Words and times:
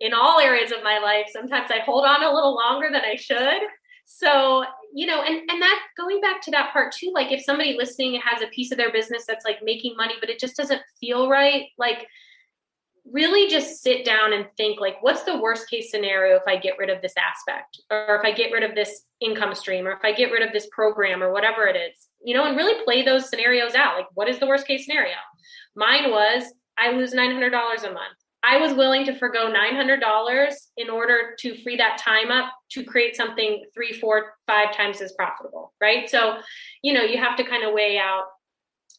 in 0.00 0.12
all 0.12 0.40
areas 0.40 0.72
of 0.72 0.82
my 0.82 0.98
life 0.98 1.26
sometimes 1.30 1.70
i 1.70 1.78
hold 1.80 2.04
on 2.04 2.22
a 2.22 2.32
little 2.32 2.54
longer 2.54 2.88
than 2.92 3.02
i 3.02 3.16
should. 3.16 3.62
So 4.06 4.64
you 4.92 5.06
know 5.06 5.22
and 5.22 5.36
and 5.50 5.62
that 5.62 5.80
going 5.96 6.20
back 6.20 6.42
to 6.42 6.50
that 6.50 6.72
part 6.72 6.92
too 6.92 7.10
like 7.14 7.32
if 7.32 7.42
somebody 7.42 7.74
listening 7.76 8.20
has 8.22 8.42
a 8.42 8.48
piece 8.48 8.70
of 8.70 8.76
their 8.76 8.92
business 8.92 9.24
that's 9.26 9.46
like 9.46 9.58
making 9.62 9.96
money 9.96 10.14
but 10.20 10.28
it 10.28 10.38
just 10.38 10.56
doesn't 10.56 10.82
feel 11.00 11.30
right 11.30 11.68
like 11.78 12.06
really 13.10 13.50
just 13.50 13.82
sit 13.82 14.04
down 14.04 14.32
and 14.32 14.46
think 14.56 14.80
like 14.80 14.96
what's 15.02 15.24
the 15.24 15.38
worst 15.38 15.68
case 15.68 15.90
scenario 15.90 16.36
if 16.36 16.42
i 16.46 16.56
get 16.56 16.78
rid 16.78 16.90
of 16.90 17.02
this 17.02 17.14
aspect 17.18 17.80
or 17.90 18.16
if 18.16 18.24
i 18.24 18.30
get 18.30 18.52
rid 18.52 18.62
of 18.62 18.74
this 18.74 19.04
income 19.20 19.54
stream 19.54 19.86
or 19.86 19.92
if 19.92 20.04
i 20.04 20.12
get 20.12 20.30
rid 20.30 20.42
of 20.42 20.52
this 20.52 20.68
program 20.70 21.22
or 21.22 21.32
whatever 21.32 21.66
it 21.66 21.76
is 21.76 22.08
you 22.24 22.34
know 22.34 22.46
and 22.46 22.56
really 22.56 22.82
play 22.84 23.02
those 23.02 23.28
scenarios 23.28 23.74
out. 23.74 23.96
Like 23.96 24.06
what 24.14 24.28
is 24.28 24.38
the 24.38 24.46
worst 24.46 24.66
case 24.66 24.86
scenario? 24.86 25.16
Mine 25.76 26.10
was 26.10 26.44
i 26.78 26.90
lose 26.90 27.14
$900 27.14 27.52
a 27.52 27.92
month 27.92 28.23
I 28.46 28.58
was 28.58 28.74
willing 28.74 29.06
to 29.06 29.18
forego 29.18 29.52
$900 29.52 30.54
in 30.76 30.90
order 30.90 31.34
to 31.38 31.62
free 31.62 31.76
that 31.76 31.98
time 31.98 32.30
up 32.30 32.52
to 32.72 32.84
create 32.84 33.16
something 33.16 33.64
three, 33.74 33.92
four, 33.92 34.34
five 34.46 34.74
times 34.74 35.00
as 35.00 35.12
profitable, 35.12 35.72
right? 35.80 36.08
So, 36.10 36.38
you 36.82 36.92
know, 36.92 37.02
you 37.02 37.16
have 37.18 37.36
to 37.36 37.44
kind 37.44 37.64
of 37.64 37.72
weigh 37.72 37.98
out 37.98 38.24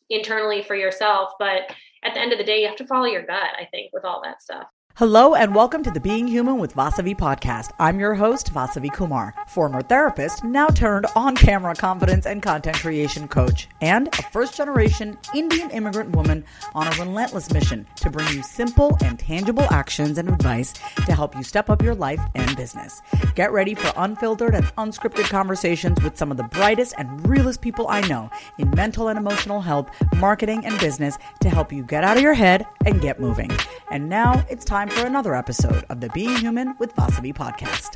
internally 0.09 0.63
for 0.63 0.75
yourself. 0.75 1.33
But 1.37 1.71
at 2.03 2.13
the 2.13 2.19
end 2.19 2.31
of 2.31 2.37
the 2.37 2.43
day, 2.43 2.61
you 2.61 2.67
have 2.67 2.77
to 2.77 2.87
follow 2.87 3.05
your 3.05 3.25
gut, 3.25 3.51
I 3.59 3.67
think, 3.71 3.91
with 3.93 4.05
all 4.05 4.21
that 4.23 4.41
stuff. 4.41 4.67
Hello 4.97 5.35
and 5.35 5.53
welcome 5.53 5.83
to 5.83 5.91
the 5.91 5.99
Being 5.99 6.25
Human 6.25 6.57
with 6.57 6.73
Vasavi 6.73 7.17
podcast. 7.17 7.71
I'm 7.79 7.99
your 7.99 8.13
host, 8.13 8.53
Vasavi 8.53 8.93
Kumar, 8.93 9.35
former 9.45 9.81
therapist, 9.81 10.45
now 10.45 10.67
turned 10.67 11.05
on 11.17 11.35
camera 11.35 11.75
confidence 11.75 12.25
and 12.25 12.41
content 12.41 12.77
creation 12.77 13.27
coach, 13.27 13.67
and 13.81 14.07
a 14.07 14.21
first 14.31 14.55
generation 14.55 15.17
Indian 15.33 15.69
immigrant 15.71 16.15
woman 16.15 16.45
on 16.73 16.87
a 16.87 16.91
relentless 16.91 17.51
mission 17.51 17.85
to 17.97 18.09
bring 18.09 18.25
you 18.33 18.41
simple 18.41 18.97
and 19.03 19.19
tangible 19.19 19.67
actions 19.69 20.17
and 20.17 20.29
advice 20.29 20.71
to 21.05 21.13
help 21.13 21.35
you 21.35 21.43
step 21.43 21.69
up 21.69 21.81
your 21.81 21.93
life 21.93 22.21
and 22.33 22.55
business. 22.55 23.01
Get 23.35 23.51
ready 23.51 23.75
for 23.75 23.91
unfiltered 23.97 24.55
and 24.55 24.65
unscripted 24.77 25.25
conversations 25.25 26.01
with 26.03 26.17
some 26.17 26.31
of 26.31 26.37
the 26.37 26.43
brightest 26.43 26.95
and 26.97 27.27
realest 27.27 27.59
people 27.59 27.89
I 27.89 27.99
know 28.07 28.29
in 28.59 28.71
mental 28.71 29.09
and 29.09 29.19
emotional 29.19 29.59
health, 29.59 29.89
marketing, 30.15 30.65
and 30.65 30.79
business 30.79 31.17
to 31.41 31.49
help 31.49 31.73
you 31.73 31.83
get 31.83 32.05
out 32.05 32.15
of 32.15 32.23
your 32.23 32.33
head 32.33 32.65
and 32.85 33.01
get 33.01 33.19
moving. 33.19 33.51
And 33.91 34.07
now 34.07 34.45
it's 34.49 34.63
time 34.63 34.84
time 34.85 34.97
for 34.97 35.07
another 35.07 35.35
episode 35.35 35.83
of 35.89 35.99
the 35.99 36.09
Being 36.09 36.35
Human 36.37 36.75
with 36.79 36.93
Vasavi 36.95 37.33
podcast. 37.33 37.95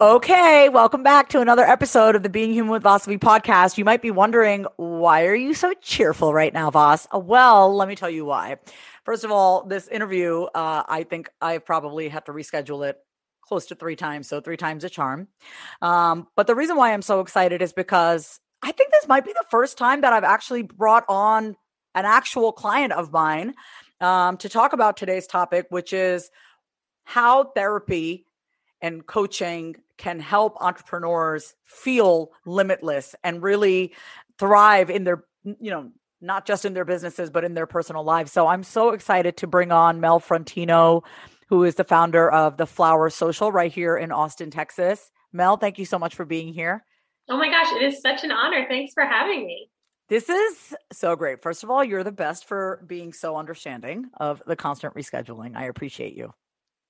Okay, 0.00 0.68
welcome 0.68 1.02
back 1.02 1.28
to 1.30 1.40
another 1.40 1.62
episode 1.62 2.16
of 2.16 2.22
the 2.22 2.28
Being 2.28 2.52
Human 2.52 2.72
with 2.72 2.82
Vasavi 2.82 3.18
podcast. 3.18 3.78
You 3.78 3.84
might 3.84 4.02
be 4.02 4.10
wondering, 4.10 4.66
why 4.76 5.26
are 5.26 5.34
you 5.34 5.54
so 5.54 5.72
cheerful 5.80 6.34
right 6.34 6.52
now, 6.52 6.70
Voss? 6.70 7.06
Uh, 7.14 7.18
well, 7.20 7.74
let 7.74 7.88
me 7.88 7.94
tell 7.94 8.10
you 8.10 8.24
why. 8.24 8.56
First 9.04 9.24
of 9.24 9.30
all, 9.30 9.64
this 9.64 9.86
interview, 9.88 10.44
uh, 10.54 10.82
I 10.88 11.04
think 11.04 11.30
I 11.40 11.58
probably 11.58 12.08
have 12.08 12.24
to 12.24 12.32
reschedule 12.32 12.88
it 12.88 12.96
close 13.40 13.66
to 13.66 13.74
three 13.74 13.96
times, 13.96 14.26
so 14.26 14.40
three 14.40 14.56
times 14.56 14.84
a 14.84 14.90
charm. 14.90 15.28
Um, 15.80 16.26
but 16.34 16.46
the 16.46 16.54
reason 16.54 16.76
why 16.76 16.92
I'm 16.92 17.02
so 17.02 17.20
excited 17.20 17.62
is 17.62 17.72
because 17.72 18.40
I 18.64 18.72
think 18.72 18.90
this 18.90 19.06
might 19.06 19.26
be 19.26 19.32
the 19.32 19.44
first 19.50 19.76
time 19.76 20.00
that 20.00 20.14
I've 20.14 20.24
actually 20.24 20.62
brought 20.62 21.04
on 21.06 21.54
an 21.94 22.06
actual 22.06 22.50
client 22.50 22.94
of 22.94 23.12
mine 23.12 23.54
um, 24.00 24.38
to 24.38 24.48
talk 24.48 24.72
about 24.72 24.96
today's 24.96 25.26
topic, 25.26 25.66
which 25.68 25.92
is 25.92 26.30
how 27.04 27.44
therapy 27.44 28.24
and 28.80 29.06
coaching 29.06 29.76
can 29.98 30.18
help 30.18 30.56
entrepreneurs 30.62 31.54
feel 31.66 32.30
limitless 32.46 33.14
and 33.22 33.42
really 33.42 33.92
thrive 34.38 34.88
in 34.88 35.04
their, 35.04 35.24
you 35.44 35.70
know, 35.70 35.90
not 36.22 36.46
just 36.46 36.64
in 36.64 36.72
their 36.72 36.86
businesses, 36.86 37.28
but 37.28 37.44
in 37.44 37.52
their 37.52 37.66
personal 37.66 38.02
lives. 38.02 38.32
So 38.32 38.46
I'm 38.46 38.62
so 38.62 38.90
excited 38.90 39.36
to 39.38 39.46
bring 39.46 39.72
on 39.72 40.00
Mel 40.00 40.20
Frontino, 40.20 41.02
who 41.48 41.64
is 41.64 41.74
the 41.74 41.84
founder 41.84 42.30
of 42.30 42.56
the 42.56 42.66
Flower 42.66 43.10
Social 43.10 43.52
right 43.52 43.70
here 43.70 43.94
in 43.94 44.10
Austin, 44.10 44.50
Texas. 44.50 45.10
Mel, 45.34 45.58
thank 45.58 45.78
you 45.78 45.84
so 45.84 45.98
much 45.98 46.14
for 46.14 46.24
being 46.24 46.54
here. 46.54 46.82
Oh 47.28 47.36
my 47.36 47.48
gosh, 47.48 47.72
it 47.72 47.82
is 47.82 48.00
such 48.00 48.24
an 48.24 48.30
honor. 48.30 48.66
Thanks 48.68 48.92
for 48.92 49.04
having 49.04 49.46
me. 49.46 49.70
This 50.08 50.28
is 50.28 50.74
so 50.92 51.16
great. 51.16 51.42
First 51.42 51.64
of 51.64 51.70
all, 51.70 51.82
you're 51.82 52.04
the 52.04 52.12
best 52.12 52.46
for 52.46 52.84
being 52.86 53.12
so 53.12 53.36
understanding 53.36 54.10
of 54.18 54.42
the 54.46 54.56
constant 54.56 54.94
rescheduling. 54.94 55.56
I 55.56 55.64
appreciate 55.64 56.14
you. 56.14 56.34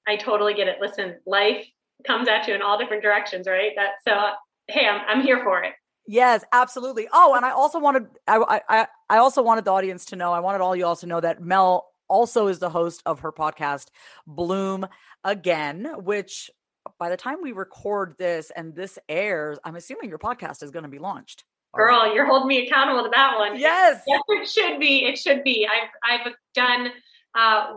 I 0.09 0.17
totally 0.17 0.55
get 0.55 0.67
it. 0.67 0.79
Listen, 0.81 1.17
life 1.25 1.65
comes 2.07 2.29
at 2.29 2.49
you 2.49 2.55
in 2.55 2.63
all 2.63 2.77
different 2.77 3.03
directions, 3.03 3.47
right? 3.47 3.71
That 3.77 3.93
so 4.07 4.31
hey, 4.67 4.87
I'm 4.87 5.01
I'm 5.07 5.23
here 5.23 5.43
for 5.45 5.63
it. 5.63 5.75
Yes, 6.07 6.45
absolutely. 6.53 7.09
Oh, 7.13 7.35
and 7.35 7.47
I 7.47 7.51
also 7.51 7.79
wanted 7.79 8.07
I 8.27 8.61
I 8.69 8.87
I 9.09 9.19
also 9.19 9.43
wanted 9.43 9.65
the 9.65 9.73
audience 9.73 10.07
to 10.07 10.17
know. 10.17 10.33
I 10.33 10.41
wanted 10.41 10.61
all 10.61 10.75
you 10.75 10.85
all 10.85 10.97
to 10.97 11.07
know 11.07 11.21
that 11.21 11.41
Mel 11.41 11.87
also 12.09 12.49
is 12.49 12.59
the 12.59 12.69
host 12.69 13.03
of 13.07 13.21
her 13.21 13.33
podcast 13.33 13.87
Bloom 14.27 14.87
Again, 15.23 15.89
which 15.99 16.51
by 16.99 17.09
the 17.09 17.17
time 17.17 17.39
we 17.43 17.53
record 17.53 18.15
this 18.19 18.51
and 18.55 18.75
this 18.75 18.99
airs, 19.09 19.59
I'm 19.65 19.77
assuming 19.77 20.09
your 20.09 20.19
podcast 20.19 20.63
is 20.63 20.71
going 20.71 20.85
to 20.85 20.89
be 20.89 20.99
launched. 20.99 21.45
Girl, 21.75 22.15
you're 22.15 22.27
holding 22.27 22.49
me 22.49 22.67
accountable 22.67 23.03
to 23.03 23.11
that 23.13 23.37
one. 23.37 23.59
Yes. 23.59 24.03
Yes, 24.07 24.21
it 24.29 24.49
should 24.49 24.79
be. 24.79 25.07
It 25.07 25.19
should 25.19 25.43
be. 25.43 25.67
I've 25.67 26.21
I've 26.27 26.33
done 26.55 26.91
uh, 27.35 27.75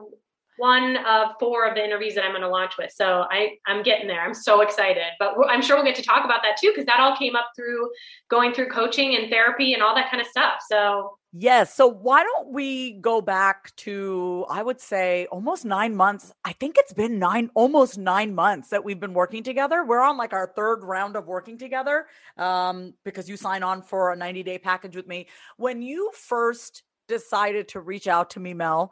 one 0.58 0.98
of 0.98 1.30
four 1.40 1.68
of 1.68 1.76
the 1.76 1.84
interviews 1.84 2.16
that 2.16 2.24
I'm 2.24 2.32
going 2.32 2.42
to 2.42 2.50
launch 2.50 2.78
with. 2.78 2.92
So 2.92 3.26
I 3.32 3.58
I'm 3.66 3.84
getting 3.84 4.08
there. 4.08 4.22
I'm 4.22 4.34
so 4.34 4.62
excited. 4.62 5.04
But 5.18 5.34
I'm 5.50 5.62
sure 5.62 5.78
we'll 5.78 5.86
get 5.86 5.96
to 5.96 6.04
talk 6.04 6.26
about 6.26 6.42
that 6.44 6.58
too 6.58 6.72
because 6.72 6.86
that 6.86 7.00
all 7.00 7.16
came 7.16 7.36
up 7.36 7.50
through 7.56 7.90
going 8.30 8.54
through 8.54 8.70
coaching 8.70 9.16
and 9.16 9.32
therapy 9.32 9.74
and 9.74 9.82
all 9.82 9.96
that 9.96 10.12
kind 10.12 10.22
of 10.22 10.28
stuff. 10.28 10.60
So 10.70 11.18
Yes. 11.40 11.76
So 11.76 11.86
why 11.86 12.24
don't 12.24 12.52
we 12.52 12.94
go 12.94 13.22
back 13.22 13.76
to 13.78 14.44
I 14.50 14.64
would 14.64 14.82
say 14.82 15.28
almost 15.32 15.66
9 15.66 15.96
months. 15.96 16.34
I 16.44 16.54
think 16.54 16.78
it's 16.80 16.94
been 16.94 17.20
9 17.20 17.52
almost 17.54 17.96
9 17.96 18.34
months 18.34 18.70
that 18.70 18.84
we've 18.84 19.00
been 19.00 19.14
working 19.14 19.44
together. 19.44 19.86
We're 19.86 20.02
on 20.02 20.18
like 20.18 20.34
our 20.34 20.52
third 20.56 20.84
round 20.84 21.16
of 21.16 21.28
working 21.28 21.60
together 21.60 22.08
um 22.38 22.96
because 23.04 23.30
you 23.30 23.38
sign 23.38 23.62
on 23.62 23.84
for 23.84 24.14
a 24.14 24.18
90-day 24.18 24.58
package 24.58 24.96
with 24.96 25.08
me. 25.08 25.28
When 25.58 25.84
you 25.84 26.10
first 26.16 26.82
decided 27.08 27.68
to 27.70 27.82
reach 27.82 28.08
out 28.08 28.32
to 28.32 28.40
me, 28.40 28.56
Mel, 28.56 28.92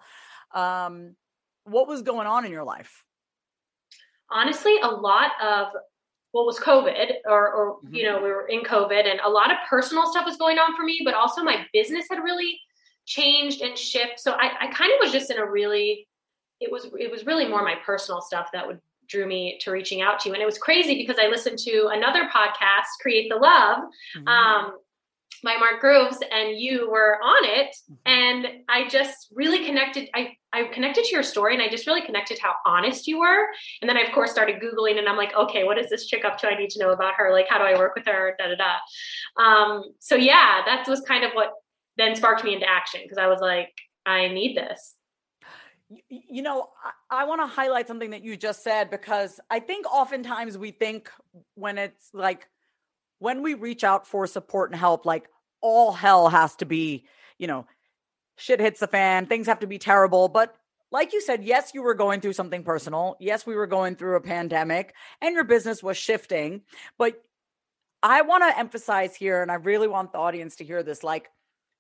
um 0.54 1.16
what 1.64 1.88
was 1.88 2.04
going 2.04 2.28
on 2.28 2.46
in 2.46 2.52
your 2.52 2.64
life? 2.64 3.04
Honestly, 4.30 4.78
a 4.84 4.88
lot 4.88 5.32
of 5.42 5.68
what 6.36 6.46
was 6.46 6.60
COVID, 6.60 7.12
or, 7.24 7.54
or 7.54 7.76
mm-hmm. 7.78 7.96
you 7.96 8.04
know, 8.04 8.22
we 8.22 8.28
were 8.28 8.46
in 8.48 8.60
COVID, 8.60 9.10
and 9.10 9.22
a 9.24 9.30
lot 9.30 9.52
of 9.52 9.58
personal 9.70 10.06
stuff 10.06 10.26
was 10.26 10.36
going 10.36 10.58
on 10.58 10.76
for 10.76 10.84
me, 10.84 11.00
but 11.06 11.14
also 11.14 11.42
my 11.42 11.66
business 11.72 12.08
had 12.10 12.22
really 12.22 12.60
changed 13.06 13.62
and 13.62 13.78
shifted 13.78 14.20
So 14.20 14.34
I, 14.34 14.52
I 14.60 14.68
kind 14.68 14.92
of 14.92 14.98
was 15.00 15.14
just 15.14 15.32
in 15.32 15.38
a 15.38 15.50
really, 15.50 16.10
it 16.60 16.70
was 16.70 16.88
it 17.00 17.10
was 17.10 17.26
really 17.26 17.48
more 17.48 17.64
my 17.64 17.76
personal 17.86 18.20
stuff 18.20 18.50
that 18.52 18.68
would 18.68 18.82
drew 19.08 19.26
me 19.26 19.58
to 19.62 19.72
reaching 19.72 20.02
out 20.02 20.20
to 20.20 20.28
you. 20.28 20.34
And 20.34 20.42
it 20.42 20.46
was 20.46 20.58
crazy 20.58 20.98
because 20.98 21.16
I 21.24 21.28
listened 21.28 21.58
to 21.60 21.90
another 21.94 22.28
podcast, 22.36 23.00
Create 23.02 23.30
the 23.30 23.38
Love, 23.38 23.84
mm-hmm. 24.18 24.28
um, 24.28 24.74
by 25.46 25.56
Mark 25.58 25.80
Groves, 25.80 26.18
and 26.32 26.58
you 26.58 26.90
were 26.92 27.18
on 27.24 27.46
it. 27.46 27.74
Mm-hmm. 27.90 28.12
And 28.12 28.48
I 28.68 28.90
just 28.90 29.30
really 29.32 29.66
connected. 29.66 30.10
I, 30.14 30.36
I 30.52 30.66
connected 30.66 31.06
to 31.06 31.12
your 31.12 31.24
story 31.24 31.54
and 31.54 31.64
I 31.64 31.70
just 31.70 31.88
really 31.88 32.02
connected 32.02 32.40
how 32.40 32.56
honest 32.66 33.08
you 33.08 33.20
were. 33.20 33.46
And 33.82 33.88
then 33.88 33.96
I, 33.96 34.02
of 34.02 34.12
course, 34.14 34.32
started 34.32 34.62
Googling 34.62 34.98
and 34.98 35.08
I'm 35.08 35.16
like, 35.16 35.34
okay, 35.36 35.64
what 35.64 35.78
is 35.78 35.90
this 35.90 36.08
chick 36.08 36.26
up 36.26 36.38
to? 36.40 36.48
I 36.48 36.58
need 36.58 36.72
to 36.72 36.80
know 36.80 36.92
about 36.92 37.14
her. 37.18 37.32
Like, 37.32 37.48
how 37.48 37.58
do 37.58 37.64
I 37.64 37.78
work 37.78 37.96
with 37.96 38.06
her? 38.08 38.36
Da 38.38 38.48
da 38.48 38.56
da. 38.56 39.42
Um, 39.42 39.84
so, 40.00 40.16
yeah, 40.16 40.62
that 40.66 40.86
was 40.88 41.02
kind 41.02 41.24
of 41.24 41.32
what 41.34 41.54
then 41.98 42.16
sparked 42.16 42.44
me 42.44 42.54
into 42.54 42.70
action 42.70 43.02
because 43.04 43.18
I 43.18 43.28
was 43.28 43.40
like, 43.40 43.72
I 44.06 44.28
need 44.28 44.58
this. 44.58 44.96
You 46.10 46.42
know, 46.42 46.70
I, 47.12 47.22
I 47.22 47.24
want 47.26 47.42
to 47.42 47.48
highlight 47.48 47.88
something 47.88 48.10
that 48.10 48.24
you 48.24 48.36
just 48.36 48.64
said 48.64 48.90
because 48.90 49.40
I 49.52 49.60
think 49.60 49.86
oftentimes 49.86 50.58
we 50.58 50.72
think 50.72 51.12
when 51.54 51.78
it's 51.78 52.10
like 52.14 52.48
when 53.20 53.42
we 53.42 53.54
reach 53.54 53.84
out 53.84 54.08
for 54.08 54.28
support 54.28 54.72
and 54.72 54.80
help, 54.80 55.06
like 55.06 55.30
all 55.62 55.92
hell 55.92 56.30
has 56.30 56.56
to 56.58 56.66
be, 56.66 57.06
you 57.38 57.48
know, 57.48 57.66
shit 58.38 58.60
hits 58.60 58.80
the 58.80 58.88
fan, 58.88 59.26
things 59.26 59.48
have 59.48 59.60
to 59.60 59.68
be 59.68 59.78
terrible. 59.78 60.28
But 60.28 60.56
like 60.92 61.14
you 61.14 61.22
said, 61.22 61.44
yes, 61.44 61.72
you 61.74 61.82
were 61.82 61.94
going 61.94 62.22
through 62.22 62.34
something 62.34 62.64
personal. 62.64 63.18
Yes, 63.20 63.46
we 63.46 63.56
were 63.56 63.68
going 63.68 63.96
through 63.96 64.16
a 64.16 64.22
pandemic 64.22 64.94
and 65.22 65.34
your 65.34 65.44
business 65.44 65.82
was 65.82 65.98
shifting. 65.98 66.62
But 66.98 67.22
I 68.04 68.22
want 68.22 68.44
to 68.44 68.58
emphasize 68.58 69.16
here, 69.16 69.42
and 69.42 69.52
I 69.52 69.56
really 69.56 69.88
want 69.88 70.12
the 70.12 70.20
audience 70.20 70.58
to 70.58 70.64
hear 70.64 70.84
this 70.84 71.04
like, 71.04 71.30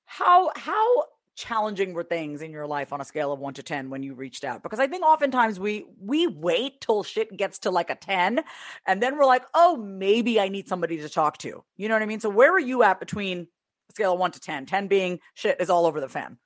how, 0.05 0.51
how, 0.55 1.05
challenging 1.35 1.93
were 1.93 2.03
things 2.03 2.41
in 2.41 2.51
your 2.51 2.65
life 2.65 2.93
on 2.93 3.01
a 3.01 3.05
scale 3.05 3.31
of 3.33 3.39
1 3.39 3.55
to 3.55 3.63
10 3.63 3.89
when 3.89 4.01
you 4.01 4.13
reached 4.13 4.45
out 4.45 4.63
because 4.63 4.79
i 4.79 4.87
think 4.87 5.03
oftentimes 5.03 5.59
we 5.59 5.85
we 5.99 6.27
wait 6.27 6.79
till 6.79 7.03
shit 7.03 7.35
gets 7.35 7.59
to 7.59 7.71
like 7.71 7.89
a 7.89 7.95
10 7.95 8.41
and 8.87 9.03
then 9.03 9.17
we're 9.17 9.25
like 9.25 9.43
oh 9.53 9.75
maybe 9.75 10.39
i 10.39 10.47
need 10.47 10.67
somebody 10.67 10.97
to 10.97 11.09
talk 11.09 11.37
to 11.37 11.61
you 11.75 11.89
know 11.89 11.95
what 11.95 12.01
i 12.01 12.05
mean 12.05 12.21
so 12.21 12.29
where 12.29 12.53
were 12.53 12.59
you 12.59 12.83
at 12.83 13.01
between 13.01 13.47
scale 13.91 14.13
of 14.13 14.19
1 14.19 14.31
to 14.31 14.39
10 14.39 14.65
10 14.65 14.87
being 14.87 15.19
shit 15.33 15.59
is 15.59 15.69
all 15.69 15.85
over 15.85 15.99
the 15.99 16.09
fan 16.09 16.37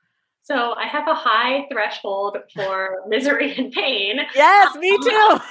so 0.50 0.74
I 0.74 0.88
have 0.88 1.07
a 1.07 1.13
high 1.13 1.68
threshold 1.71 2.38
for 2.56 3.03
misery 3.07 3.56
and 3.56 3.71
pain. 3.71 4.19
Yes, 4.33 4.75
me 4.77 4.89
um, 4.89 5.03
too. 5.03 5.38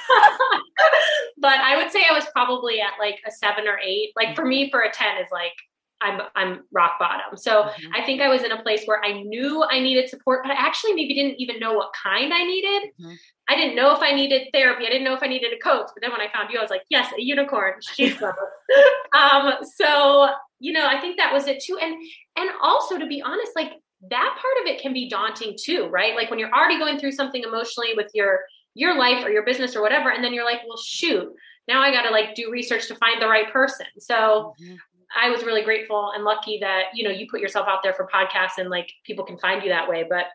but 1.38 1.52
I 1.52 1.76
would 1.76 1.92
say 1.92 2.00
I 2.10 2.12
was 2.12 2.24
probably 2.32 2.80
at 2.80 2.94
like 2.98 3.20
a 3.24 3.30
seven 3.30 3.68
or 3.68 3.78
eight. 3.78 4.10
Like 4.16 4.34
for 4.34 4.44
me, 4.44 4.70
for 4.72 4.80
a 4.80 4.90
10 4.90 5.18
is 5.18 5.28
like 5.30 5.52
I'm 6.00 6.20
I'm 6.34 6.64
rock 6.72 6.92
bottom. 6.98 7.36
So 7.36 7.64
mm-hmm. 7.64 7.94
I 7.94 8.04
think 8.04 8.20
I 8.20 8.28
was 8.28 8.42
in 8.42 8.52
a 8.52 8.62
place 8.62 8.82
where 8.86 9.00
I 9.04 9.22
knew 9.22 9.64
I 9.68 9.78
needed 9.80 10.08
support, 10.08 10.40
but 10.42 10.50
I 10.50 10.54
actually 10.54 10.94
maybe 10.94 11.14
didn't 11.14 11.40
even 11.40 11.60
know 11.60 11.74
what 11.74 11.90
kind 12.02 12.32
I 12.32 12.44
needed. 12.44 12.90
Mm-hmm. 13.00 13.14
I 13.48 13.56
didn't 13.56 13.76
know 13.76 13.94
if 13.94 14.02
I 14.02 14.12
needed 14.12 14.48
therapy. 14.52 14.86
I 14.86 14.90
didn't 14.90 15.04
know 15.04 15.14
if 15.14 15.22
I 15.22 15.28
needed 15.28 15.52
a 15.52 15.58
coach. 15.58 15.88
But 15.94 16.02
then 16.02 16.10
when 16.10 16.20
I 16.20 16.30
found 16.32 16.50
you, 16.52 16.58
I 16.58 16.62
was 16.62 16.70
like, 16.70 16.82
yes, 16.90 17.12
a 17.16 17.22
unicorn. 17.22 17.74
She's 17.94 18.20
um, 19.16 19.54
so 19.76 20.28
you 20.60 20.72
know, 20.72 20.86
I 20.86 21.00
think 21.00 21.16
that 21.18 21.32
was 21.32 21.46
it 21.46 21.62
too. 21.62 21.78
And 21.80 21.94
and 22.36 22.50
also 22.62 22.98
to 22.98 23.06
be 23.06 23.22
honest, 23.22 23.52
like 23.56 23.72
that 24.10 24.38
part 24.40 24.54
of 24.62 24.72
it 24.72 24.80
can 24.80 24.92
be 24.92 25.08
daunting 25.08 25.56
too, 25.60 25.86
right? 25.86 26.14
Like 26.14 26.30
when 26.30 26.38
you're 26.38 26.52
already 26.52 26.78
going 26.78 26.98
through 26.98 27.12
something 27.12 27.42
emotionally 27.42 27.90
with 27.96 28.10
your 28.14 28.40
your 28.74 28.96
life 28.96 29.24
or 29.24 29.30
your 29.30 29.44
business 29.44 29.74
or 29.74 29.82
whatever, 29.82 30.10
and 30.10 30.22
then 30.22 30.32
you're 30.32 30.44
like, 30.44 30.60
well, 30.66 30.76
shoot, 30.76 31.28
now 31.66 31.80
I 31.80 31.90
got 31.90 32.02
to 32.02 32.10
like 32.10 32.34
do 32.34 32.50
research 32.50 32.86
to 32.88 32.94
find 32.96 33.20
the 33.20 33.28
right 33.28 33.52
person. 33.52 33.86
So 33.98 34.54
mm-hmm. 34.60 34.74
I 35.16 35.30
was 35.30 35.42
really 35.42 35.62
grateful 35.62 36.12
and 36.14 36.24
lucky 36.24 36.58
that 36.60 36.84
you 36.94 37.04
know 37.04 37.10
you 37.10 37.26
put 37.30 37.40
yourself 37.40 37.66
out 37.68 37.82
there 37.82 37.94
for 37.94 38.08
podcasts 38.12 38.58
and 38.58 38.70
like 38.70 38.90
people 39.04 39.24
can 39.24 39.38
find 39.38 39.62
you 39.62 39.70
that 39.70 39.88
way. 39.88 40.04
But 40.08 40.26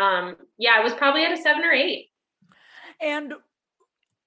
um, 0.00 0.36
yeah, 0.58 0.72
I 0.76 0.80
was 0.82 0.92
probably 0.94 1.24
at 1.24 1.32
a 1.32 1.36
seven 1.36 1.64
or 1.64 1.72
eight. 1.72 2.10
And 3.00 3.34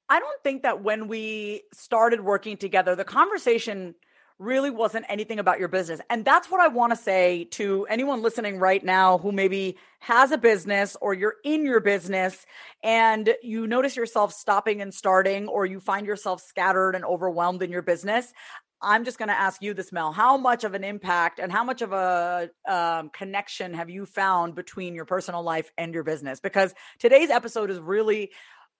I 0.09 0.19
don't 0.19 0.41
think 0.43 0.63
that 0.63 0.83
when 0.83 1.07
we 1.07 1.63
started 1.73 2.21
working 2.21 2.57
together, 2.57 2.95
the 2.95 3.03
conversation 3.03 3.95
really 4.39 4.69
wasn't 4.69 5.05
anything 5.09 5.39
about 5.39 5.59
your 5.59 5.67
business. 5.67 5.99
And 6.09 6.23
that's 6.23 6.49
what 6.49 6.61
I 6.61 6.67
want 6.67 6.91
to 6.91 6.95
say 6.95 7.45
to 7.51 7.85
anyone 7.89 8.21
listening 8.21 8.59
right 8.59 8.83
now 8.83 9.17
who 9.17 9.31
maybe 9.31 9.77
has 9.99 10.31
a 10.31 10.37
business 10.37 10.95
or 11.01 11.13
you're 11.13 11.35
in 11.43 11.65
your 11.65 11.79
business 11.79 12.45
and 12.83 13.33
you 13.41 13.65
notice 13.65 13.95
yourself 13.95 14.33
stopping 14.33 14.81
and 14.81 14.93
starting 14.93 15.47
or 15.47 15.65
you 15.65 15.79
find 15.79 16.05
yourself 16.05 16.41
scattered 16.41 16.93
and 16.93 17.03
overwhelmed 17.03 17.63
in 17.63 17.71
your 17.71 17.81
business. 17.81 18.31
I'm 18.79 19.05
just 19.05 19.17
going 19.17 19.29
to 19.29 19.39
ask 19.39 19.61
you 19.63 19.73
this, 19.73 19.91
Mel. 19.91 20.11
How 20.11 20.37
much 20.37 20.63
of 20.63 20.75
an 20.75 20.83
impact 20.83 21.39
and 21.39 21.51
how 21.51 21.63
much 21.63 21.81
of 21.81 21.93
a 21.93 22.51
um, 22.67 23.09
connection 23.09 23.73
have 23.73 23.89
you 23.89 24.05
found 24.05 24.53
between 24.53 24.93
your 24.93 25.05
personal 25.05 25.41
life 25.41 25.71
and 25.79 25.95
your 25.95 26.03
business? 26.03 26.39
Because 26.39 26.75
today's 26.99 27.31
episode 27.31 27.71
is 27.71 27.79
really 27.79 28.31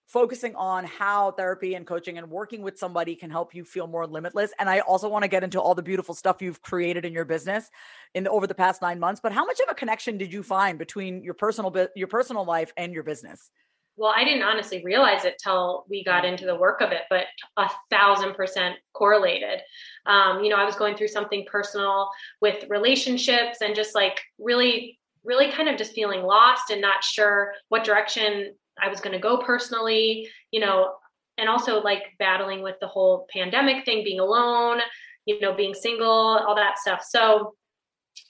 focusing 0.07 0.55
on 0.55 0.85
how 0.85 1.31
therapy 1.31 1.75
and 1.75 1.85
coaching 1.85 2.17
and 2.17 2.29
working 2.29 2.61
with 2.61 2.79
somebody 2.79 3.15
can 3.15 3.29
help 3.29 3.53
you 3.53 3.63
feel 3.63 3.87
more 3.87 4.07
limitless. 4.07 4.51
And 4.57 4.69
I 4.69 4.79
also 4.79 5.09
want 5.09 5.23
to 5.23 5.27
get 5.27 5.43
into 5.43 5.61
all 5.61 5.75
the 5.75 5.83
beautiful 5.83 6.15
stuff 6.15 6.41
you've 6.41 6.61
created 6.61 7.05
in 7.05 7.13
your 7.13 7.25
business 7.25 7.69
in 8.15 8.23
the, 8.23 8.29
over 8.29 8.47
the 8.47 8.55
past 8.55 8.81
nine 8.81 8.99
months. 8.99 9.19
But 9.21 9.33
how 9.33 9.45
much 9.45 9.59
of 9.59 9.67
a 9.69 9.75
connection 9.75 10.17
did 10.17 10.31
you 10.31 10.43
find 10.43 10.79
between 10.79 11.23
your 11.23 11.33
personal 11.33 11.75
your 11.95 12.07
personal 12.07 12.45
life 12.45 12.71
and 12.77 12.93
your 12.93 13.03
business? 13.03 13.51
well, 13.97 14.13
I 14.15 14.23
didn't 14.23 14.43
honestly 14.43 14.83
realize 14.85 15.25
it 15.25 15.41
till 15.43 15.85
we 15.89 16.03
got 16.03 16.23
into 16.23 16.45
the 16.45 16.55
work 16.55 16.81
of 16.81 16.91
it, 16.91 17.01
but 17.09 17.25
a 17.57 17.67
thousand 17.89 18.35
percent 18.35 18.75
correlated. 18.93 19.59
Um, 20.05 20.43
you 20.43 20.49
know, 20.49 20.55
I 20.55 20.65
was 20.65 20.75
going 20.75 20.95
through 20.95 21.07
something 21.07 21.45
personal 21.49 22.09
with 22.39 22.63
relationships 22.69 23.57
and 23.61 23.75
just 23.75 23.95
like 23.95 24.21
really, 24.37 24.99
really 25.23 25.51
kind 25.51 25.67
of 25.67 25.77
just 25.77 25.93
feeling 25.93 26.21
lost 26.21 26.69
and 26.69 26.79
not 26.79 27.03
sure 27.03 27.53
what 27.69 27.83
direction 27.83 28.53
I 28.81 28.89
was 28.89 29.01
going 29.01 29.13
to 29.13 29.19
go 29.19 29.37
personally, 29.37 30.27
you 30.51 30.59
know, 30.59 30.93
and 31.37 31.49
also 31.49 31.81
like 31.81 32.03
battling 32.19 32.61
with 32.61 32.75
the 32.81 32.87
whole 32.87 33.27
pandemic 33.31 33.85
thing, 33.85 34.03
being 34.03 34.19
alone, 34.19 34.79
you 35.25 35.39
know, 35.39 35.53
being 35.53 35.73
single, 35.73 36.07
all 36.07 36.55
that 36.55 36.79
stuff. 36.79 37.03
So, 37.07 37.55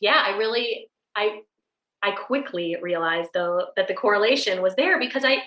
yeah, 0.01 0.23
I 0.25 0.37
really, 0.37 0.89
I 1.15 1.41
I 2.03 2.11
quickly 2.11 2.77
realized 2.81 3.29
though 3.33 3.67
that 3.75 3.87
the 3.87 3.93
correlation 3.93 4.61
was 4.61 4.75
there 4.75 4.99
because 4.99 5.25
I 5.25 5.43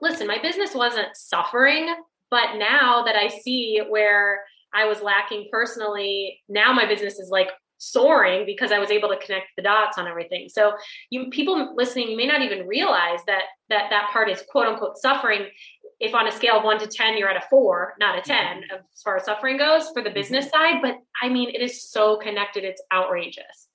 listen, 0.00 0.26
my 0.26 0.38
business 0.40 0.74
wasn't 0.74 1.08
suffering, 1.14 1.92
but 2.30 2.56
now 2.56 3.02
that 3.04 3.16
I 3.16 3.28
see 3.28 3.80
where 3.88 4.42
I 4.72 4.86
was 4.86 5.02
lacking 5.02 5.48
personally, 5.50 6.40
now 6.48 6.72
my 6.72 6.86
business 6.86 7.18
is 7.18 7.30
like 7.30 7.50
soaring 7.82 8.46
because 8.46 8.70
I 8.70 8.78
was 8.78 8.90
able 8.90 9.08
to 9.08 9.18
connect 9.18 9.46
the 9.56 9.62
dots 9.62 9.98
on 9.98 10.06
everything. 10.06 10.48
So 10.48 10.72
you 11.10 11.30
people 11.30 11.74
listening, 11.76 12.08
you 12.08 12.16
may 12.16 12.26
not 12.26 12.42
even 12.42 12.66
realize 12.66 13.20
that 13.26 13.42
that 13.70 13.90
that 13.90 14.10
part 14.12 14.30
is 14.30 14.42
quote 14.48 14.68
unquote 14.68 14.98
suffering. 14.98 15.46
If 15.98 16.14
on 16.14 16.26
a 16.26 16.32
scale 16.32 16.58
of 16.58 16.64
one 16.64 16.78
to 16.80 16.86
10, 16.86 17.16
you're 17.16 17.28
at 17.28 17.36
a 17.36 17.46
four, 17.48 17.94
not 17.98 18.18
a 18.18 18.22
10 18.22 18.36
mm-hmm. 18.36 18.74
as 18.74 19.02
far 19.02 19.16
as 19.16 19.24
suffering 19.24 19.56
goes 19.56 19.88
for 19.90 20.02
the 20.02 20.08
mm-hmm. 20.08 20.14
business 20.14 20.50
side. 20.50 20.80
But 20.80 20.96
I 21.20 21.28
mean, 21.28 21.50
it 21.50 21.60
is 21.60 21.82
so 21.82 22.16
connected. 22.18 22.64
It's 22.64 22.82
outrageous. 22.92 23.68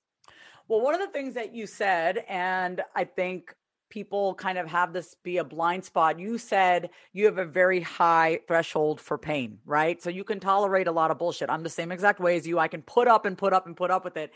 Well, 0.68 0.82
one 0.82 0.94
of 0.94 1.00
the 1.00 1.08
things 1.08 1.34
that 1.34 1.54
you 1.54 1.66
said, 1.66 2.24
and 2.28 2.82
I 2.94 3.04
think 3.04 3.54
people 3.90 4.34
kind 4.34 4.58
of 4.58 4.66
have 4.66 4.92
this 4.92 5.14
be 5.22 5.38
a 5.38 5.44
blind 5.44 5.84
spot. 5.84 6.18
You 6.18 6.38
said 6.38 6.90
you 7.12 7.24
have 7.26 7.38
a 7.38 7.44
very 7.44 7.80
high 7.80 8.40
threshold 8.46 9.00
for 9.00 9.18
pain, 9.18 9.58
right? 9.64 10.02
So 10.02 10.10
you 10.10 10.24
can 10.24 10.40
tolerate 10.40 10.86
a 10.86 10.92
lot 10.92 11.10
of 11.10 11.18
bullshit. 11.18 11.50
I'm 11.50 11.62
the 11.62 11.70
same 11.70 11.92
exact 11.92 12.20
way 12.20 12.36
as 12.36 12.46
you. 12.46 12.58
I 12.58 12.68
can 12.68 12.82
put 12.82 13.08
up 13.08 13.26
and 13.26 13.36
put 13.36 13.52
up 13.52 13.66
and 13.66 13.76
put 13.76 13.90
up 13.90 14.04
with 14.04 14.16
it. 14.16 14.32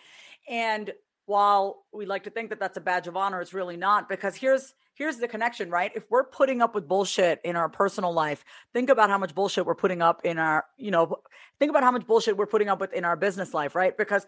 And 0.48 0.92
while 1.26 1.84
we 1.92 2.06
like 2.06 2.24
to 2.24 2.30
think 2.30 2.50
that 2.50 2.60
that's 2.60 2.76
a 2.76 2.80
badge 2.80 3.06
of 3.06 3.16
honor, 3.16 3.40
it's 3.40 3.54
really 3.54 3.76
not 3.76 4.08
because 4.08 4.34
here's 4.34 4.74
here's 4.94 5.16
the 5.16 5.28
connection, 5.28 5.70
right? 5.70 5.90
If 5.94 6.04
we're 6.10 6.24
putting 6.24 6.60
up 6.60 6.74
with 6.74 6.86
bullshit 6.86 7.40
in 7.44 7.56
our 7.56 7.68
personal 7.68 8.12
life, 8.12 8.44
think 8.72 8.90
about 8.90 9.10
how 9.10 9.18
much 9.18 9.34
bullshit 9.34 9.64
we're 9.64 9.74
putting 9.74 10.02
up 10.02 10.20
in 10.24 10.38
our, 10.38 10.66
you 10.76 10.90
know, 10.90 11.16
think 11.58 11.70
about 11.70 11.82
how 11.82 11.90
much 11.90 12.06
bullshit 12.06 12.36
we're 12.36 12.46
putting 12.46 12.68
up 12.68 12.80
with 12.80 12.92
in 12.92 13.04
our 13.04 13.16
business 13.16 13.54
life, 13.54 13.74
right? 13.74 13.96
Because 13.96 14.26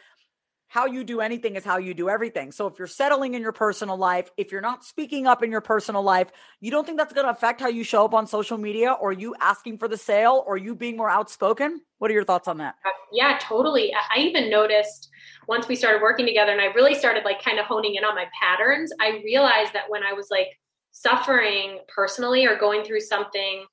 how 0.69 0.87
you 0.87 1.05
do 1.05 1.21
anything 1.21 1.57
is 1.57 1.65
how 1.65 1.79
you 1.79 1.95
do 1.95 2.09
everything. 2.09 2.51
So 2.51 2.67
if 2.67 2.79
you're 2.79 2.89
settling 2.89 3.35
in 3.35 3.43
your 3.43 3.53
personal 3.53 3.97
life, 3.97 4.31
if 4.37 4.51
you're 4.51 4.61
not 4.61 4.85
speaking 4.85 5.27
up 5.27 5.43
in 5.43 5.51
your 5.51 5.61
personal 5.61 6.03
life, 6.03 6.29
you 6.61 6.71
don't 6.71 6.85
think 6.85 6.99
that's 6.99 7.13
going 7.13 7.27
to 7.27 7.31
affect 7.31 7.61
how 7.61 7.69
you 7.69 7.85
show 7.85 8.05
up 8.05 8.15
on 8.15 8.27
social 8.27 8.59
media 8.59 8.93
or 8.93 9.13
you 9.13 9.35
asking 9.41 9.79
for 9.79 9.89
the 9.89 9.97
sale 9.97 10.43
or 10.47 10.57
you 10.57 10.75
being 10.75 10.97
more 10.97 11.11
outspoken? 11.11 11.81
What 11.99 12.11
are 12.11 12.15
your 12.15 12.25
thoughts 12.25 12.49
on 12.49 12.59
that? 12.59 12.75
Uh, 12.85 12.91
yeah, 13.13 13.39
totally. 13.41 13.93
I 13.95 14.19
even 14.19 14.51
noticed 14.51 15.09
once 15.47 15.69
we 15.69 15.77
started 15.77 16.03
working 16.03 16.27
together 16.27 16.53
and 16.53 16.61
I 16.61 16.67
really 16.67 16.95
started 16.95 17.25
like 17.25 17.43
kind 17.43 17.59
of 17.59 17.67
honing 17.67 17.95
in 17.95 18.05
on 18.05 18.15
my 18.15 18.27
patterns, 18.41 18.93
I 19.01 19.21
realized 19.25 19.73
that 19.75 19.85
when 19.89 20.03
I 20.03 20.13
was 20.13 20.29
like 20.31 20.49
suffering 20.91 21.81
personally 21.95 22.47
or 22.47 22.57
going 22.57 22.85
through 22.85 23.01
something 23.01 23.65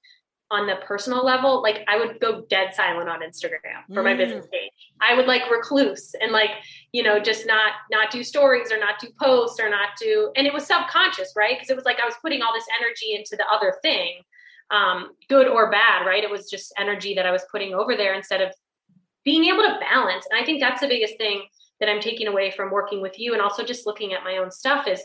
on 0.52 0.68
the 0.68 0.76
personal 0.86 1.26
level, 1.26 1.62
like 1.62 1.86
I 1.88 1.98
would 1.98 2.20
go 2.20 2.42
dead 2.50 2.76
silent 2.76 3.10
on 3.10 3.22
Instagram 3.22 3.94
for 3.94 4.04
my 4.04 4.14
business 4.14 4.46
mm. 4.46 4.52
page. 4.52 4.72
I 5.00 5.16
would 5.16 5.26
like 5.26 5.50
recluse 5.50 6.14
and 6.20 6.34
like, 6.34 6.52
you 6.92 7.02
know, 7.02 7.20
just 7.20 7.48
not 7.48 7.72
not 7.90 8.12
do 8.12 8.22
stories 8.22 8.72
or 8.72 8.78
not 8.78 9.00
do 9.00 9.08
posts 9.20 9.60
or 9.60 9.70
not 9.70 9.90
do 10.00 10.32
and 10.36 10.46
it 10.46 10.54
was 10.54 10.68
subconscious, 10.68 11.34
right? 11.36 11.56
Because 11.56 11.70
it 11.70 11.76
was 11.76 11.86
like 11.86 12.00
I 12.02 12.06
was 12.06 12.16
putting 12.22 12.42
all 12.42 12.54
this 12.54 12.68
energy 12.80 13.16
into 13.16 13.38
the 13.38 13.46
other 13.52 13.76
thing. 13.82 14.22
Um, 14.70 15.12
good 15.28 15.48
or 15.48 15.70
bad, 15.70 16.06
right? 16.06 16.24
It 16.24 16.30
was 16.30 16.50
just 16.50 16.74
energy 16.78 17.14
that 17.16 17.26
I 17.26 17.32
was 17.32 17.44
putting 17.52 17.74
over 17.74 17.98
there 17.98 18.14
instead 18.14 18.42
of 18.42 18.54
being 19.26 19.46
able 19.46 19.64
to 19.64 19.78
balance. 19.82 20.26
And 20.32 20.42
I 20.42 20.46
think 20.46 20.62
that's 20.62 20.80
the 20.80 20.88
biggest 20.88 21.18
thing 21.18 21.44
that 21.82 21.90
I'm 21.90 22.00
taking 22.00 22.28
away 22.28 22.52
from 22.52 22.72
working 22.72 23.02
with 23.02 23.20
you 23.20 23.34
and 23.34 23.42
also 23.42 23.64
just 23.64 23.86
looking 23.86 24.14
at 24.14 24.24
my 24.24 24.38
own 24.38 24.50
stuff 24.50 24.88
is 24.88 25.02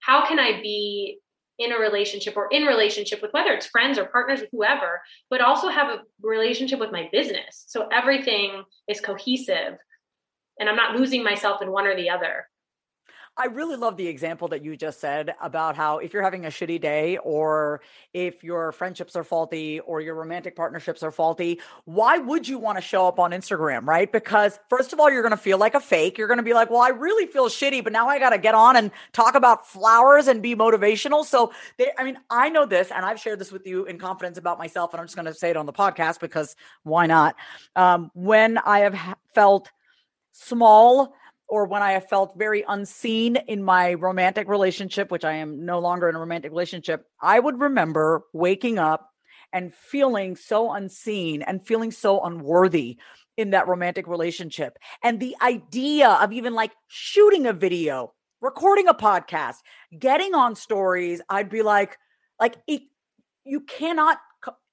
how 0.00 0.26
can 0.26 0.38
I 0.38 0.60
be 0.62 1.18
in 1.58 1.72
a 1.72 1.78
relationship 1.78 2.36
or 2.36 2.48
in 2.50 2.64
relationship 2.64 3.20
with 3.20 3.32
whether 3.32 3.52
it's 3.52 3.66
friends 3.66 3.98
or 3.98 4.04
partners 4.06 4.42
or 4.42 4.48
whoever 4.52 5.00
but 5.30 5.40
also 5.40 5.68
have 5.68 5.88
a 5.88 6.02
relationship 6.22 6.78
with 6.78 6.92
my 6.92 7.08
business. 7.12 7.64
So 7.66 7.88
everything 7.92 8.62
is 8.86 9.00
cohesive 9.00 9.78
and 10.58 10.68
i'm 10.68 10.76
not 10.76 10.96
losing 10.96 11.22
myself 11.22 11.62
in 11.62 11.70
one 11.70 11.86
or 11.86 11.96
the 11.96 12.10
other 12.10 12.48
I 13.40 13.46
really 13.46 13.76
love 13.76 13.96
the 13.96 14.08
example 14.08 14.48
that 14.48 14.64
you 14.64 14.76
just 14.76 14.98
said 14.98 15.32
about 15.40 15.76
how 15.76 15.98
if 15.98 16.12
you're 16.12 16.24
having 16.24 16.44
a 16.46 16.48
shitty 16.48 16.80
day 16.80 17.18
or 17.18 17.80
if 18.12 18.42
your 18.42 18.72
friendships 18.72 19.14
are 19.14 19.22
faulty 19.22 19.78
or 19.78 20.00
your 20.00 20.16
romantic 20.16 20.56
partnerships 20.56 21.04
are 21.04 21.12
faulty, 21.12 21.60
why 21.84 22.18
would 22.18 22.48
you 22.48 22.58
want 22.58 22.78
to 22.78 22.82
show 22.82 23.06
up 23.06 23.20
on 23.20 23.30
Instagram, 23.30 23.86
right? 23.86 24.10
Because 24.10 24.58
first 24.68 24.92
of 24.92 24.98
all, 24.98 25.08
you're 25.08 25.22
going 25.22 25.30
to 25.30 25.36
feel 25.36 25.56
like 25.56 25.74
a 25.74 25.80
fake. 25.80 26.18
You're 26.18 26.26
going 26.26 26.38
to 26.38 26.42
be 26.42 26.52
like, 26.52 26.68
well, 26.68 26.80
I 26.80 26.88
really 26.88 27.26
feel 27.26 27.48
shitty, 27.48 27.84
but 27.84 27.92
now 27.92 28.08
I 28.08 28.18
got 28.18 28.30
to 28.30 28.38
get 28.38 28.56
on 28.56 28.74
and 28.74 28.90
talk 29.12 29.36
about 29.36 29.68
flowers 29.68 30.26
and 30.26 30.42
be 30.42 30.56
motivational. 30.56 31.24
So, 31.24 31.52
they, 31.76 31.92
I 31.96 32.02
mean, 32.02 32.18
I 32.30 32.48
know 32.48 32.66
this 32.66 32.90
and 32.90 33.06
I've 33.06 33.20
shared 33.20 33.38
this 33.38 33.52
with 33.52 33.68
you 33.68 33.84
in 33.84 33.98
confidence 33.98 34.38
about 34.38 34.58
myself, 34.58 34.92
and 34.94 35.00
I'm 35.00 35.06
just 35.06 35.14
going 35.14 35.26
to 35.26 35.34
say 35.34 35.50
it 35.50 35.56
on 35.56 35.66
the 35.66 35.72
podcast 35.72 36.18
because 36.18 36.56
why 36.82 37.06
not? 37.06 37.36
Um, 37.76 38.10
when 38.14 38.58
I 38.58 38.80
have 38.80 38.98
felt 39.32 39.70
small, 40.32 41.14
or 41.48 41.64
when 41.66 41.82
I 41.82 41.98
felt 42.00 42.36
very 42.36 42.64
unseen 42.68 43.36
in 43.36 43.62
my 43.62 43.94
romantic 43.94 44.48
relationship, 44.48 45.10
which 45.10 45.24
I 45.24 45.34
am 45.34 45.64
no 45.64 45.78
longer 45.78 46.08
in 46.08 46.14
a 46.14 46.18
romantic 46.18 46.50
relationship, 46.50 47.06
I 47.20 47.40
would 47.40 47.58
remember 47.58 48.24
waking 48.32 48.78
up 48.78 49.10
and 49.52 49.74
feeling 49.74 50.36
so 50.36 50.72
unseen 50.72 51.42
and 51.42 51.66
feeling 51.66 51.90
so 51.90 52.22
unworthy 52.22 52.98
in 53.38 53.50
that 53.50 53.66
romantic 53.66 54.06
relationship. 54.06 54.78
And 55.02 55.20
the 55.20 55.36
idea 55.40 56.08
of 56.08 56.32
even 56.32 56.54
like 56.54 56.72
shooting 56.88 57.46
a 57.46 57.52
video, 57.54 58.12
recording 58.42 58.88
a 58.88 58.94
podcast, 58.94 59.56
getting 59.98 60.34
on 60.34 60.54
stories, 60.54 61.22
I'd 61.30 61.48
be 61.48 61.62
like, 61.62 61.96
like 62.38 62.56
it, 62.66 62.82
you 63.44 63.60
cannot 63.60 64.18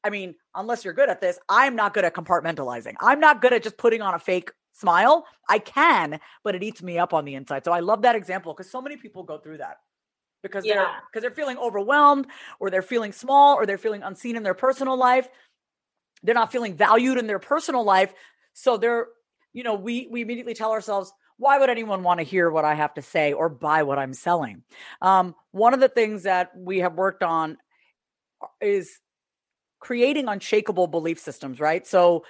I 0.04 0.12
mean, 0.12 0.36
unless 0.54 0.86
you're 0.86 0.94
good 0.94 1.10
at 1.10 1.20
this, 1.20 1.40
I'm 1.50 1.76
not 1.76 1.96
good 1.96 2.06
at 2.06 2.14
compartmentalizing. 2.14 2.94
I'm 3.00 3.20
not 3.20 3.42
good 3.42 3.54
at 3.54 3.64
just 3.64 3.76
putting 3.76 4.04
on 4.04 4.14
a 4.14 4.20
fake 4.20 4.52
smile. 4.76 5.26
I 5.50 5.60
can, 5.60 6.20
but 6.44 6.56
it 6.56 6.64
eats 6.64 6.84
me 6.84 7.00
up 7.00 7.14
on 7.14 7.26
the 7.26 7.36
inside. 7.36 7.64
So 7.66 7.72
I 7.72 7.80
love 7.80 8.04
that 8.04 8.16
example 8.16 8.54
because 8.54 8.72
so 8.72 8.82
many 8.82 8.98
people 8.98 9.24
go 9.24 9.38
through 9.38 9.58
that 9.58 9.78
because 10.44 10.66
yeah. 10.66 10.76
they're 10.76 10.88
because 11.12 11.22
they're 11.22 11.32
feeling 11.32 11.58
overwhelmed 11.58 12.28
or 12.60 12.70
they're 12.70 12.82
feeling 12.82 13.12
small 13.12 13.56
or 13.56 13.66
they're 13.66 13.78
feeling 13.78 14.04
unseen 14.04 14.36
in 14.36 14.44
their 14.44 14.54
personal 14.54 14.98
life. 14.98 15.28
They're 16.24 16.36
not 16.36 16.52
feeling 16.52 16.76
valued 16.76 17.18
in 17.18 17.28
their 17.28 17.40
personal 17.40 17.84
life. 17.84 18.14
So 18.54 18.78
they're, 18.78 19.08
you 19.54 19.64
know, 19.64 19.76
we 19.76 20.08
we 20.12 20.22
immediately 20.22 20.54
tell 20.54 20.72
ourselves, 20.72 21.12
why 21.38 21.58
would 21.58 21.70
anyone 21.70 22.04
want 22.04 22.20
to 22.20 22.24
hear 22.26 22.50
what 22.50 22.66
I 22.66 22.74
have 22.74 22.94
to 22.96 23.02
say 23.02 23.34
or 23.34 23.50
buy 23.50 23.84
what 23.84 23.98
I'm 23.98 24.14
selling? 24.14 24.64
Um, 25.02 25.36
one 25.52 25.74
of 25.74 25.80
the 25.80 25.90
things 25.90 26.24
that 26.24 26.52
we 26.56 26.80
have 26.80 26.94
worked 26.96 27.24
on 27.24 27.58
is 28.62 29.00
creating 29.80 30.28
unshakable 30.28 30.88
belief 30.88 31.20
systems, 31.20 31.60
right? 31.60 31.86
So 31.86 32.26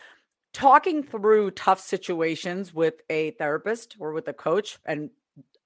talking 0.55 1.03
through 1.03 1.51
tough 1.51 1.81
situations 1.81 2.73
with 2.73 3.01
a 3.09 3.31
therapist 3.31 3.97
or 3.99 4.13
with 4.13 4.25
a 4.29 4.33
coach, 4.33 4.77
and 4.85 5.09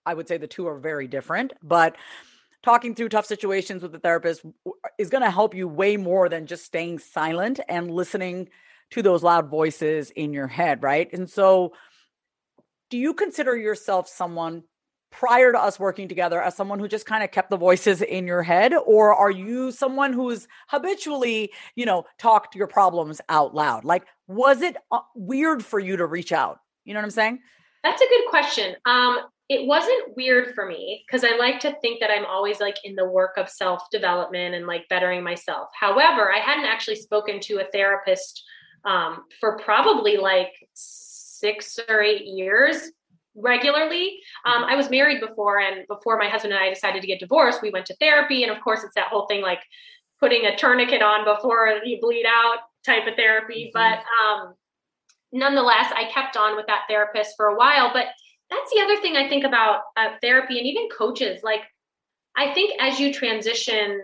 I 0.04 0.16
would 0.16 0.28
say 0.28 0.38
the 0.38 0.48
two 0.48 0.68
are 0.68 0.80
very 0.80 1.08
different, 1.08 1.54
but 1.62 1.96
talking 2.64 2.96
through 2.96 3.10
tough 3.10 3.28
situations 3.28 3.84
with 3.84 3.94
a 3.94 4.00
therapist 4.00 4.44
uh, 4.66 4.72
is 4.98 5.12
going 5.12 5.22
to 5.22 5.30
help 5.30 5.54
you 5.54 5.68
way 5.68 5.96
more 5.96 6.28
than 6.28 6.48
just 6.48 6.66
staying 6.66 6.98
silent 6.98 7.60
and 7.70 7.92
listening 7.92 8.50
to 8.90 9.04
those 9.04 9.22
loud 9.22 9.48
voices 9.48 10.10
in 10.10 10.34
your 10.34 10.48
head, 10.48 10.82
right? 10.82 11.14
And 11.14 11.30
so, 11.30 11.74
do 12.90 12.98
you 12.98 13.14
consider 13.14 13.56
yourself 13.56 14.08
someone 14.08 14.64
prior 15.12 15.52
to 15.52 15.60
us 15.60 15.80
working 15.80 16.08
together 16.08 16.42
as 16.42 16.56
someone 16.56 16.80
who 16.80 16.88
just 16.88 17.06
kind 17.06 17.24
of 17.24 17.32
kept 17.32 17.50
the 17.50 17.58
voices 17.58 18.02
in 18.02 18.28
your 18.28 18.44
head? 18.44 18.74
Or 18.86 19.14
are 19.14 19.32
you 19.32 19.72
someone 19.72 20.14
who's 20.14 20.48
habitually 20.68 21.52
you 21.76 21.86
know 21.86 22.06
talked 22.18 22.56
your 22.56 22.68
problems 22.68 23.22
out 23.30 23.56
loud? 23.56 23.86
Like 23.86 24.06
was 24.28 24.62
it 24.62 24.78
uh, 24.92 25.00
weird 25.16 25.64
for 25.64 25.80
you 25.80 25.98
to 25.98 26.06
reach 26.06 26.32
out? 26.32 26.60
You 26.86 26.94
know 26.94 27.00
what 27.00 27.06
i'm 27.06 27.12
saying? 27.12 27.40
That's 27.84 28.02
a 28.02 28.08
good 28.08 28.30
question. 28.30 28.76
Um 28.86 29.20
it 29.48 29.66
wasn't 29.66 30.16
weird 30.16 30.54
for 30.54 30.68
me 30.68 31.04
because 31.08 31.24
i 31.24 31.36
like 31.36 31.60
to 31.60 31.76
think 31.82 32.00
that 32.02 32.12
i'm 32.12 32.26
always 32.26 32.60
like 32.60 32.76
in 32.84 32.96
the 32.96 33.10
work 33.10 33.36
of 33.38 33.50
self 33.50 33.82
development 33.92 34.54
and 34.54 34.68
like 34.68 34.88
bettering 34.90 35.24
myself. 35.24 35.70
However 35.80 36.32
i 36.32 36.40
hadn't 36.40 36.66
actually 36.66 36.98
spoken 36.98 37.40
to 37.42 37.60
a 37.60 37.66
therapist 37.72 38.44
um, 38.86 39.24
for 39.40 39.58
probably 39.58 40.18
like 40.18 40.54
six 40.74 41.80
or 41.90 42.02
eight 42.02 42.26
years 42.26 42.92
regularly. 43.42 44.20
Um, 44.46 44.64
I 44.64 44.76
was 44.76 44.90
married 44.90 45.22
before, 45.22 45.60
and 45.60 45.88
before 45.88 46.18
my 46.18 46.30
husband 46.30 46.54
and 46.54 46.64
I 46.64 46.70
decided 46.70 47.02
to 47.02 47.08
get 47.08 47.20
divorced, 47.20 47.62
we 47.62 47.72
went 47.72 47.86
to 47.88 47.96
therapy. 47.96 48.44
And 48.44 48.52
of 48.52 48.62
course, 48.64 48.84
it's 48.84 48.96
that 48.96 49.08
whole 49.08 49.28
thing 49.28 49.42
like 49.42 49.62
putting 50.20 50.46
a 50.46 50.56
tourniquet 50.56 51.02
on 51.02 51.26
before 51.26 51.80
you 51.84 52.00
bleed 52.02 52.26
out 52.26 52.58
type 52.86 53.08
of 53.08 53.16
therapy. 53.16 53.72
Mm-hmm. 53.74 53.80
But 53.80 54.04
um, 54.24 54.54
nonetheless, 55.32 55.92
I 55.96 56.10
kept 56.12 56.38
on 56.38 56.56
with 56.56 56.68
that 56.68 56.84
therapist 56.90 57.36
for 57.38 57.48
a 57.48 57.56
while. 57.56 57.92
But 57.94 58.08
that's 58.50 58.72
the 58.74 58.82
other 58.82 59.02
thing 59.02 59.16
I 59.16 59.30
think 59.30 59.44
about 59.44 59.82
uh, 59.96 60.10
therapy 60.22 60.58
and 60.58 60.68
even 60.68 60.90
coaches. 60.90 61.42
Like, 61.44 61.62
I 62.36 62.54
think 62.54 62.74
as 62.82 63.00
you 63.00 63.14
transition 63.14 64.02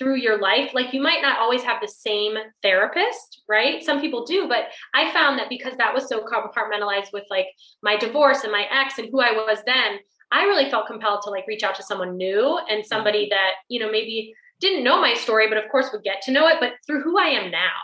through 0.00 0.16
your 0.16 0.40
life 0.40 0.72
like 0.72 0.94
you 0.94 1.02
might 1.02 1.20
not 1.20 1.38
always 1.38 1.62
have 1.62 1.80
the 1.80 1.86
same 1.86 2.34
therapist 2.62 3.42
right 3.48 3.84
some 3.84 4.00
people 4.00 4.24
do 4.24 4.48
but 4.48 4.68
i 4.94 5.12
found 5.12 5.38
that 5.38 5.50
because 5.50 5.76
that 5.76 5.92
was 5.92 6.08
so 6.08 6.24
compartmentalized 6.24 7.12
with 7.12 7.24
like 7.30 7.46
my 7.82 7.96
divorce 7.96 8.42
and 8.42 8.50
my 8.50 8.64
ex 8.72 8.98
and 8.98 9.08
who 9.12 9.20
i 9.20 9.30
was 9.30 9.58
then 9.66 9.98
i 10.32 10.44
really 10.44 10.70
felt 10.70 10.86
compelled 10.86 11.20
to 11.22 11.28
like 11.28 11.44
reach 11.46 11.62
out 11.62 11.74
to 11.74 11.82
someone 11.82 12.16
new 12.16 12.58
and 12.70 12.84
somebody 12.84 13.24
mm-hmm. 13.24 13.34
that 13.34 13.52
you 13.68 13.78
know 13.78 13.92
maybe 13.92 14.32
didn't 14.58 14.82
know 14.82 15.00
my 15.00 15.12
story 15.12 15.48
but 15.48 15.58
of 15.58 15.70
course 15.70 15.90
would 15.92 16.02
get 16.02 16.22
to 16.22 16.32
know 16.32 16.48
it 16.48 16.56
but 16.60 16.72
through 16.86 17.02
who 17.02 17.18
i 17.18 17.26
am 17.26 17.50
now 17.50 17.76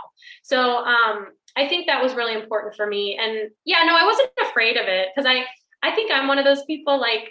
so 0.42 0.78
um 0.78 1.26
i 1.54 1.68
think 1.68 1.87
that 1.87 2.02
was 2.02 2.14
really 2.14 2.35
important 2.35 2.75
for 2.75 2.87
me 2.87 3.18
and 3.20 3.50
yeah 3.66 3.82
no 3.85 3.94
i 3.94 4.06
wasn't 4.06 4.30
afraid 4.49 4.78
of 4.78 4.87
it 4.87 5.08
because 5.14 5.30
i 5.30 5.44
i 5.87 5.94
think 5.94 6.11
i'm 6.11 6.28
one 6.28 6.38
of 6.38 6.46
those 6.46 6.64
people 6.64 6.99
like 6.99 7.30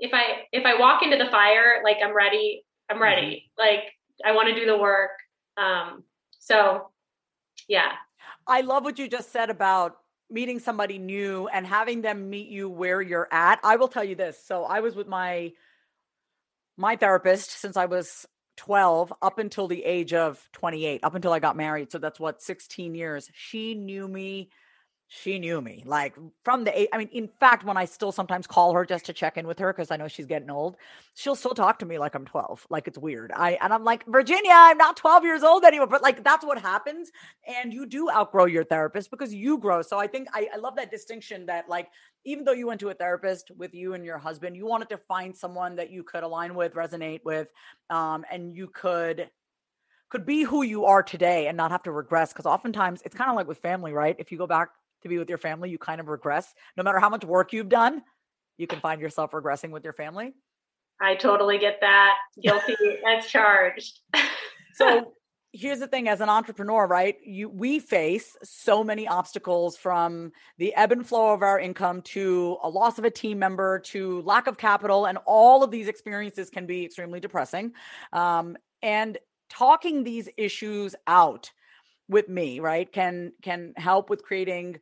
if 0.00 0.12
i 0.12 0.42
if 0.50 0.66
i 0.66 0.78
walk 0.78 1.04
into 1.04 1.16
the 1.16 1.30
fire 1.30 1.80
like 1.84 1.98
i'm 2.04 2.14
ready 2.14 2.64
i'm 2.90 3.00
ready 3.00 3.46
mm-hmm. 3.56 3.62
like 3.62 3.84
I 4.24 4.32
want 4.32 4.48
to 4.48 4.54
do 4.54 4.66
the 4.66 4.78
work. 4.78 5.10
Um, 5.56 6.04
so 6.38 6.90
yeah. 7.68 7.92
I 8.46 8.60
love 8.60 8.84
what 8.84 8.98
you 8.98 9.08
just 9.08 9.32
said 9.32 9.50
about 9.50 9.96
meeting 10.30 10.58
somebody 10.58 10.98
new 10.98 11.48
and 11.48 11.66
having 11.66 12.02
them 12.02 12.28
meet 12.30 12.48
you 12.48 12.68
where 12.68 13.00
you're 13.00 13.28
at. 13.30 13.60
I 13.62 13.76
will 13.76 13.88
tell 13.88 14.04
you 14.04 14.14
this. 14.14 14.38
So 14.44 14.64
I 14.64 14.80
was 14.80 14.94
with 14.94 15.06
my 15.06 15.52
my 16.76 16.96
therapist 16.96 17.52
since 17.60 17.76
I 17.76 17.86
was 17.86 18.26
12 18.56 19.12
up 19.22 19.38
until 19.38 19.68
the 19.68 19.84
age 19.84 20.12
of 20.12 20.48
28, 20.52 21.04
up 21.04 21.14
until 21.14 21.32
I 21.32 21.38
got 21.38 21.56
married. 21.56 21.92
So 21.92 21.98
that's 21.98 22.18
what 22.18 22.42
16 22.42 22.94
years. 22.94 23.30
She 23.32 23.74
knew 23.74 24.08
me 24.08 24.50
she 25.14 25.38
knew 25.38 25.60
me 25.60 25.80
like 25.86 26.16
from 26.42 26.64
the 26.64 26.92
i 26.92 26.98
mean 26.98 27.08
in 27.12 27.28
fact 27.38 27.64
when 27.64 27.76
i 27.76 27.84
still 27.84 28.10
sometimes 28.10 28.48
call 28.48 28.74
her 28.74 28.84
just 28.84 29.04
to 29.06 29.12
check 29.12 29.36
in 29.36 29.46
with 29.46 29.58
her 29.60 29.72
because 29.72 29.92
i 29.92 29.96
know 29.96 30.08
she's 30.08 30.26
getting 30.26 30.50
old 30.50 30.76
she'll 31.14 31.36
still 31.36 31.54
talk 31.54 31.78
to 31.78 31.86
me 31.86 31.98
like 31.98 32.16
i'm 32.16 32.24
12 32.24 32.66
like 32.68 32.88
it's 32.88 32.98
weird. 32.98 33.30
I 33.32 33.56
and 33.62 33.72
i'm 33.72 33.84
like 33.84 34.04
virginia 34.06 34.52
i'm 34.52 34.76
not 34.76 34.96
12 34.96 35.22
years 35.22 35.42
old 35.44 35.64
anymore 35.64 35.86
but 35.86 36.02
like 36.02 36.24
that's 36.24 36.44
what 36.44 36.60
happens 36.60 37.12
and 37.46 37.72
you 37.72 37.86
do 37.86 38.10
outgrow 38.10 38.46
your 38.46 38.64
therapist 38.64 39.10
because 39.10 39.32
you 39.32 39.58
grow 39.58 39.82
so 39.82 40.00
i 40.00 40.06
think 40.08 40.26
i, 40.34 40.48
I 40.52 40.56
love 40.56 40.74
that 40.76 40.90
distinction 40.90 41.46
that 41.46 41.68
like 41.68 41.88
even 42.24 42.44
though 42.44 42.52
you 42.52 42.66
went 42.66 42.80
to 42.80 42.88
a 42.88 42.94
therapist 42.94 43.52
with 43.56 43.72
you 43.72 43.94
and 43.94 44.04
your 44.04 44.18
husband 44.18 44.56
you 44.56 44.66
wanted 44.66 44.88
to 44.88 44.96
find 44.96 45.36
someone 45.36 45.76
that 45.76 45.90
you 45.90 46.02
could 46.02 46.24
align 46.24 46.56
with 46.56 46.74
resonate 46.74 47.20
with 47.24 47.48
um, 47.88 48.24
and 48.32 48.56
you 48.56 48.66
could 48.66 49.30
could 50.08 50.26
be 50.26 50.42
who 50.42 50.62
you 50.62 50.84
are 50.84 51.02
today 51.02 51.48
and 51.48 51.56
not 51.56 51.70
have 51.70 51.82
to 51.82 51.90
regress 51.90 52.32
because 52.32 52.46
oftentimes 52.46 53.02
it's 53.04 53.16
kind 53.16 53.30
of 53.30 53.36
like 53.36 53.48
with 53.48 53.58
family 53.58 53.92
right? 53.92 54.14
If 54.18 54.30
you 54.30 54.38
go 54.38 54.46
back 54.46 54.70
to 55.04 55.08
be 55.08 55.18
with 55.18 55.28
your 55.28 55.38
family, 55.38 55.70
you 55.70 55.78
kind 55.78 56.00
of 56.00 56.08
regress. 56.08 56.52
No 56.76 56.82
matter 56.82 56.98
how 56.98 57.08
much 57.08 57.24
work 57.24 57.52
you've 57.52 57.68
done, 57.68 58.02
you 58.58 58.66
can 58.66 58.80
find 58.80 59.00
yourself 59.00 59.30
regressing 59.30 59.70
with 59.70 59.84
your 59.84 59.92
family. 59.92 60.34
I 61.00 61.14
totally 61.14 61.58
get 61.58 61.78
that. 61.80 62.14
Guilty 62.40 62.74
as 63.06 63.26
charged. 63.26 64.00
so 64.74 65.12
here's 65.52 65.78
the 65.78 65.86
thing 65.86 66.08
as 66.08 66.20
an 66.20 66.28
entrepreneur 66.28 66.84
right 66.84 67.16
you 67.24 67.48
we 67.48 67.78
face 67.78 68.36
so 68.42 68.82
many 68.82 69.06
obstacles 69.06 69.76
from 69.76 70.32
the 70.58 70.74
ebb 70.74 70.90
and 70.90 71.06
flow 71.06 71.32
of 71.32 71.42
our 71.42 71.60
income 71.60 72.02
to 72.02 72.56
a 72.64 72.68
loss 72.68 72.98
of 72.98 73.04
a 73.04 73.10
team 73.10 73.38
member 73.38 73.78
to 73.78 74.20
lack 74.22 74.48
of 74.48 74.58
capital 74.58 75.06
and 75.06 75.16
all 75.26 75.62
of 75.62 75.70
these 75.70 75.86
experiences 75.86 76.50
can 76.50 76.66
be 76.66 76.84
extremely 76.84 77.20
depressing 77.20 77.72
um, 78.12 78.56
and 78.82 79.16
talking 79.48 80.02
these 80.02 80.28
issues 80.36 80.96
out 81.06 81.52
with 82.08 82.28
me 82.28 82.58
right 82.58 82.92
can 82.92 83.30
can 83.40 83.72
help 83.76 84.10
with 84.10 84.24
creating 84.24 84.76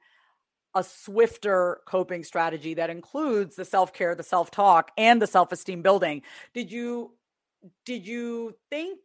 a 0.74 0.82
swifter 0.82 1.80
coping 1.86 2.24
strategy 2.24 2.74
that 2.74 2.90
includes 2.90 3.56
the 3.56 3.64
self-care 3.64 4.14
the 4.14 4.22
self-talk 4.22 4.90
and 4.96 5.20
the 5.20 5.26
self-esteem 5.26 5.82
building. 5.82 6.22
Did 6.54 6.70
you 6.70 7.12
did 7.84 8.06
you 8.06 8.54
think 8.70 8.98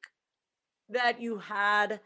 that 0.89 1.21
you 1.21 1.37
had 1.37 1.99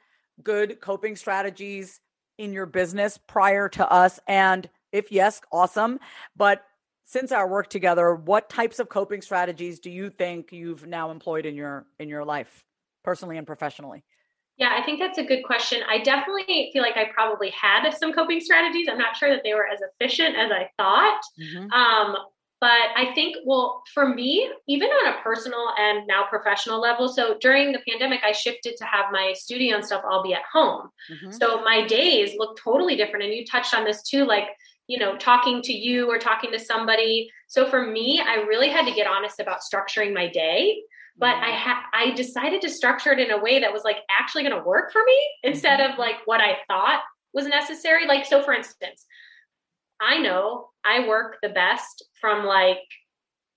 good 0.43 0.81
coping 0.81 1.15
strategies 1.15 1.99
in 2.37 2.51
your 2.51 2.65
business 2.65 3.17
prior 3.17 3.69
to 3.69 3.89
us? 3.89 4.19
And 4.27 4.69
if 4.91 5.11
yes 5.11 5.41
awesome. 5.51 5.99
But 6.35 6.63
since 7.05 7.31
our 7.31 7.47
work 7.47 7.69
together 7.69 8.15
what 8.15 8.49
types 8.49 8.79
of 8.79 8.89
coping 8.89 9.21
strategies 9.21 9.79
do 9.79 9.89
you 9.89 10.09
think 10.09 10.51
you've 10.51 10.87
now 10.87 11.11
employed 11.11 11.45
in 11.45 11.55
your 11.55 11.85
in 11.99 12.09
your 12.09 12.23
life 12.23 12.63
personally 13.03 13.37
and 13.37 13.45
professionally 13.45 14.03
yeah, 14.61 14.77
I 14.77 14.83
think 14.83 14.99
that's 14.99 15.17
a 15.17 15.23
good 15.23 15.43
question. 15.43 15.79
I 15.89 15.97
definitely 15.97 16.69
feel 16.71 16.83
like 16.83 16.95
I 16.95 17.05
probably 17.11 17.49
had 17.49 17.89
some 17.93 18.13
coping 18.13 18.39
strategies. 18.39 18.87
I'm 18.87 18.97
not 18.99 19.17
sure 19.17 19.31
that 19.31 19.41
they 19.43 19.55
were 19.55 19.65
as 19.65 19.79
efficient 19.81 20.35
as 20.35 20.51
I 20.51 20.69
thought. 20.77 21.19
Mm-hmm. 21.41 21.71
Um, 21.71 22.15
but 22.59 22.69
I 22.95 23.11
think, 23.15 23.37
well, 23.43 23.81
for 23.91 24.07
me, 24.07 24.47
even 24.67 24.87
on 24.87 25.15
a 25.15 25.21
personal 25.23 25.71
and 25.79 26.05
now 26.05 26.25
professional 26.29 26.79
level, 26.79 27.09
so 27.09 27.37
during 27.41 27.71
the 27.71 27.79
pandemic, 27.89 28.19
I 28.23 28.33
shifted 28.33 28.77
to 28.77 28.85
have 28.85 29.05
my 29.11 29.33
studio 29.35 29.77
and 29.77 29.83
stuff 29.83 30.03
all 30.07 30.21
be 30.21 30.35
at 30.35 30.43
home. 30.53 30.89
Mm-hmm. 31.11 31.31
So 31.31 31.63
my 31.63 31.87
days 31.87 32.35
look 32.37 32.59
totally 32.63 32.95
different. 32.95 33.25
And 33.25 33.33
you 33.33 33.43
touched 33.47 33.73
on 33.73 33.83
this 33.83 34.03
too, 34.03 34.25
like, 34.25 34.49
you 34.85 34.99
know, 34.99 35.17
talking 35.17 35.63
to 35.63 35.73
you 35.73 36.07
or 36.07 36.19
talking 36.19 36.51
to 36.51 36.59
somebody. 36.59 37.31
So 37.47 37.67
for 37.67 37.83
me, 37.83 38.21
I 38.23 38.43
really 38.43 38.69
had 38.69 38.85
to 38.85 38.93
get 38.93 39.07
honest 39.07 39.39
about 39.39 39.61
structuring 39.61 40.13
my 40.13 40.27
day. 40.27 40.83
But 41.21 41.35
I 41.35 41.51
ha- 41.51 41.85
I 41.93 42.11
decided 42.11 42.59
to 42.61 42.69
structure 42.69 43.13
it 43.13 43.19
in 43.19 43.31
a 43.31 43.39
way 43.39 43.59
that 43.59 43.71
was 43.71 43.83
like 43.85 43.97
actually 44.09 44.43
going 44.43 44.57
to 44.57 44.67
work 44.67 44.91
for 44.91 45.01
me 45.05 45.17
instead 45.43 45.79
mm-hmm. 45.79 45.93
of 45.93 45.99
like 45.99 46.15
what 46.25 46.41
I 46.41 46.57
thought 46.67 47.01
was 47.33 47.45
necessary. 47.45 48.07
Like, 48.07 48.25
so 48.25 48.43
for 48.43 48.53
instance, 48.53 49.05
I 50.01 50.17
know 50.17 50.69
I 50.83 51.07
work 51.07 51.37
the 51.41 51.49
best 51.49 52.03
from 52.19 52.45
like 52.45 52.79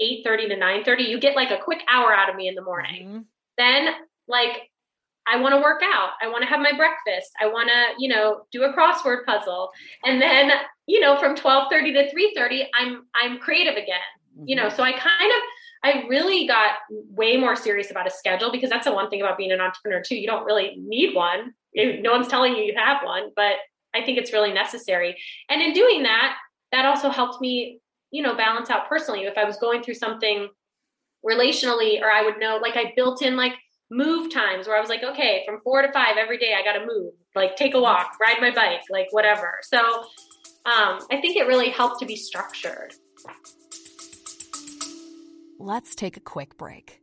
8:30 0.01 0.49
to 0.51 0.57
9:30. 0.57 1.09
You 1.09 1.19
get 1.19 1.35
like 1.35 1.51
a 1.51 1.59
quick 1.59 1.81
hour 1.89 2.15
out 2.15 2.29
of 2.29 2.37
me 2.37 2.49
in 2.49 2.55
the 2.55 2.63
morning. 2.63 3.09
Mm-hmm. 3.09 3.19
Then 3.59 3.95
like 4.29 4.71
I 5.27 5.41
want 5.41 5.55
to 5.55 5.61
work 5.61 5.81
out. 5.83 6.11
I 6.21 6.29
want 6.29 6.43
to 6.43 6.49
have 6.49 6.61
my 6.61 6.73
breakfast. 6.77 7.33
I 7.41 7.47
want 7.47 7.71
to, 7.71 7.95
you 7.99 8.09
know, 8.09 8.43
do 8.53 8.65
a 8.65 8.75
crossword 8.75 9.25
puzzle. 9.25 9.71
And 10.05 10.21
then, 10.21 10.53
you 10.87 11.01
know, 11.01 11.17
from 11.19 11.35
12:30 11.35 11.95
to 11.95 12.15
3:30, 12.15 12.67
I'm 12.75 13.07
I'm 13.15 13.39
creative 13.39 13.77
again. 13.77 13.97
Mm-hmm. 14.37 14.49
You 14.49 14.57
know, 14.57 14.67
mm-hmm. 14.67 14.77
so 14.77 14.83
I 14.83 14.93
kind 14.93 15.33
of 15.33 15.43
I 15.85 16.07
really 16.09 16.47
got 16.47 16.77
way 16.91 17.37
more 17.37 17.55
serious 17.55 17.91
about 17.91 18.07
a 18.07 18.11
schedule 18.11 18.51
because 18.51 18.71
that's 18.71 18.87
the 18.87 18.93
one 18.93 19.11
thing 19.11 19.21
about 19.21 19.37
being 19.37 19.53
an 19.53 19.61
entrepreneur 19.61 20.03
too. 20.03 20.17
You 20.17 20.27
don't 20.27 20.47
really 20.47 20.77
need 20.79 21.15
one. 21.15 21.53
No 21.75 22.13
one's 22.13 22.27
telling 22.27 22.57
you 22.57 22.63
you 22.63 22.75
have 22.75 23.05
one, 23.05 23.31
but 23.37 23.57
I 23.95 24.03
think 24.03 24.17
it's 24.17 24.33
really 24.33 24.53
necessary. 24.53 25.15
And 25.51 25.61
in 25.61 25.75
doing 25.75 26.05
that, 26.05 26.37
that 26.73 26.87
also 26.87 27.11
helped 27.11 27.41
me, 27.43 27.81
you 28.11 28.23
know, 28.23 28.35
balance 28.35 28.71
out 28.71 28.89
personally. 28.89 29.25
If 29.25 29.37
I 29.37 29.45
was 29.45 29.59
going 29.59 29.83
through 29.83 29.95
something 29.95 30.49
relationally, 31.25 32.01
or 32.01 32.11
I 32.11 32.23
would 32.23 32.39
know, 32.39 32.59
like 32.63 32.77
I 32.77 32.95
built 32.97 33.21
in 33.21 33.37
like 33.37 33.53
move 33.91 34.33
times 34.33 34.67
where 34.67 34.77
I 34.77 34.81
was 34.81 34.89
like, 34.89 35.03
okay, 35.05 35.43
from 35.47 35.61
four 35.63 35.83
to 35.83 35.93
five 35.93 36.17
every 36.17 36.39
day, 36.39 36.55
I 36.59 36.65
got 36.65 36.79
to 36.79 36.87
move, 36.87 37.13
like 37.35 37.57
take 37.57 37.75
a 37.75 37.81
walk, 37.81 38.13
ride 38.21 38.41
my 38.41 38.55
bike, 38.55 38.81
like 38.89 39.09
whatever. 39.11 39.59
So 39.63 39.79
um, 39.79 41.01
I 41.11 41.19
think 41.21 41.37
it 41.37 41.47
really 41.47 41.69
helped 41.69 42.01
to 42.01 42.07
be 42.07 42.17
structured. 42.17 42.95
Let's 45.59 45.95
take 45.95 46.17
a 46.17 46.21
quick 46.21 46.59
break. 46.59 47.01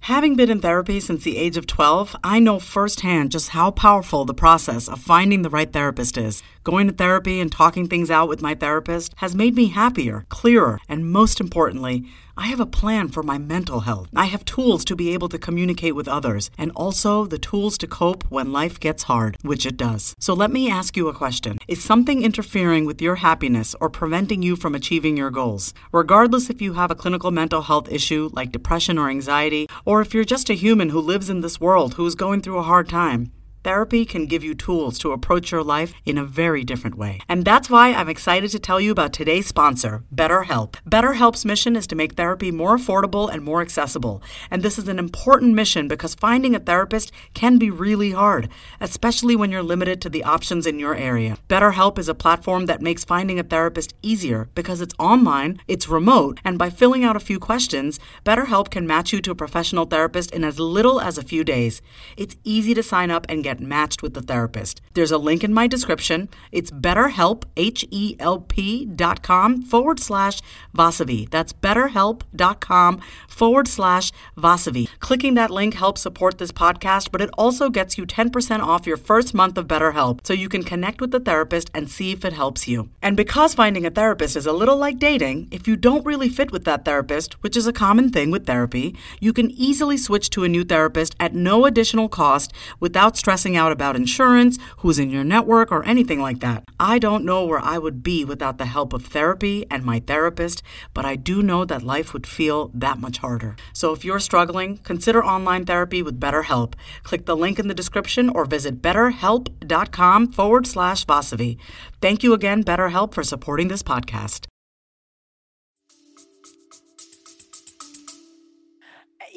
Having 0.00 0.36
been 0.36 0.50
in 0.50 0.60
therapy 0.60 1.00
since 1.00 1.24
the 1.24 1.36
age 1.36 1.56
of 1.56 1.66
12, 1.66 2.14
I 2.22 2.38
know 2.38 2.60
firsthand 2.60 3.32
just 3.32 3.48
how 3.48 3.72
powerful 3.72 4.24
the 4.24 4.34
process 4.34 4.88
of 4.88 5.00
finding 5.00 5.42
the 5.42 5.50
right 5.50 5.72
therapist 5.72 6.16
is. 6.16 6.44
Going 6.66 6.88
to 6.88 6.92
therapy 6.92 7.38
and 7.38 7.52
talking 7.52 7.86
things 7.86 8.10
out 8.10 8.28
with 8.28 8.42
my 8.42 8.56
therapist 8.56 9.14
has 9.18 9.36
made 9.36 9.54
me 9.54 9.68
happier, 9.68 10.26
clearer, 10.30 10.80
and 10.88 11.08
most 11.08 11.40
importantly, 11.40 12.06
I 12.36 12.48
have 12.48 12.58
a 12.58 12.66
plan 12.66 13.06
for 13.06 13.22
my 13.22 13.38
mental 13.38 13.78
health. 13.82 14.08
I 14.16 14.24
have 14.24 14.44
tools 14.44 14.84
to 14.86 14.96
be 14.96 15.14
able 15.14 15.28
to 15.28 15.38
communicate 15.38 15.94
with 15.94 16.08
others 16.08 16.50
and 16.58 16.72
also 16.74 17.24
the 17.24 17.38
tools 17.38 17.78
to 17.78 17.86
cope 17.86 18.24
when 18.30 18.50
life 18.50 18.80
gets 18.80 19.04
hard, 19.04 19.38
which 19.42 19.64
it 19.64 19.76
does. 19.76 20.16
So 20.18 20.34
let 20.34 20.50
me 20.50 20.68
ask 20.68 20.96
you 20.96 21.06
a 21.06 21.14
question 21.14 21.58
Is 21.68 21.84
something 21.84 22.24
interfering 22.24 22.84
with 22.84 23.00
your 23.00 23.14
happiness 23.14 23.76
or 23.80 23.88
preventing 23.88 24.42
you 24.42 24.56
from 24.56 24.74
achieving 24.74 25.16
your 25.16 25.30
goals? 25.30 25.72
Regardless 25.92 26.50
if 26.50 26.60
you 26.60 26.72
have 26.72 26.90
a 26.90 26.96
clinical 26.96 27.30
mental 27.30 27.62
health 27.62 27.92
issue 27.92 28.28
like 28.32 28.50
depression 28.50 28.98
or 28.98 29.08
anxiety, 29.08 29.68
or 29.84 30.00
if 30.00 30.12
you're 30.12 30.24
just 30.24 30.50
a 30.50 30.54
human 30.54 30.88
who 30.88 30.98
lives 30.98 31.30
in 31.30 31.42
this 31.42 31.60
world 31.60 31.94
who 31.94 32.04
is 32.04 32.16
going 32.16 32.40
through 32.40 32.58
a 32.58 32.64
hard 32.64 32.88
time, 32.88 33.30
Therapy 33.66 34.04
can 34.04 34.26
give 34.26 34.44
you 34.44 34.54
tools 34.54 34.96
to 35.00 35.10
approach 35.10 35.50
your 35.50 35.64
life 35.64 35.92
in 36.04 36.18
a 36.18 36.24
very 36.24 36.62
different 36.62 36.96
way. 36.96 37.20
And 37.28 37.44
that's 37.44 37.68
why 37.68 37.92
I'm 37.92 38.08
excited 38.08 38.52
to 38.52 38.60
tell 38.60 38.80
you 38.80 38.92
about 38.92 39.12
today's 39.12 39.48
sponsor, 39.48 40.04
BetterHelp. 40.14 40.76
BetterHelp's 40.88 41.44
mission 41.44 41.74
is 41.74 41.88
to 41.88 41.96
make 41.96 42.12
therapy 42.12 42.52
more 42.52 42.76
affordable 42.76 43.28
and 43.28 43.42
more 43.42 43.60
accessible. 43.60 44.22
And 44.52 44.62
this 44.62 44.78
is 44.78 44.86
an 44.86 45.00
important 45.00 45.54
mission 45.54 45.88
because 45.88 46.14
finding 46.14 46.54
a 46.54 46.60
therapist 46.60 47.10
can 47.34 47.58
be 47.58 47.68
really 47.68 48.12
hard, 48.12 48.48
especially 48.80 49.34
when 49.34 49.50
you're 49.50 49.64
limited 49.64 50.00
to 50.02 50.10
the 50.10 50.22
options 50.22 50.64
in 50.64 50.78
your 50.78 50.94
area. 50.94 51.36
BetterHelp 51.48 51.98
is 51.98 52.08
a 52.08 52.14
platform 52.14 52.66
that 52.66 52.80
makes 52.80 53.04
finding 53.04 53.40
a 53.40 53.42
therapist 53.42 53.94
easier 54.00 54.48
because 54.54 54.80
it's 54.80 54.94
online, 55.00 55.60
it's 55.66 55.88
remote, 55.88 56.38
and 56.44 56.56
by 56.56 56.70
filling 56.70 57.02
out 57.02 57.16
a 57.16 57.26
few 57.28 57.40
questions, 57.40 57.98
BetterHelp 58.24 58.70
can 58.70 58.86
match 58.86 59.12
you 59.12 59.20
to 59.22 59.32
a 59.32 59.34
professional 59.34 59.86
therapist 59.86 60.30
in 60.30 60.44
as 60.44 60.60
little 60.60 61.00
as 61.00 61.18
a 61.18 61.24
few 61.24 61.42
days. 61.42 61.82
It's 62.16 62.36
easy 62.44 62.72
to 62.72 62.82
sign 62.84 63.10
up 63.10 63.26
and 63.28 63.42
get 63.42 63.55
get 63.56 63.66
matched 63.66 64.02
with 64.02 64.14
the 64.14 64.22
therapist. 64.22 64.80
There's 64.94 65.10
a 65.10 65.18
link 65.18 65.42
in 65.42 65.52
my 65.52 65.66
description. 65.66 66.28
It's 66.52 66.70
betterhelp, 66.70 67.44
H-E-L-P 67.56 68.86
dot 68.86 69.22
com 69.22 69.62
forward 69.62 70.00
slash 70.00 70.40
Vasavi. 70.76 71.30
That's 71.30 71.52
betterhelp.com 71.52 73.00
forward 73.28 73.68
slash 73.68 74.12
Vasavi. 74.36 74.88
Clicking 75.00 75.34
that 75.34 75.50
link 75.50 75.74
helps 75.74 76.02
support 76.02 76.38
this 76.38 76.52
podcast, 76.52 77.10
but 77.10 77.20
it 77.20 77.30
also 77.38 77.70
gets 77.70 77.96
you 77.98 78.06
10% 78.06 78.60
off 78.60 78.86
your 78.86 78.96
first 78.96 79.34
month 79.34 79.58
of 79.58 79.66
BetterHelp 79.66 80.26
so 80.26 80.32
you 80.32 80.48
can 80.48 80.62
connect 80.62 81.00
with 81.00 81.10
the 81.10 81.20
therapist 81.20 81.70
and 81.74 81.90
see 81.90 82.12
if 82.12 82.24
it 82.24 82.32
helps 82.32 82.68
you. 82.68 82.88
And 83.02 83.16
because 83.16 83.54
finding 83.54 83.86
a 83.86 83.90
therapist 83.90 84.36
is 84.36 84.46
a 84.46 84.52
little 84.52 84.76
like 84.76 84.98
dating, 84.98 85.48
if 85.50 85.66
you 85.66 85.76
don't 85.76 86.04
really 86.04 86.28
fit 86.28 86.52
with 86.52 86.64
that 86.64 86.84
therapist, 86.84 87.34
which 87.42 87.56
is 87.56 87.66
a 87.66 87.72
common 87.72 88.10
thing 88.10 88.30
with 88.30 88.46
therapy, 88.46 88.96
you 89.20 89.32
can 89.32 89.50
easily 89.52 89.96
switch 89.96 90.30
to 90.30 90.44
a 90.44 90.48
new 90.48 90.64
therapist 90.64 91.14
at 91.20 91.34
no 91.34 91.64
additional 91.64 92.08
cost 92.08 92.52
without 92.80 93.16
stressing 93.16 93.35
stressing 93.36 93.54
out 93.54 93.70
about 93.70 93.96
insurance, 93.96 94.58
who's 94.78 94.98
in 94.98 95.10
your 95.10 95.22
network, 95.22 95.70
or 95.70 95.84
anything 95.84 96.22
like 96.22 96.40
that. 96.40 96.64
I 96.80 96.98
don't 96.98 97.22
know 97.22 97.44
where 97.44 97.60
I 97.62 97.76
would 97.76 98.02
be 98.02 98.24
without 98.24 98.56
the 98.56 98.64
help 98.64 98.94
of 98.94 99.04
therapy 99.04 99.66
and 99.70 99.84
my 99.84 100.00
therapist, 100.00 100.62
but 100.94 101.04
I 101.04 101.16
do 101.16 101.42
know 101.42 101.66
that 101.66 101.82
life 101.82 102.14
would 102.14 102.26
feel 102.26 102.70
that 102.72 102.98
much 102.98 103.18
harder. 103.18 103.54
So 103.74 103.92
if 103.92 104.06
you're 104.06 104.20
struggling, 104.20 104.78
consider 104.78 105.22
online 105.22 105.66
therapy 105.66 106.02
with 106.02 106.18
BetterHelp. 106.18 106.72
Click 107.02 107.26
the 107.26 107.36
link 107.36 107.58
in 107.58 107.68
the 107.68 107.74
description 107.74 108.30
or 108.30 108.46
visit 108.46 108.80
betterhelp.com 108.80 110.32
forward 110.32 110.66
slash 110.66 111.04
Vasavi. 111.04 111.58
Thank 112.00 112.22
you 112.22 112.32
again, 112.32 112.64
BetterHelp, 112.64 113.12
for 113.12 113.22
supporting 113.22 113.68
this 113.68 113.82
podcast. 113.82 114.46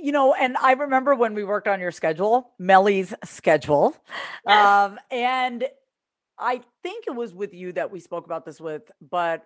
You 0.03 0.11
know, 0.11 0.33
and 0.33 0.57
I 0.57 0.73
remember 0.73 1.15
when 1.15 1.33
we 1.33 1.43
worked 1.43 1.67
on 1.67 1.79
your 1.79 1.91
schedule, 1.91 2.51
Melly's 2.59 3.13
schedule. 3.23 3.95
Um, 4.45 4.97
and 5.11 5.65
I 6.39 6.61
think 6.81 7.05
it 7.05 7.15
was 7.15 7.35
with 7.35 7.53
you 7.53 7.73
that 7.73 7.91
we 7.91 7.99
spoke 7.99 8.25
about 8.25 8.45
this 8.45 8.59
with, 8.59 8.89
but 8.99 9.45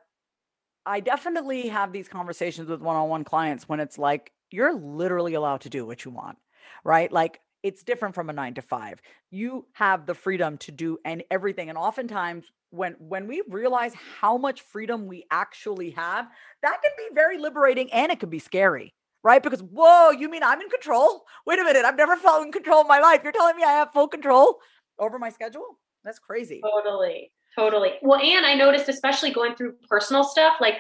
I 0.86 1.02
definitely 1.02 1.68
have 1.68 1.92
these 1.92 2.08
conversations 2.08 2.70
with 2.70 2.80
one 2.80 2.96
on 2.96 3.10
one 3.10 3.24
clients 3.26 3.68
when 3.68 3.82
it's 3.82 3.98
like, 3.98 4.32
you're 4.50 4.74
literally 4.74 5.34
allowed 5.34 5.62
to 5.62 5.70
do 5.70 5.86
what 5.86 6.06
you 6.06 6.12
want, 6.12 6.38
right? 6.86 7.12
Like, 7.12 7.42
it's 7.64 7.84
different 7.84 8.14
from 8.16 8.30
a 8.30 8.34
nine 8.34 8.54
to 8.54 8.62
five. 8.62 9.02
You 9.32 9.66
have 9.74 10.06
the 10.06 10.14
freedom 10.14 10.58
to 10.60 10.72
do 10.72 11.00
and 11.04 11.24
everything. 11.32 11.70
And 11.70 11.78
oftentimes, 11.78 12.46
when 12.70 12.94
when 13.00 13.28
we 13.28 13.42
realize 13.50 13.94
how 14.20 14.38
much 14.38 14.62
freedom 14.62 15.08
we 15.08 15.26
actually 15.32 15.92
have, 15.92 16.28
that 16.62 16.78
can 16.84 16.92
be 16.98 17.16
very 17.16 17.38
liberating 17.38 17.92
and 17.92 18.12
it 18.12 18.20
can 18.20 18.30
be 18.30 18.40
scary 18.40 18.94
right? 19.24 19.42
Because, 19.42 19.62
whoa, 19.62 20.12
you 20.12 20.30
mean 20.30 20.44
I'm 20.44 20.62
in 20.62 20.70
control? 20.70 21.24
Wait 21.46 21.60
a 21.60 21.64
minute, 21.64 21.86
I've 21.86 21.98
never 21.98 22.16
felt 22.16 22.46
in 22.46 22.52
control 22.52 22.82
of 22.82 22.88
my 22.88 23.00
life. 23.00 23.22
You're 23.24 23.32
telling 23.32 23.56
me 23.56 23.64
I 23.64 23.72
have 23.72 23.94
full 23.94 24.08
control 24.08 24.60
over 25.00 25.18
my 25.18 25.30
schedule? 25.30 25.80
That's 26.04 26.20
crazy. 26.20 26.62
Totally. 26.62 27.32
Totally. 27.58 27.94
Well, 28.02 28.20
and 28.20 28.46
I 28.46 28.56
noticed, 28.56 28.90
especially 28.90 29.32
going 29.32 29.56
through 29.56 29.76
personal 29.88 30.24
stuff, 30.24 30.56
like 30.60 30.78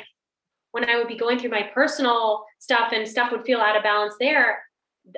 when 0.71 0.89
I 0.89 0.97
would 0.97 1.08
be 1.08 1.17
going 1.17 1.38
through 1.38 1.51
my 1.51 1.69
personal 1.73 2.45
stuff 2.60 2.91
and 2.93 3.08
stuff 3.08 3.32
would 3.32 3.45
feel 3.45 3.60
out 3.60 3.77
of 3.77 3.84
balance 3.84 4.15
there, 4.19 4.63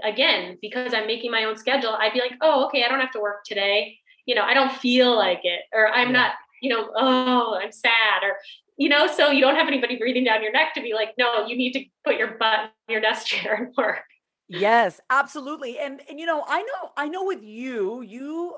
again, 0.03 0.57
because 0.61 0.93
I'm 0.93 1.07
making 1.07 1.31
my 1.31 1.45
own 1.45 1.55
schedule, 1.57 1.91
I'd 1.91 2.13
be 2.13 2.19
like, 2.19 2.33
oh, 2.41 2.65
okay, 2.67 2.83
I 2.83 2.89
don't 2.89 2.99
have 2.99 3.11
to 3.11 3.21
work 3.21 3.45
today. 3.45 3.97
You 4.25 4.35
know, 4.35 4.43
I 4.43 4.53
don't 4.53 4.71
feel 4.71 5.15
like 5.15 5.41
it, 5.43 5.61
or 5.71 5.87
I'm 5.87 6.07
yeah. 6.07 6.13
not, 6.13 6.31
you 6.61 6.69
know, 6.69 6.89
oh, 6.95 7.57
I'm 7.61 7.71
sad, 7.71 8.23
or 8.23 8.37
you 8.77 8.89
know, 8.89 9.07
so 9.07 9.31
you 9.31 9.41
don't 9.41 9.55
have 9.55 9.67
anybody 9.67 9.97
breathing 9.97 10.25
down 10.25 10.43
your 10.43 10.51
neck 10.51 10.73
to 10.75 10.81
be 10.81 10.93
like, 10.93 11.13
no, 11.17 11.47
you 11.47 11.55
need 11.55 11.71
to 11.73 11.85
put 12.03 12.17
your 12.17 12.37
butt 12.37 12.71
in 12.87 12.93
your 12.93 13.01
desk 13.01 13.25
chair 13.27 13.55
and 13.55 13.73
work. 13.77 14.03
Yes, 14.47 14.99
absolutely. 15.09 15.79
And 15.79 16.01
and 16.09 16.19
you 16.19 16.25
know, 16.25 16.43
I 16.47 16.61
know 16.61 16.91
I 16.97 17.07
know 17.07 17.25
with 17.25 17.43
you, 17.43 18.01
you 18.01 18.55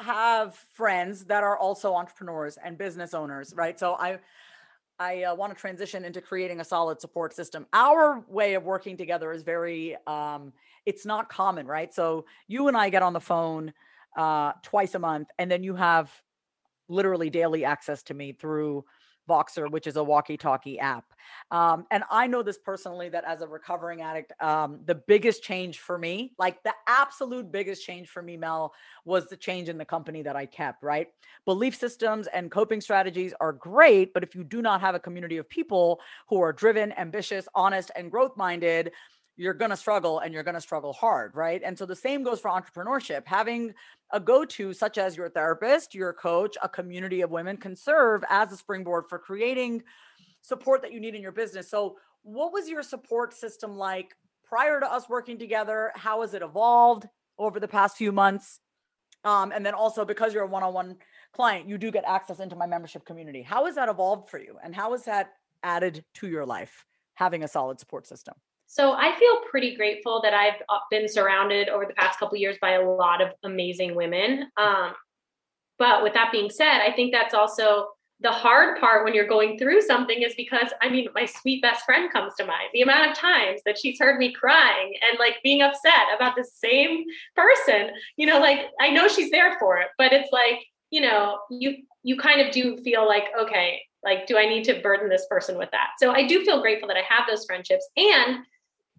have 0.00 0.54
friends 0.72 1.26
that 1.26 1.44
are 1.44 1.58
also 1.58 1.94
entrepreneurs 1.94 2.56
and 2.62 2.78
business 2.78 3.12
owners, 3.12 3.52
right? 3.54 3.78
So 3.78 3.94
I 3.94 4.18
I 4.98 5.24
uh, 5.24 5.34
want 5.34 5.52
to 5.52 5.58
transition 5.58 6.04
into 6.04 6.20
creating 6.20 6.60
a 6.60 6.64
solid 6.64 7.00
support 7.00 7.34
system. 7.34 7.66
Our 7.72 8.24
way 8.28 8.54
of 8.54 8.64
working 8.64 8.96
together 8.96 9.32
is 9.32 9.42
very 9.42 9.96
um 10.06 10.52
it's 10.86 11.04
not 11.04 11.28
common, 11.28 11.66
right? 11.66 11.92
So 11.92 12.24
you 12.48 12.68
and 12.68 12.76
I 12.76 12.88
get 12.88 13.02
on 13.02 13.12
the 13.12 13.20
phone 13.20 13.74
uh 14.16 14.52
twice 14.62 14.94
a 14.94 14.98
month 14.98 15.28
and 15.38 15.50
then 15.50 15.62
you 15.62 15.74
have 15.74 16.10
literally 16.88 17.30
daily 17.30 17.64
access 17.64 18.02
to 18.04 18.14
me 18.14 18.32
through 18.32 18.84
Voxer, 19.28 19.70
which 19.70 19.86
is 19.86 19.96
a 19.96 20.04
walkie 20.04 20.36
talkie 20.36 20.78
app. 20.78 21.04
Um, 21.50 21.86
and 21.90 22.04
I 22.10 22.26
know 22.26 22.42
this 22.42 22.58
personally 22.58 23.08
that 23.10 23.24
as 23.24 23.42
a 23.42 23.46
recovering 23.46 24.02
addict, 24.02 24.32
um, 24.42 24.80
the 24.84 24.94
biggest 24.94 25.42
change 25.42 25.78
for 25.78 25.98
me, 25.98 26.32
like 26.38 26.62
the 26.62 26.74
absolute 26.86 27.50
biggest 27.52 27.84
change 27.84 28.08
for 28.08 28.22
me, 28.22 28.36
Mel, 28.36 28.72
was 29.04 29.26
the 29.26 29.36
change 29.36 29.68
in 29.68 29.78
the 29.78 29.84
company 29.84 30.22
that 30.22 30.36
I 30.36 30.46
kept, 30.46 30.82
right? 30.82 31.08
Belief 31.44 31.74
systems 31.74 32.26
and 32.28 32.50
coping 32.50 32.80
strategies 32.80 33.34
are 33.40 33.52
great, 33.52 34.12
but 34.14 34.22
if 34.22 34.34
you 34.34 34.44
do 34.44 34.62
not 34.62 34.80
have 34.80 34.94
a 34.94 35.00
community 35.00 35.36
of 35.36 35.48
people 35.48 36.00
who 36.28 36.40
are 36.40 36.52
driven, 36.52 36.92
ambitious, 36.92 37.48
honest, 37.54 37.90
and 37.96 38.10
growth 38.10 38.36
minded, 38.36 38.92
you're 39.36 39.54
going 39.54 39.70
to 39.70 39.76
struggle 39.76 40.18
and 40.18 40.34
you're 40.34 40.42
going 40.42 40.54
to 40.54 40.60
struggle 40.60 40.92
hard, 40.92 41.34
right? 41.34 41.62
And 41.64 41.78
so 41.78 41.86
the 41.86 41.96
same 41.96 42.22
goes 42.22 42.40
for 42.40 42.50
entrepreneurship. 42.50 43.26
Having 43.26 43.74
a 44.12 44.20
go 44.20 44.44
to, 44.44 44.72
such 44.72 44.98
as 44.98 45.16
your 45.16 45.28
therapist, 45.28 45.94
your 45.94 46.12
coach, 46.12 46.56
a 46.62 46.68
community 46.68 47.22
of 47.22 47.30
women 47.30 47.56
can 47.56 47.74
serve 47.74 48.22
as 48.28 48.52
a 48.52 48.56
springboard 48.56 49.04
for 49.08 49.18
creating 49.18 49.82
support 50.42 50.82
that 50.82 50.92
you 50.92 51.00
need 51.00 51.14
in 51.14 51.22
your 51.22 51.32
business. 51.32 51.70
So, 51.70 51.96
what 52.22 52.52
was 52.52 52.68
your 52.68 52.82
support 52.82 53.32
system 53.32 53.76
like 53.76 54.14
prior 54.44 54.78
to 54.78 54.92
us 54.92 55.08
working 55.08 55.38
together? 55.38 55.90
How 55.94 56.20
has 56.20 56.34
it 56.34 56.42
evolved 56.42 57.08
over 57.38 57.58
the 57.58 57.68
past 57.68 57.96
few 57.96 58.12
months? 58.12 58.60
Um, 59.24 59.52
and 59.52 59.64
then 59.64 59.74
also 59.74 60.04
because 60.04 60.34
you're 60.34 60.44
a 60.44 60.46
one 60.46 60.62
on 60.62 60.74
one 60.74 60.96
client, 61.32 61.68
you 61.68 61.78
do 61.78 61.90
get 61.90 62.04
access 62.06 62.40
into 62.40 62.56
my 62.56 62.66
membership 62.66 63.04
community. 63.04 63.42
How 63.42 63.66
has 63.66 63.74
that 63.76 63.88
evolved 63.88 64.28
for 64.28 64.38
you? 64.38 64.56
And 64.62 64.74
how 64.74 64.92
has 64.92 65.04
that 65.04 65.32
added 65.62 66.04
to 66.14 66.28
your 66.28 66.44
life, 66.44 66.84
having 67.14 67.42
a 67.42 67.48
solid 67.48 67.78
support 67.78 68.06
system? 68.06 68.34
So 68.72 68.92
I 68.92 69.18
feel 69.18 69.40
pretty 69.50 69.74
grateful 69.74 70.20
that 70.22 70.32
I've 70.32 70.62
uh, 70.68 70.78
been 70.92 71.08
surrounded 71.08 71.68
over 71.68 71.84
the 71.84 71.94
past 71.94 72.20
couple 72.20 72.38
years 72.38 72.56
by 72.60 72.74
a 72.74 72.88
lot 72.88 73.20
of 73.20 73.30
amazing 73.42 73.96
women. 73.96 74.44
Um, 74.56 74.92
but 75.76 76.04
with 76.04 76.14
that 76.14 76.30
being 76.30 76.50
said, 76.50 76.78
I 76.80 76.92
think 76.92 77.10
that's 77.10 77.34
also 77.34 77.88
the 78.20 78.30
hard 78.30 78.78
part 78.78 79.04
when 79.04 79.12
you're 79.12 79.26
going 79.26 79.58
through 79.58 79.80
something 79.80 80.22
is 80.22 80.34
because 80.36 80.68
I 80.80 80.88
mean, 80.88 81.08
my 81.16 81.24
sweet 81.24 81.62
best 81.62 81.84
friend 81.84 82.12
comes 82.12 82.32
to 82.36 82.46
mind. 82.46 82.68
The 82.72 82.82
amount 82.82 83.10
of 83.10 83.16
times 83.16 83.60
that 83.66 83.76
she's 83.76 83.98
heard 83.98 84.20
me 84.20 84.32
crying 84.32 84.94
and 85.02 85.18
like 85.18 85.38
being 85.42 85.62
upset 85.62 86.06
about 86.14 86.36
the 86.36 86.44
same 86.44 87.04
person, 87.34 87.90
you 88.16 88.26
know, 88.26 88.38
like 88.38 88.66
I 88.80 88.90
know 88.90 89.08
she's 89.08 89.32
there 89.32 89.58
for 89.58 89.78
it, 89.78 89.88
but 89.98 90.12
it's 90.12 90.30
like, 90.30 90.64
you 90.90 91.00
know, 91.00 91.40
you 91.50 91.78
you 92.04 92.16
kind 92.16 92.40
of 92.40 92.52
do 92.52 92.76
feel 92.84 93.04
like, 93.04 93.24
okay, 93.36 93.80
like 94.04 94.28
do 94.28 94.38
I 94.38 94.46
need 94.46 94.62
to 94.66 94.80
burden 94.80 95.08
this 95.08 95.26
person 95.28 95.58
with 95.58 95.72
that? 95.72 95.88
So 95.98 96.12
I 96.12 96.24
do 96.24 96.44
feel 96.44 96.60
grateful 96.60 96.86
that 96.86 96.96
I 96.96 97.02
have 97.08 97.26
those 97.28 97.44
friendships 97.46 97.88
and 97.96 98.44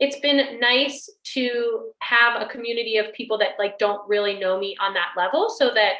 it's 0.01 0.19
been 0.19 0.59
nice 0.59 1.07
to 1.23 1.91
have 1.99 2.41
a 2.41 2.47
community 2.47 2.97
of 2.97 3.13
people 3.13 3.37
that 3.37 3.51
like 3.59 3.77
don't 3.77 4.01
really 4.09 4.37
know 4.39 4.59
me 4.59 4.75
on 4.81 4.95
that 4.95 5.09
level 5.15 5.49
so 5.49 5.71
that 5.73 5.93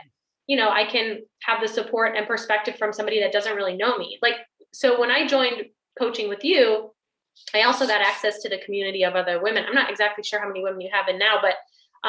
you 0.48 0.58
know 0.58 0.70
i 0.70 0.84
can 0.84 1.20
have 1.44 1.62
the 1.62 1.68
support 1.68 2.18
and 2.18 2.28
perspective 2.28 2.76
from 2.78 2.92
somebody 2.92 3.22
that 3.22 3.32
doesn't 3.32 3.56
really 3.56 3.78
know 3.78 3.98
me 3.98 4.18
like 4.22 4.36
so 4.74 5.00
when 5.00 5.12
i 5.12 5.26
joined 5.26 5.66
coaching 5.98 6.28
with 6.28 6.44
you 6.44 6.92
i 7.54 7.62
also 7.62 7.88
got 7.88 8.02
access 8.02 8.42
to 8.42 8.50
the 8.50 8.58
community 8.66 9.04
of 9.04 9.16
other 9.16 9.42
women 9.42 9.64
i'm 9.68 9.76
not 9.76 9.90
exactly 9.90 10.24
sure 10.24 10.42
how 10.42 10.48
many 10.48 10.64
women 10.64 10.82
you 10.82 10.90
have 10.92 11.08
in 11.08 11.18
now 11.18 11.38
but 11.42 11.56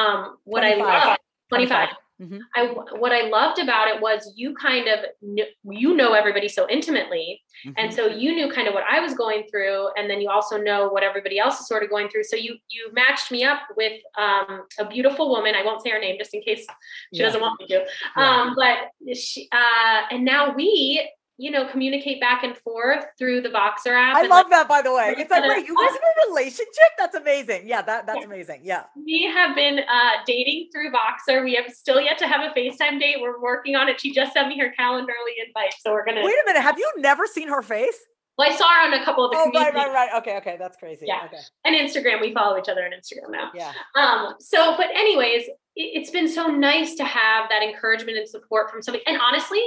um 0.00 0.36
what 0.44 0.60
25. 0.60 0.86
i 0.86 1.08
love 1.08 1.18
25. 1.50 1.68
25. 1.68 1.88
Mm-hmm. 2.20 2.38
I 2.54 2.66
what 2.98 3.12
I 3.12 3.28
loved 3.28 3.58
about 3.58 3.88
it 3.88 4.00
was 4.00 4.32
you 4.36 4.54
kind 4.54 4.86
of 4.86 5.00
you 5.24 5.94
know 5.94 6.12
everybody 6.12 6.48
so 6.48 6.68
intimately, 6.68 7.42
mm-hmm. 7.66 7.74
and 7.76 7.92
so 7.92 8.06
you 8.06 8.34
knew 8.34 8.52
kind 8.52 8.68
of 8.68 8.74
what 8.74 8.84
I 8.88 9.00
was 9.00 9.14
going 9.14 9.44
through, 9.50 9.88
and 9.96 10.08
then 10.08 10.20
you 10.20 10.30
also 10.30 10.56
know 10.56 10.88
what 10.88 11.02
everybody 11.02 11.38
else 11.38 11.60
is 11.60 11.66
sort 11.66 11.82
of 11.82 11.90
going 11.90 12.08
through. 12.08 12.24
So 12.24 12.36
you 12.36 12.56
you 12.68 12.90
matched 12.92 13.30
me 13.30 13.44
up 13.44 13.60
with 13.76 14.00
um, 14.18 14.66
a 14.78 14.86
beautiful 14.88 15.30
woman. 15.30 15.54
I 15.54 15.64
won't 15.64 15.82
say 15.82 15.90
her 15.90 15.98
name 15.98 16.16
just 16.18 16.34
in 16.34 16.42
case 16.42 16.66
she 17.12 17.20
yeah. 17.20 17.26
doesn't 17.26 17.40
want 17.40 17.60
me 17.60 17.66
to. 17.68 17.84
Yeah. 18.16 18.42
Um, 18.42 18.54
but 18.56 19.16
she 19.16 19.48
uh, 19.50 20.02
and 20.10 20.24
now 20.24 20.54
we 20.54 21.08
you 21.38 21.50
know, 21.50 21.66
communicate 21.66 22.20
back 22.20 22.44
and 22.44 22.56
forth 22.58 23.04
through 23.18 23.40
the 23.40 23.48
Voxer 23.48 23.98
app. 23.98 24.16
I 24.16 24.22
love 24.22 24.46
like, 24.46 24.50
that, 24.50 24.68
by 24.68 24.82
the 24.82 24.92
way. 24.92 25.14
It's 25.16 25.30
like, 25.30 25.42
wait, 25.48 25.66
you 25.66 25.74
guys 25.74 25.90
have 25.90 26.00
a 26.00 26.30
relationship? 26.30 26.90
That's 26.98 27.16
amazing. 27.16 27.66
Yeah, 27.66 27.82
that 27.82 28.06
that's 28.06 28.20
yeah. 28.20 28.26
amazing. 28.26 28.60
Yeah. 28.62 28.84
We 28.96 29.30
have 29.32 29.56
been 29.56 29.80
uh, 29.80 30.10
dating 30.26 30.68
through 30.72 30.92
Voxer. 30.92 31.42
We 31.44 31.54
have 31.54 31.72
still 31.72 32.00
yet 32.00 32.18
to 32.18 32.26
have 32.26 32.40
a 32.40 32.58
FaceTime 32.58 33.00
date. 33.00 33.16
We're 33.20 33.40
working 33.40 33.76
on 33.76 33.88
it. 33.88 34.00
She 34.00 34.12
just 34.12 34.32
sent 34.32 34.48
me 34.48 34.58
her 34.58 34.72
calendarly 34.78 35.34
invite, 35.46 35.74
so 35.80 35.92
we're 35.92 36.04
gonna. 36.04 36.22
Wait 36.22 36.34
a 36.34 36.46
minute. 36.46 36.62
Have 36.62 36.78
you 36.78 36.90
never 36.98 37.26
seen 37.26 37.48
her 37.48 37.62
face? 37.62 37.98
Well, 38.38 38.50
I 38.50 38.56
saw 38.56 38.66
her 38.68 38.86
on 38.86 38.94
a 38.94 39.04
couple 39.04 39.26
of 39.26 39.30
the. 39.30 39.38
Oh, 39.38 39.50
right, 39.54 39.74
right, 39.74 39.92
right. 39.92 40.10
Okay, 40.18 40.36
okay, 40.38 40.56
that's 40.58 40.76
crazy. 40.76 41.06
Yeah, 41.06 41.26
okay. 41.26 41.38
and 41.64 41.76
Instagram. 41.76 42.20
We 42.20 42.32
follow 42.32 42.58
each 42.58 42.68
other 42.68 42.84
on 42.84 42.92
Instagram 42.92 43.30
now. 43.30 43.50
Yeah. 43.54 43.72
Um. 43.94 44.34
So, 44.38 44.74
but 44.76 44.86
anyways, 44.94 45.42
it, 45.42 45.50
it's 45.76 46.10
been 46.10 46.28
so 46.28 46.46
nice 46.46 46.94
to 46.96 47.04
have 47.04 47.48
that 47.50 47.62
encouragement 47.62 48.18
and 48.18 48.28
support 48.28 48.70
from 48.70 48.82
somebody. 48.82 49.04
And 49.06 49.20
honestly, 49.20 49.62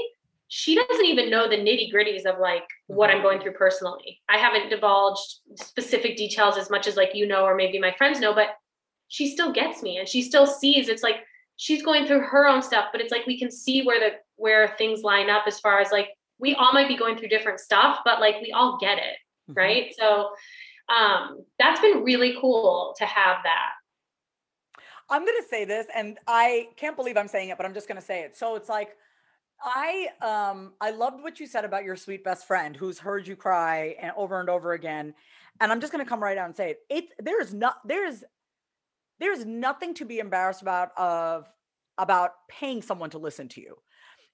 she 0.47 0.75
doesn't 0.75 1.05
even 1.05 1.29
know 1.29 1.49
the 1.49 1.57
nitty 1.57 1.91
gritties 1.93 2.25
of 2.25 2.39
like 2.39 2.63
what 2.87 3.09
I'm 3.09 3.21
going 3.21 3.41
through 3.41 3.53
personally. 3.53 4.21
I 4.29 4.37
haven't 4.37 4.69
divulged 4.69 5.39
specific 5.55 6.17
details 6.17 6.57
as 6.57 6.69
much 6.69 6.87
as 6.87 6.95
like 6.95 7.11
you 7.13 7.27
know, 7.27 7.43
or 7.45 7.55
maybe 7.55 7.79
my 7.79 7.93
friends 7.97 8.19
know, 8.19 8.33
but 8.33 8.49
she 9.07 9.31
still 9.31 9.51
gets 9.51 9.81
me 9.81 9.97
and 9.97 10.07
she 10.07 10.21
still 10.21 10.45
sees 10.45 10.87
it's 10.87 11.03
like 11.03 11.17
she's 11.57 11.83
going 11.83 12.05
through 12.05 12.21
her 12.21 12.47
own 12.47 12.61
stuff, 12.61 12.85
but 12.91 13.01
it's 13.01 13.11
like 13.11 13.25
we 13.25 13.39
can 13.39 13.49
see 13.49 13.83
where 13.83 13.99
the 13.99 14.17
where 14.35 14.75
things 14.77 15.01
line 15.01 15.29
up 15.29 15.43
as 15.47 15.59
far 15.59 15.79
as 15.79 15.91
like 15.91 16.09
we 16.37 16.53
all 16.55 16.73
might 16.73 16.87
be 16.87 16.97
going 16.97 17.17
through 17.17 17.29
different 17.29 17.59
stuff, 17.59 17.99
but 18.05 18.19
like 18.19 18.35
we 18.41 18.51
all 18.51 18.77
get 18.79 18.97
it. 18.97 19.15
Mm-hmm. 19.49 19.53
Right. 19.53 19.95
So 19.97 20.29
um 20.93 21.43
that's 21.57 21.81
been 21.81 22.03
really 22.03 22.37
cool 22.39 22.93
to 22.99 23.05
have 23.05 23.37
that. 23.43 23.71
I'm 25.09 25.23
going 25.23 25.37
to 25.39 25.47
say 25.47 25.65
this 25.65 25.85
and 25.93 26.17
I 26.25 26.69
can't 26.77 26.95
believe 26.95 27.15
I'm 27.15 27.27
saying 27.27 27.49
it, 27.49 27.57
but 27.57 27.65
I'm 27.67 27.75
just 27.75 27.87
going 27.87 27.99
to 27.99 28.05
say 28.05 28.21
it. 28.21 28.35
So 28.35 28.55
it's 28.55 28.69
like 28.69 28.95
I 29.63 30.07
um 30.21 30.73
I 30.81 30.91
loved 30.91 31.23
what 31.23 31.39
you 31.39 31.47
said 31.47 31.65
about 31.65 31.83
your 31.83 31.95
sweet 31.95 32.23
best 32.23 32.47
friend 32.47 32.75
who's 32.75 32.99
heard 32.99 33.27
you 33.27 33.35
cry 33.35 33.95
and 34.01 34.11
over 34.17 34.39
and 34.39 34.49
over 34.49 34.73
again. 34.73 35.13
And 35.59 35.71
I'm 35.71 35.79
just 35.81 35.91
gonna 35.91 36.05
come 36.05 36.21
right 36.21 36.37
out 36.37 36.45
and 36.45 36.55
say 36.55 36.71
it. 36.71 36.79
It 36.89 37.05
there's 37.19 37.53
not 37.53 37.77
there's 37.85 38.23
there's 39.19 39.45
nothing 39.45 39.93
to 39.95 40.05
be 40.05 40.19
embarrassed 40.19 40.61
about 40.61 40.89
of 40.97 41.49
about 41.97 42.31
paying 42.49 42.81
someone 42.81 43.09
to 43.11 43.17
listen 43.17 43.47
to 43.49 43.61
you. 43.61 43.77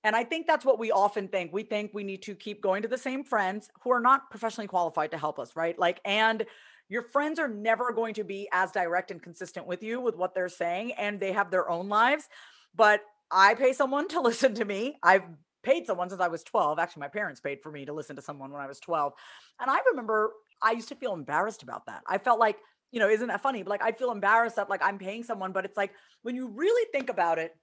And 0.03 0.15
I 0.15 0.23
think 0.23 0.47
that's 0.47 0.65
what 0.65 0.79
we 0.79 0.91
often 0.91 1.27
think. 1.27 1.53
We 1.53 1.63
think 1.63 1.91
we 1.93 2.03
need 2.03 2.23
to 2.23 2.33
keep 2.33 2.61
going 2.61 2.81
to 2.81 2.87
the 2.87 2.97
same 2.97 3.23
friends 3.23 3.69
who 3.83 3.91
are 3.91 3.99
not 3.99 4.31
professionally 4.31 4.67
qualified 4.67 5.11
to 5.11 5.17
help 5.17 5.37
us, 5.37 5.55
right? 5.55 5.77
Like, 5.77 6.01
and 6.03 6.43
your 6.89 7.03
friends 7.03 7.39
are 7.39 7.47
never 7.47 7.93
going 7.93 8.15
to 8.15 8.23
be 8.23 8.49
as 8.51 8.71
direct 8.71 9.11
and 9.11 9.21
consistent 9.21 9.67
with 9.67 9.83
you 9.83 10.01
with 10.01 10.15
what 10.15 10.33
they're 10.33 10.49
saying, 10.49 10.93
and 10.93 11.19
they 11.19 11.31
have 11.31 11.51
their 11.51 11.69
own 11.69 11.87
lives. 11.87 12.27
But 12.75 13.01
I 13.31 13.53
pay 13.55 13.73
someone 13.73 14.07
to 14.09 14.21
listen 14.21 14.53
to 14.55 14.65
me. 14.65 14.97
I've 15.01 15.23
paid 15.63 15.85
someone 15.85 16.09
since 16.09 16.21
I 16.21 16.27
was 16.27 16.43
12. 16.43 16.79
Actually, 16.79 17.01
my 17.01 17.07
parents 17.07 17.39
paid 17.39 17.61
for 17.61 17.71
me 17.71 17.85
to 17.85 17.93
listen 17.93 18.15
to 18.15 18.21
someone 18.21 18.51
when 18.51 18.61
I 18.61 18.67
was 18.67 18.79
12. 18.79 19.13
And 19.59 19.69
I 19.69 19.79
remember 19.91 20.33
I 20.61 20.71
used 20.71 20.89
to 20.89 20.95
feel 20.95 21.13
embarrassed 21.13 21.63
about 21.63 21.85
that. 21.85 22.01
I 22.07 22.17
felt 22.17 22.39
like, 22.39 22.57
you 22.91 22.99
know, 22.99 23.09
isn't 23.09 23.27
that 23.27 23.41
funny? 23.41 23.63
But 23.63 23.69
like, 23.69 23.83
I 23.83 23.91
feel 23.91 24.11
embarrassed 24.11 24.57
that 24.57 24.69
like 24.69 24.81
I'm 24.83 24.97
paying 24.97 25.23
someone, 25.23 25.51
but 25.51 25.65
it's 25.65 25.77
like 25.77 25.91
when 26.23 26.35
you 26.35 26.47
really 26.47 26.87
think 26.91 27.09
about 27.09 27.39
it, 27.39 27.55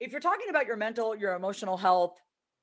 if 0.00 0.12
you're 0.12 0.20
talking 0.20 0.48
about 0.48 0.66
your 0.66 0.76
mental, 0.76 1.16
your 1.16 1.34
emotional 1.34 1.76
health, 1.76 2.16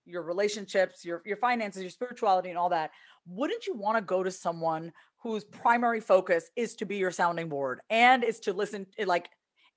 your 0.05 0.21
relationships, 0.21 1.03
your 1.03 1.21
your 1.25 1.37
finances, 1.37 1.81
your 1.81 1.89
spirituality 1.89 2.49
and 2.49 2.57
all 2.57 2.69
that, 2.69 2.91
wouldn't 3.27 3.67
you 3.67 3.75
want 3.75 3.97
to 3.97 4.01
go 4.01 4.23
to 4.23 4.31
someone 4.31 4.91
whose 5.21 5.43
primary 5.43 5.99
focus 5.99 6.49
is 6.55 6.75
to 6.75 6.85
be 6.85 6.97
your 6.97 7.11
sounding 7.11 7.49
board 7.49 7.79
and 7.89 8.23
is 8.23 8.39
to 8.39 8.53
listen 8.53 8.85
eh, 8.97 9.05
like 9.05 9.27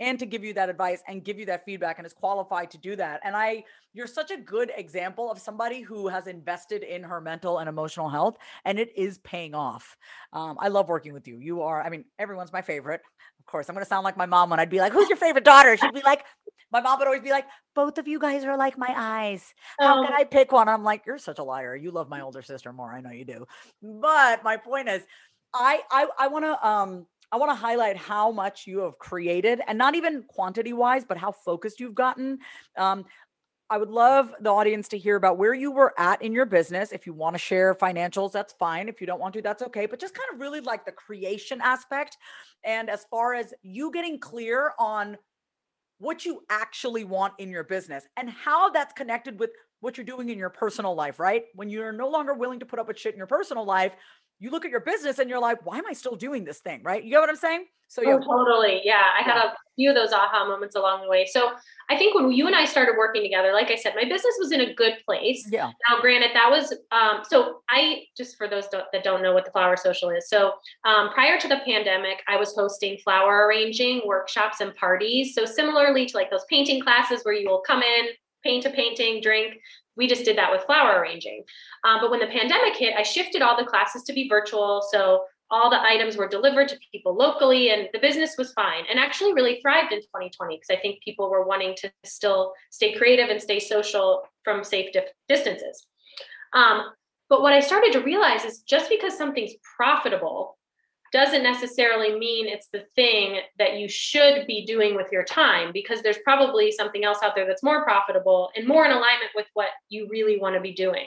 and 0.01 0.19
to 0.19 0.27
give 0.27 0.45
you 0.45 0.55
that 0.55 0.69
advice 0.69 1.03
and 1.09 1.25
give 1.25 1.39
you 1.39 1.47
that 1.47 1.65
feedback 1.65 1.99
and 1.99 2.07
is 2.07 2.13
qualified 2.13 2.71
to 2.71 2.79
do 2.79 2.97
that. 2.97 3.21
And 3.25 3.37
I, 3.37 3.65
you're 3.93 4.07
such 4.07 4.31
a 4.31 4.37
good 4.37 4.71
example 4.77 5.31
of 5.31 5.39
somebody 5.39 5.81
who 5.81 6.09
has 6.09 6.27
invested 6.27 6.83
in 6.83 7.03
her 7.03 7.21
mental 7.21 7.59
and 7.59 7.69
emotional 7.69 8.09
health, 8.09 8.37
and 8.65 8.79
it 8.79 8.91
is 8.97 9.19
paying 9.19 9.55
off. 9.55 9.97
Um, 10.33 10.57
I 10.61 10.69
love 10.69 10.89
working 10.89 11.13
with 11.13 11.27
you. 11.27 11.39
You 11.39 11.63
are, 11.63 11.83
I 11.83 11.89
mean, 11.91 12.05
everyone's 12.19 12.53
my 12.53 12.63
favorite. 12.63 13.01
Of 13.41 13.47
course, 13.47 13.69
I'm 13.69 13.75
going 13.75 13.85
to 13.85 13.89
sound 13.89 14.05
like 14.05 14.17
my 14.17 14.27
mom 14.27 14.51
when 14.51 14.61
I'd 14.61 14.71
be 14.71 14.79
like, 14.81 14.93
Who's 14.93 15.09
your 15.09 15.17
favorite 15.17 15.45
daughter? 15.45 15.77
She'd 15.77 15.95
be 15.95 16.03
like, 16.05 16.25
My 16.71 16.81
mom 16.81 16.99
would 16.99 17.09
always 17.09 17.23
be 17.23 17.31
like, 17.31 17.47
Both 17.75 17.99
of 17.99 18.07
you 18.07 18.19
guys 18.19 18.45
are 18.45 18.57
like 18.57 18.77
my 18.77 18.93
eyes. 18.95 19.55
How 19.79 20.05
can 20.05 20.13
oh. 20.13 20.17
I 20.17 20.25
pick 20.25 20.53
one? 20.53 20.69
I'm 20.69 20.85
like, 20.85 21.07
You're 21.07 21.19
such 21.19 21.39
a 21.39 21.45
liar. 21.45 21.75
You 21.75 21.91
love 21.91 22.09
my 22.09 22.21
older 22.21 22.43
sister 22.43 22.73
more. 22.73 22.93
I 22.93 23.01
know 23.01 23.11
you 23.11 23.25
do. 23.25 23.47
But 23.83 24.45
my 24.45 24.59
point 24.59 24.89
is, 24.89 25.03
I 25.55 25.81
I, 25.91 26.07
I 26.19 26.29
want 26.29 26.45
to 26.45 26.67
um 26.67 27.07
I 27.31 27.37
want 27.37 27.51
to 27.51 27.55
highlight 27.55 27.97
how 27.97 28.33
much 28.33 28.67
you 28.67 28.81
have 28.81 28.99
created 28.99 29.61
and 29.67 29.77
not 29.77 29.95
even 29.95 30.23
quantity 30.29 30.73
wise, 30.73 31.05
but 31.05 31.19
how 31.19 31.33
focused 31.33 31.79
you've 31.79 31.95
gotten. 31.95 32.39
Um, 32.77 33.05
I 33.71 33.77
would 33.77 33.91
love 33.91 34.33
the 34.41 34.49
audience 34.49 34.89
to 34.89 34.99
hear 34.99 35.17
about 35.17 35.37
where 35.37 35.53
you 35.53 35.71
were 35.71 35.93
at 35.99 36.23
in 36.23 36.33
your 36.33 36.47
business. 36.47 36.91
If 36.91 37.07
you 37.07 37.13
want 37.13 37.35
to 37.35 37.39
share 37.39 37.75
financials, 37.75 38.33
that's 38.33 38.55
fine. 38.55 38.89
If 38.89 38.99
you 38.99 39.07
don't 39.07 39.21
want 39.21 39.35
to, 39.35 39.43
that's 39.43 39.63
okay. 39.63 39.85
But 39.85 40.01
just 40.01 40.15
kind 40.15 40.29
of 40.33 40.41
really 40.41 40.61
like 40.61 40.87
the 40.87 40.93
creation 40.93 41.61
aspect. 41.63 42.17
And 42.65 42.89
as 42.89 43.05
far 43.11 43.35
as 43.35 43.53
you 43.63 43.93
getting 43.93 44.19
clear 44.19 44.73
on 44.79 45.19
what 45.99 46.25
you 46.25 46.43
actually 46.49 47.05
want 47.05 47.35
in 47.39 47.51
your 47.51 47.65
business 47.65 48.05
and 48.17 48.31
how 48.31 48.71
that's 48.71 48.95
connected 48.95 49.39
with 49.39 49.51
what 49.81 49.99
you're 49.99 50.07
doing 50.07 50.31
in 50.31 50.39
your 50.39 50.51
personal 50.51 50.95
life, 50.95 51.19
right? 51.19 51.45
When 51.55 51.69
you're 51.69 51.93
no 51.93 52.09
longer 52.09 52.33
willing 52.35 52.61
to 52.61 52.67
put 52.67 52.79
up 52.79 52.89
with 52.89 52.99
shit 52.99 53.13
in 53.13 53.19
your 53.19 53.27
personal 53.27 53.65
life, 53.65 53.93
you 54.39 54.51
look 54.51 54.65
at 54.65 54.71
your 54.71 54.81
business 54.81 55.19
and 55.19 55.29
you're 55.29 55.41
like, 55.41 55.65
why 55.67 55.79
am 55.79 55.85
I 55.89 55.93
still 55.93 56.17
doing 56.17 56.45
this 56.45 56.59
thing? 56.59 56.83
Right. 56.83 57.03
You 57.03 57.11
get 57.11 57.21
what 57.21 57.29
I'm 57.29 57.37
saying? 57.37 57.67
So 57.91 58.03
oh, 58.05 58.21
totally. 58.21 58.83
Yeah. 58.85 59.03
I 59.19 59.23
had 59.23 59.39
a 59.39 59.55
few 59.75 59.89
of 59.89 59.97
those 59.97 60.13
aha 60.13 60.47
moments 60.47 60.77
along 60.77 61.03
the 61.03 61.09
way. 61.09 61.25
So 61.25 61.53
I 61.89 61.97
think 61.97 62.15
when 62.15 62.31
you 62.31 62.47
and 62.47 62.55
I 62.55 62.67
started 62.67 62.97
working 62.99 63.23
together, 63.23 63.53
like 63.55 63.71
I 63.71 63.77
said, 63.77 63.95
my 63.97 64.05
business 64.05 64.35
was 64.39 64.53
in 64.53 64.61
a 64.61 64.75
good 64.75 64.99
place. 65.07 65.49
Yeah. 65.51 65.71
Now, 65.89 66.01
granted, 66.01 66.33
that 66.35 66.51
was 66.51 66.75
um, 66.93 67.23
so 67.27 67.63
I 67.71 68.03
just 68.15 68.37
for 68.37 68.47
those 68.47 68.69
don't, 68.69 68.85
that 68.93 69.05
don't 69.05 69.23
know 69.23 69.33
what 69.33 69.47
the 69.47 69.51
flower 69.53 69.77
social 69.77 70.11
is. 70.11 70.29
So 70.29 70.53
um, 70.85 71.11
prior 71.15 71.41
to 71.41 71.49
the 71.49 71.61
pandemic, 71.65 72.23
I 72.29 72.37
was 72.37 72.55
hosting 72.55 72.99
flower 72.99 73.47
arranging 73.47 74.03
workshops 74.05 74.61
and 74.61 74.75
parties. 74.77 75.35
So 75.35 75.47
similarly 75.47 76.05
to 76.05 76.17
like 76.17 76.31
those 76.31 76.45
painting 76.51 76.83
classes 76.83 77.23
where 77.23 77.35
you 77.35 77.49
will 77.49 77.63
come 77.63 77.83
in, 77.83 78.09
paint 78.45 78.67
a 78.67 78.71
painting, 78.71 79.23
drink. 79.23 79.55
We 79.99 80.07
just 80.07 80.25
did 80.25 80.39
that 80.39 80.51
with 80.51 80.63
flower 80.63 81.01
arranging. 81.01 81.43
Um, 81.85 81.99
but 82.01 82.11
when 82.11 82.21
the 82.21 82.27
pandemic 82.27 82.77
hit, 82.77 82.95
I 82.97 83.03
shifted 83.03 83.43
all 83.43 83.57
the 83.57 83.69
classes 83.69 84.05
to 84.05 84.13
be 84.13 84.29
virtual. 84.29 84.83
So 84.91 85.25
all 85.51 85.71
the 85.71 85.81
items 85.81 86.17
were 86.17 86.29
delivered 86.29 86.69
to 86.69 86.79
people 86.93 87.17
locally 87.17 87.71
and 87.71 87.89
the 87.93 87.99
business 87.99 88.37
was 88.37 88.53
fine 88.53 88.85
and 88.91 88.99
actually 88.99 89.33
really 89.33 89.61
thrived 89.61 89.93
in 89.93 90.01
2020 90.01 90.57
because 90.57 90.77
i 90.77 90.81
think 90.81 91.03
people 91.03 91.31
were 91.31 91.47
wanting 91.47 91.75
to 91.77 91.91
still 92.05 92.53
stay 92.71 92.95
creative 92.95 93.31
and 93.31 93.41
stay 93.41 93.59
social 93.59 94.23
from 94.45 94.63
safe 94.63 94.93
dif- 94.93 95.05
distances 95.29 95.87
um, 96.53 96.83
but 97.29 97.41
what 97.41 97.53
i 97.53 97.61
started 97.61 97.93
to 97.93 98.01
realize 98.01 98.45
is 98.45 98.61
just 98.61 98.91
because 98.91 99.17
something's 99.17 99.53
profitable 99.77 100.58
doesn't 101.13 101.43
necessarily 101.43 102.19
mean 102.19 102.47
it's 102.47 102.69
the 102.73 102.85
thing 102.95 103.41
that 103.59 103.79
you 103.79 103.89
should 103.89 104.47
be 104.47 104.65
doing 104.67 104.95
with 104.95 105.11
your 105.11 105.25
time 105.25 105.71
because 105.73 106.03
there's 106.03 106.19
probably 106.25 106.71
something 106.71 107.05
else 107.05 107.19
out 107.23 107.35
there 107.35 107.47
that's 107.47 107.63
more 107.63 107.83
profitable 107.85 108.51
and 108.57 108.67
more 108.67 108.85
in 108.85 108.91
alignment 108.91 109.31
with 109.35 109.47
what 109.55 109.69
you 109.89 110.09
really 110.11 110.39
want 110.39 110.55
to 110.55 110.61
be 110.61 110.73
doing 110.73 111.07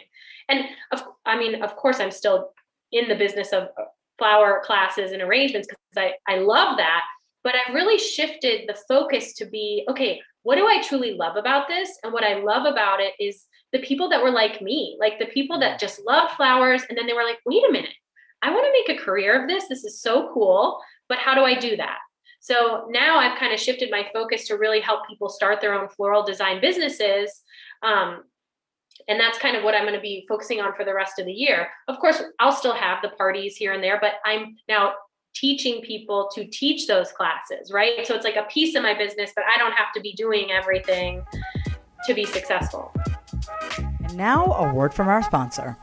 and 0.49 0.65
of, 0.91 1.03
i 1.25 1.37
mean 1.37 1.61
of 1.63 1.75
course 1.75 1.99
i'm 1.99 2.11
still 2.11 2.51
in 2.91 3.07
the 3.07 3.15
business 3.15 3.53
of 3.53 3.63
uh, 3.77 3.83
flower 4.21 4.61
classes 4.63 5.11
and 5.11 5.21
arrangements 5.21 5.67
because 5.67 6.13
I, 6.27 6.31
I 6.31 6.37
love 6.37 6.77
that. 6.77 7.03
But 7.43 7.55
I've 7.55 7.73
really 7.73 7.97
shifted 7.97 8.67
the 8.67 8.77
focus 8.87 9.33
to 9.35 9.45
be 9.45 9.83
okay, 9.89 10.21
what 10.43 10.57
do 10.57 10.67
I 10.67 10.81
truly 10.83 11.15
love 11.15 11.37
about 11.37 11.67
this? 11.67 11.89
And 12.03 12.13
what 12.13 12.23
I 12.23 12.35
love 12.35 12.71
about 12.71 12.99
it 12.99 13.13
is 13.19 13.45
the 13.73 13.79
people 13.79 14.09
that 14.09 14.21
were 14.21 14.29
like 14.29 14.61
me, 14.61 14.95
like 14.99 15.17
the 15.17 15.25
people 15.25 15.59
that 15.59 15.77
mm. 15.77 15.79
just 15.79 16.01
loved 16.05 16.35
flowers. 16.35 16.83
And 16.87 16.95
then 16.95 17.07
they 17.07 17.13
were 17.13 17.23
like, 17.23 17.39
wait 17.47 17.63
a 17.67 17.71
minute, 17.71 17.95
I 18.41 18.51
want 18.51 18.65
to 18.65 18.71
make 18.71 18.99
a 18.99 19.03
career 19.03 19.41
of 19.41 19.47
this. 19.47 19.67
This 19.67 19.83
is 19.83 20.01
so 20.01 20.31
cool. 20.33 20.79
But 21.09 21.19
how 21.19 21.35
do 21.35 21.41
I 21.41 21.59
do 21.59 21.75
that? 21.77 21.97
So 22.39 22.87
now 22.89 23.19
I've 23.19 23.37
kind 23.37 23.53
of 23.53 23.59
shifted 23.59 23.91
my 23.91 24.07
focus 24.13 24.47
to 24.47 24.55
really 24.55 24.81
help 24.81 25.07
people 25.07 25.29
start 25.29 25.61
their 25.61 25.79
own 25.79 25.89
floral 25.89 26.23
design 26.23 26.59
businesses. 26.59 27.43
Um, 27.83 28.23
and 29.07 29.19
that's 29.19 29.37
kind 29.37 29.55
of 29.55 29.63
what 29.63 29.75
i'm 29.75 29.83
going 29.83 29.95
to 29.95 30.01
be 30.01 30.25
focusing 30.27 30.59
on 30.59 30.73
for 30.75 30.85
the 30.85 30.93
rest 30.93 31.19
of 31.19 31.25
the 31.25 31.31
year 31.31 31.69
of 31.87 31.99
course 31.99 32.21
i'll 32.39 32.51
still 32.51 32.73
have 32.73 32.99
the 33.01 33.09
parties 33.09 33.55
here 33.55 33.73
and 33.73 33.83
there 33.83 33.97
but 34.01 34.13
i'm 34.25 34.55
now 34.67 34.93
teaching 35.33 35.81
people 35.81 36.29
to 36.33 36.45
teach 36.45 36.87
those 36.87 37.11
classes 37.11 37.71
right 37.71 38.05
so 38.05 38.13
it's 38.13 38.25
like 38.25 38.35
a 38.35 38.43
piece 38.43 38.75
of 38.75 38.83
my 38.83 38.93
business 38.93 39.31
but 39.35 39.45
i 39.53 39.57
don't 39.57 39.73
have 39.73 39.91
to 39.93 40.01
be 40.01 40.13
doing 40.13 40.51
everything 40.51 41.23
to 42.05 42.13
be 42.13 42.25
successful 42.25 42.93
and 43.77 44.15
now 44.15 44.45
a 44.53 44.73
word 44.73 44.93
from 44.93 45.07
our 45.07 45.23
sponsor 45.23 45.77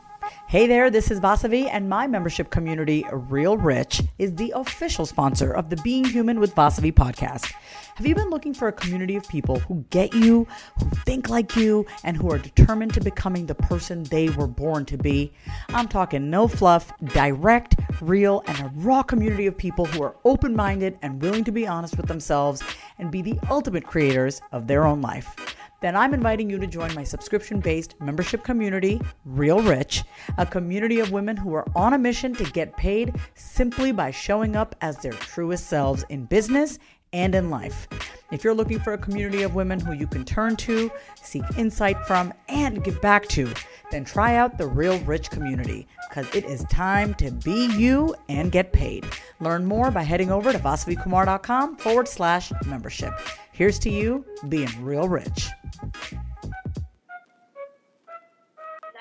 Hey 0.49 0.65
there, 0.65 0.89
this 0.89 1.11
is 1.11 1.19
Vasavi, 1.19 1.69
and 1.71 1.87
my 1.87 2.07
membership 2.07 2.49
community, 2.49 3.05
Real 3.11 3.55
Rich, 3.55 4.01
is 4.17 4.33
the 4.33 4.51
official 4.55 5.05
sponsor 5.05 5.51
of 5.51 5.69
the 5.69 5.75
Being 5.83 6.03
Human 6.03 6.39
with 6.39 6.55
Vasavi 6.55 6.91
podcast. 6.91 7.53
Have 7.93 8.07
you 8.07 8.15
been 8.15 8.31
looking 8.31 8.55
for 8.55 8.67
a 8.67 8.73
community 8.73 9.15
of 9.15 9.27
people 9.27 9.59
who 9.59 9.85
get 9.91 10.11
you, 10.15 10.47
who 10.79 10.89
think 11.05 11.29
like 11.29 11.55
you, 11.55 11.85
and 12.03 12.17
who 12.17 12.31
are 12.31 12.39
determined 12.39 12.95
to 12.95 12.99
becoming 12.99 13.45
the 13.45 13.53
person 13.53 14.01
they 14.05 14.29
were 14.29 14.47
born 14.47 14.85
to 14.85 14.97
be? 14.97 15.31
I'm 15.67 15.87
talking 15.87 16.31
no 16.31 16.47
fluff, 16.47 16.91
direct, 17.13 17.75
real, 18.01 18.41
and 18.47 18.59
a 18.59 18.71
raw 18.77 19.03
community 19.03 19.45
of 19.45 19.55
people 19.55 19.85
who 19.85 20.01
are 20.01 20.15
open 20.25 20.55
minded 20.55 20.97
and 21.03 21.21
willing 21.21 21.43
to 21.43 21.51
be 21.51 21.67
honest 21.67 21.95
with 21.95 22.07
themselves 22.07 22.63
and 22.97 23.11
be 23.11 23.21
the 23.21 23.37
ultimate 23.51 23.85
creators 23.85 24.41
of 24.51 24.65
their 24.65 24.87
own 24.87 24.99
life 24.99 25.35
then 25.81 25.95
I'm 25.95 26.13
inviting 26.13 26.49
you 26.49 26.59
to 26.59 26.67
join 26.67 26.93
my 26.93 27.03
subscription 27.03 27.59
based 27.59 27.95
membership 27.99 28.43
community, 28.43 29.01
Real 29.25 29.61
Rich, 29.61 30.03
a 30.37 30.45
community 30.45 30.99
of 30.99 31.11
women 31.11 31.37
who 31.37 31.53
are 31.53 31.65
on 31.75 31.93
a 31.93 31.97
mission 31.97 32.33
to 32.35 32.43
get 32.51 32.75
paid 32.75 33.15
simply 33.35 33.91
by 33.91 34.11
showing 34.11 34.55
up 34.55 34.75
as 34.81 34.97
their 34.97 35.13
truest 35.13 35.67
selves 35.67 36.03
in 36.09 36.25
business 36.25 36.79
and 37.13 37.33
in 37.35 37.49
life. 37.49 37.87
If 38.31 38.43
you're 38.43 38.53
looking 38.53 38.79
for 38.79 38.93
a 38.93 38.97
community 38.97 39.41
of 39.41 39.55
women 39.55 39.79
who 39.79 39.93
you 39.93 40.05
can 40.05 40.23
turn 40.23 40.55
to, 40.57 40.91
seek 41.19 41.43
insight 41.57 41.97
from, 42.05 42.31
and 42.47 42.83
give 42.83 43.01
back 43.01 43.27
to, 43.29 43.51
then 43.89 44.05
try 44.05 44.35
out 44.35 44.57
the 44.57 44.67
Real 44.67 44.99
Rich 44.99 45.31
community 45.31 45.87
because 46.07 46.27
it 46.35 46.45
is 46.45 46.63
time 46.65 47.15
to 47.15 47.31
be 47.31 47.65
you 47.75 48.15
and 48.27 48.51
get 48.51 48.71
paid. 48.71 49.05
Learn 49.39 49.65
more 49.65 49.89
by 49.89 50.03
heading 50.03 50.31
over 50.31 50.51
to 50.51 50.59
vasavikumar.com 50.59 51.77
forward 51.77 52.07
slash 52.07 52.51
membership. 52.67 53.13
Here's 53.59 53.77
to 53.79 53.89
you 53.89 54.23
being 54.47 54.69
real 54.81 55.09
rich. 55.09 55.49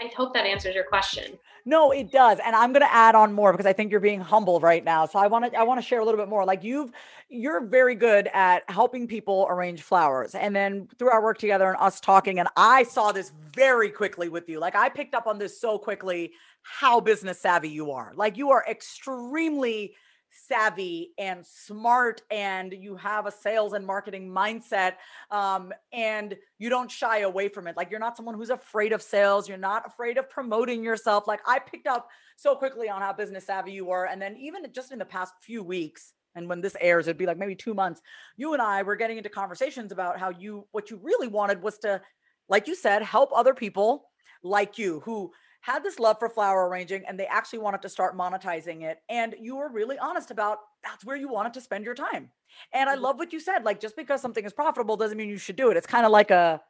I 0.01 0.11
hope 0.17 0.35
that 0.35 0.47
answers 0.47 0.75
your 0.75 0.83
question. 0.83 1.39
No, 1.65 1.93
it 1.93 2.11
does. 2.11 2.41
And 2.45 2.57
I'm 2.57 2.73
going 2.73 2.83
to 2.83 2.93
add 2.93 3.15
on 3.15 3.33
more 3.33 3.53
because 3.53 3.67
I 3.67 3.73
think 3.73 3.93
you're 3.93 4.01
being 4.01 4.21
humble 4.21 4.59
right 4.59 4.83
now. 4.83 5.07
So 5.07 5.21
I 5.21 5.29
want 5.29 5.53
to 5.53 5.57
I 5.57 5.63
want 5.63 5.81
to 5.81 5.87
share 5.87 6.01
a 6.01 6.05
little 6.05 6.19
bit 6.19 6.29
more. 6.29 6.45
Like 6.45 6.65
you've 6.65 6.91
you're 7.29 7.65
very 7.65 7.95
good 7.95 8.29
at 8.35 8.69
helping 8.69 9.07
people 9.07 9.47
arrange 9.49 9.83
flowers. 9.83 10.35
And 10.35 10.57
then 10.57 10.89
through 10.99 11.11
our 11.11 11.23
work 11.23 11.39
together 11.39 11.69
and 11.69 11.77
us 11.79 12.01
talking 12.01 12.41
and 12.41 12.49
I 12.57 12.83
saw 12.83 13.13
this 13.13 13.31
very 13.55 13.91
quickly 13.91 14.29
with 14.29 14.49
you. 14.49 14.59
Like 14.59 14.75
I 14.75 14.89
picked 14.89 15.15
up 15.15 15.29
on 15.29 15.39
this 15.39 15.61
so 15.61 15.79
quickly 15.79 16.33
how 16.63 16.99
business 16.99 17.39
savvy 17.39 17.69
you 17.69 17.93
are. 17.93 18.13
Like 18.17 18.37
you 18.37 18.51
are 18.51 18.65
extremely 18.69 19.95
savvy 20.31 21.13
and 21.19 21.45
smart 21.47 22.23
and 22.31 22.73
you 22.73 22.97
have 22.97 23.27
a 23.27 23.31
sales 23.31 23.73
and 23.73 23.87
marketing 23.87 24.31
mindset 24.31 24.95
um, 25.31 25.73
and 25.93 26.37
you 26.59 26.69
don't 26.69 26.91
shy 26.91 27.21
away 27.21 27.49
from 27.49 27.67
it. 27.67 27.77
Like 27.77 27.91
you're 27.91 28.01
not 28.01 28.17
someone 28.17 28.35
who's 28.35 28.51
afraid 28.51 28.93
of 28.93 29.03
sales. 29.03 29.49
You're 29.49 29.59
not 29.59 29.87
afraid 29.87 30.19
of 30.19 30.29
promoting 30.31 30.83
yourself. 30.83 31.27
Like 31.27 31.41
i 31.47 31.59
picked 31.59 31.87
up 31.87 32.09
so 32.37 32.55
quickly 32.55 32.89
on 32.89 33.01
how 33.01 33.13
business 33.13 33.47
savvy 33.47 33.73
you 33.73 33.87
were 33.87 34.07
and 34.07 34.23
then 34.23 34.37
even 34.37 34.63
just 34.73 34.93
in 34.93 34.99
the 34.99 35.05
past 35.05 35.35
few 35.41 35.63
weeks 35.63 36.15
and 36.35 36.49
when 36.49 36.61
this 36.61 36.77
airs 36.81 37.07
it'd 37.07 37.19
be 37.19 37.27
like 37.27 37.37
maybe 37.37 37.55
two 37.55 37.75
months 37.75 38.01
you 38.37 38.53
and 38.53 38.63
i 38.63 38.83
were 38.83 38.95
getting 38.97 39.17
into 39.17 39.29
conversations 39.29 39.91
about 39.91 40.19
how 40.19 40.31
you 40.31 40.67
what 40.71 40.91
you 40.91 41.01
really 41.03 41.27
wanted 41.27 41.61
was 41.61 41.79
to 41.79 42.01
like 42.49 42.69
you 42.69 42.75
said 42.75 43.03
help 43.03 43.31
other 43.35 43.55
people 43.55 44.09
like 44.45 44.79
you 44.79 45.01
who 45.01 45.33
had 45.61 45.83
this 45.83 45.99
love 45.99 46.19
for 46.19 46.29
flower 46.29 46.69
arranging 46.69 47.05
and 47.07 47.19
they 47.19 47.27
actually 47.27 47.59
wanted 47.59 47.83
to 47.83 47.89
start 47.89 48.17
monetizing 48.17 48.83
it. 48.83 49.01
And 49.09 49.35
you 49.41 49.57
were 49.57 49.69
really 49.69 49.99
honest 49.99 50.31
about 50.31 50.59
that's 50.83 51.05
where 51.05 51.17
you 51.17 51.29
wanted 51.29 51.55
to 51.55 51.61
spend 51.61 51.85
your 51.85 51.95
time. 51.95 52.31
And 52.73 52.89
I 52.89 52.95
mm-hmm. 52.95 53.03
love 53.03 53.19
what 53.19 53.33
you 53.33 53.41
said. 53.41 53.65
Like 53.65 53.81
just 53.81 53.97
because 53.97 54.23
something 54.23 54.45
is 54.45 54.53
profitable 54.53 54.97
doesn't 54.97 55.19
mean 55.19 55.29
you 55.29 55.39
should 55.39 55.57
do 55.57 55.71
it. 55.71 55.77
It's 55.77 55.87
kind 55.87 56.07
of 56.07 56.13
like 56.13 56.31
a 56.31 56.61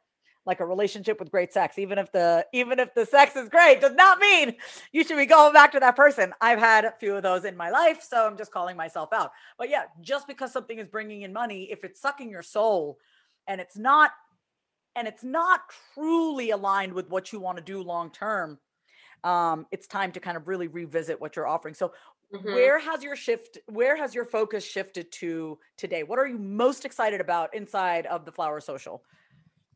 like 0.45 0.59
a 0.61 0.65
relationship 0.65 1.19
with 1.19 1.31
great 1.31 1.53
sex. 1.53 1.77
Even 1.77 1.97
if 1.97 2.11
the 2.11 2.45
even 2.53 2.79
if 2.79 2.93
the 2.93 3.05
sex 3.05 3.35
is 3.35 3.49
great, 3.49 3.81
does 3.81 3.93
not 3.93 4.19
mean 4.19 4.55
you 4.91 5.03
should 5.03 5.17
be 5.17 5.25
going 5.25 5.53
back 5.53 5.71
to 5.73 5.79
that 5.79 5.95
person. 5.95 6.33
I've 6.41 6.59
had 6.59 6.85
a 6.85 6.93
few 6.99 7.15
of 7.15 7.23
those 7.23 7.45
in 7.45 7.55
my 7.55 7.69
life, 7.69 8.01
so 8.01 8.25
I'm 8.25 8.37
just 8.37 8.51
calling 8.51 8.75
myself 8.75 9.09
out. 9.13 9.31
But 9.57 9.69
yeah, 9.69 9.83
just 10.01 10.27
because 10.27 10.51
something 10.51 10.79
is 10.79 10.87
bringing 10.87 11.21
in 11.21 11.33
money, 11.33 11.69
if 11.71 11.83
it's 11.83 12.01
sucking 12.01 12.31
your 12.31 12.41
soul 12.41 12.97
and 13.47 13.61
it's 13.61 13.77
not 13.77 14.11
and 14.95 15.07
it's 15.07 15.23
not 15.23 15.61
truly 15.93 16.49
aligned 16.49 16.93
with 16.93 17.09
what 17.09 17.31
you 17.31 17.39
want 17.39 17.57
to 17.57 17.63
do 17.63 17.81
long 17.83 18.09
term, 18.09 18.57
um, 19.23 19.65
it's 19.71 19.87
time 19.87 20.11
to 20.13 20.19
kind 20.19 20.37
of 20.37 20.47
really 20.47 20.67
revisit 20.67 21.19
what 21.19 21.35
you're 21.35 21.47
offering. 21.47 21.73
So, 21.73 21.93
mm-hmm. 22.33 22.53
where 22.53 22.79
has 22.79 23.03
your 23.03 23.15
shift? 23.15 23.57
Where 23.67 23.95
has 23.95 24.15
your 24.15 24.25
focus 24.25 24.65
shifted 24.65 25.11
to 25.13 25.57
today? 25.77 26.03
What 26.03 26.19
are 26.19 26.27
you 26.27 26.37
most 26.37 26.85
excited 26.85 27.21
about 27.21 27.53
inside 27.53 28.05
of 28.05 28.25
the 28.25 28.31
Flower 28.31 28.59
Social? 28.59 29.03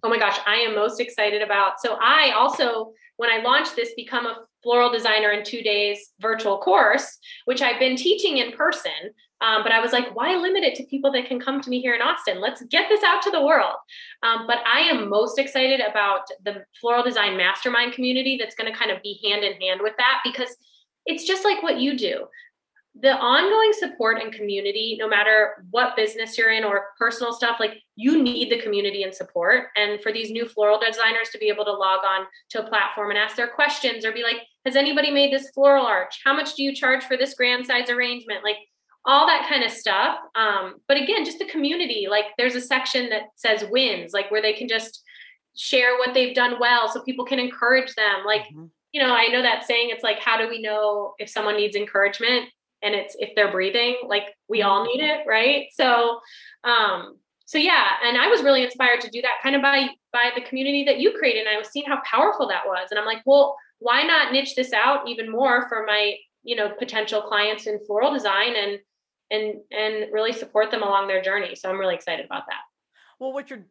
Oh 0.03 0.09
my 0.09 0.17
gosh, 0.17 0.37
I 0.45 0.55
am 0.55 0.75
most 0.75 0.99
excited 0.99 1.41
about. 1.41 1.79
So, 1.79 1.97
I 2.01 2.31
also, 2.31 2.91
when 3.17 3.29
I 3.29 3.41
launched 3.41 3.75
this, 3.75 3.93
become 3.95 4.25
a 4.25 4.37
floral 4.63 4.91
designer 4.91 5.31
in 5.31 5.43
two 5.43 5.61
days 5.61 6.11
virtual 6.19 6.57
course, 6.57 7.19
which 7.45 7.61
I've 7.61 7.79
been 7.79 7.95
teaching 7.95 8.37
in 8.37 8.53
person. 8.53 8.91
Um, 9.41 9.61
but 9.61 9.73
I 9.73 9.81
was 9.81 9.91
like, 9.91 10.15
why 10.15 10.35
limit 10.35 10.63
it 10.63 10.75
to 10.75 10.85
people 10.85 11.11
that 11.11 11.25
can 11.25 11.39
come 11.39 11.59
to 11.61 11.69
me 11.69 11.81
here 11.81 11.93
in 11.93 12.01
Austin? 12.01 12.39
Let's 12.39 12.63
get 12.63 12.87
this 12.87 13.03
out 13.03 13.21
to 13.23 13.31
the 13.31 13.45
world. 13.45 13.75
Um, 14.23 14.47
but 14.47 14.59
I 14.65 14.79
am 14.81 15.09
most 15.09 15.37
excited 15.37 15.81
about 15.81 16.21
the 16.45 16.63
floral 16.79 17.03
design 17.03 17.35
mastermind 17.35 17.93
community 17.93 18.37
that's 18.39 18.55
going 18.55 18.71
to 18.71 18.77
kind 18.77 18.89
of 18.89 19.03
be 19.03 19.19
hand 19.23 19.43
in 19.43 19.59
hand 19.61 19.81
with 19.83 19.93
that 19.97 20.19
because 20.23 20.55
it's 21.05 21.25
just 21.25 21.43
like 21.43 21.61
what 21.61 21.77
you 21.77 21.97
do. 21.97 22.25
The 23.01 23.17
ongoing 23.17 23.73
support 23.73 24.21
and 24.21 24.31
community, 24.31 24.95
no 24.99 25.07
matter 25.07 25.65
what 25.71 25.95
business 25.95 26.37
you're 26.37 26.51
in 26.51 26.63
or 26.63 26.89
personal 26.97 27.33
stuff, 27.33 27.57
like 27.59 27.73
you 27.95 28.21
need 28.21 28.51
the 28.51 28.61
community 28.61 29.01
and 29.03 29.13
support. 29.13 29.69
And 29.75 30.01
for 30.01 30.11
these 30.11 30.29
new 30.29 30.47
floral 30.47 30.79
designers 30.79 31.29
to 31.31 31.39
be 31.39 31.47
able 31.47 31.65
to 31.65 31.71
log 31.71 32.01
on 32.05 32.27
to 32.49 32.63
a 32.63 32.69
platform 32.69 33.09
and 33.09 33.17
ask 33.17 33.35
their 33.35 33.47
questions 33.47 34.05
or 34.05 34.11
be 34.11 34.21
like, 34.21 34.37
has 34.65 34.75
anybody 34.75 35.09
made 35.09 35.33
this 35.33 35.49
floral 35.49 35.85
arch? 35.85 36.21
How 36.23 36.33
much 36.33 36.53
do 36.53 36.63
you 36.63 36.73
charge 36.73 37.03
for 37.03 37.17
this 37.17 37.33
grand 37.33 37.65
size 37.65 37.89
arrangement? 37.89 38.43
Like, 38.43 38.57
all 39.05 39.27
that 39.27 39.47
kind 39.49 39.63
of 39.63 39.71
stuff. 39.71 40.17
Um, 40.35 40.75
but 40.87 40.97
again, 40.97 41.25
just 41.25 41.39
the 41.39 41.45
community, 41.45 42.07
like 42.09 42.25
there's 42.37 42.55
a 42.55 42.61
section 42.61 43.09
that 43.09 43.23
says 43.35 43.65
wins, 43.69 44.13
like 44.13 44.31
where 44.31 44.41
they 44.41 44.53
can 44.53 44.67
just 44.67 45.03
share 45.55 45.97
what 45.97 46.13
they've 46.13 46.35
done 46.35 46.55
well 46.59 46.87
so 46.87 47.01
people 47.03 47.25
can 47.25 47.39
encourage 47.39 47.93
them. 47.95 48.25
Like, 48.25 48.43
mm-hmm. 48.43 48.65
you 48.91 49.01
know, 49.01 49.13
I 49.13 49.27
know 49.27 49.41
that 49.41 49.65
saying, 49.65 49.89
it's 49.91 50.03
like, 50.03 50.19
how 50.19 50.37
do 50.37 50.47
we 50.47 50.61
know 50.61 51.13
if 51.19 51.29
someone 51.29 51.57
needs 51.57 51.75
encouragement? 51.75 52.45
And 52.83 52.93
it's 52.93 53.15
if 53.19 53.29
they're 53.35 53.51
breathing, 53.51 53.97
like 54.07 54.33
we 54.47 54.61
all 54.61 54.85
need 54.85 55.01
it, 55.01 55.25
right? 55.27 55.67
So, 55.73 56.19
um, 56.63 57.17
so 57.45 57.57
yeah, 57.57 57.87
and 58.03 58.17
I 58.17 58.27
was 58.27 58.43
really 58.43 58.63
inspired 58.63 59.01
to 59.01 59.09
do 59.09 59.21
that 59.21 59.39
kind 59.41 59.55
of 59.55 59.61
by 59.61 59.89
by 60.11 60.31
the 60.35 60.41
community 60.41 60.83
that 60.85 60.99
you 60.99 61.13
created. 61.17 61.47
And 61.47 61.55
I 61.55 61.57
was 61.57 61.69
seeing 61.69 61.85
how 61.85 62.01
powerful 62.09 62.47
that 62.47 62.63
was. 62.65 62.87
And 62.91 62.99
I'm 62.99 63.05
like, 63.05 63.21
well, 63.25 63.55
why 63.79 64.03
not 64.03 64.31
niche 64.31 64.55
this 64.55 64.73
out 64.73 65.07
even 65.07 65.31
more 65.31 65.67
for 65.67 65.85
my, 65.85 66.15
you 66.43 66.55
know, 66.55 66.69
potential 66.69 67.21
clients 67.21 67.67
in 67.67 67.79
floral 67.85 68.13
design 68.13 68.55
and 68.55 68.79
and 69.31 69.55
and 69.71 70.13
really 70.13 70.31
support 70.31 70.71
them 70.71 70.83
along 70.83 71.07
their 71.07 71.21
journey. 71.21 71.55
So 71.55 71.69
I'm 71.69 71.79
really 71.79 71.95
excited 71.95 72.25
about 72.25 72.43
that. 72.47 72.61
Well, 73.19 73.33
what 73.33 73.49
you're 73.49 73.65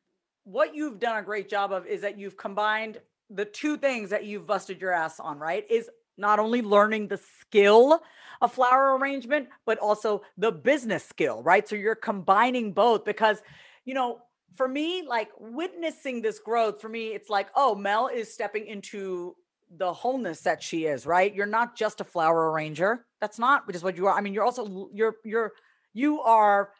what 0.44 0.74
you've 0.74 0.98
done 0.98 1.18
a 1.18 1.22
great 1.22 1.48
job 1.48 1.72
of 1.72 1.86
is 1.86 2.00
that 2.00 2.18
you've 2.18 2.36
combined 2.36 3.00
the 3.30 3.44
two 3.44 3.76
things 3.76 4.10
that 4.10 4.24
you've 4.24 4.46
busted 4.46 4.80
your 4.80 4.92
ass 4.92 5.20
on, 5.20 5.38
right? 5.38 5.64
Is 5.70 5.88
not 6.18 6.38
only 6.38 6.62
learning 6.62 7.08
the 7.08 7.20
skill 7.40 8.02
of 8.42 8.52
flower 8.52 8.98
arrangement, 8.98 9.48
but 9.64 9.78
also 9.78 10.22
the 10.36 10.52
business 10.52 11.04
skill, 11.04 11.42
right? 11.42 11.66
So 11.66 11.76
you're 11.76 11.94
combining 11.94 12.72
both 12.72 13.04
because, 13.04 13.40
you 13.84 13.94
know, 13.94 14.20
for 14.56 14.68
me, 14.68 15.04
like 15.08 15.30
witnessing 15.38 16.20
this 16.20 16.38
growth, 16.38 16.80
for 16.80 16.88
me, 16.88 17.14
it's 17.14 17.30
like, 17.30 17.48
oh, 17.56 17.74
Mel 17.74 18.08
is 18.08 18.32
stepping 18.34 18.66
into 18.66 19.36
the 19.74 19.92
wholeness 19.92 20.40
that 20.42 20.62
she 20.62 20.84
is, 20.84 21.06
right? 21.06 21.34
You're 21.34 21.46
not 21.46 21.76
just 21.76 22.00
a 22.02 22.04
flower 22.04 22.50
arranger. 22.50 23.06
That's 23.20 23.38
not 23.38 23.66
which 23.66 23.76
is 23.76 23.82
what 23.82 23.96
you 23.96 24.06
are. 24.06 24.18
I 24.18 24.20
mean, 24.20 24.34
you're 24.34 24.44
also 24.44 24.90
you're 24.92 25.16
you're 25.24 25.52
you 25.94 26.20
are 26.20 26.70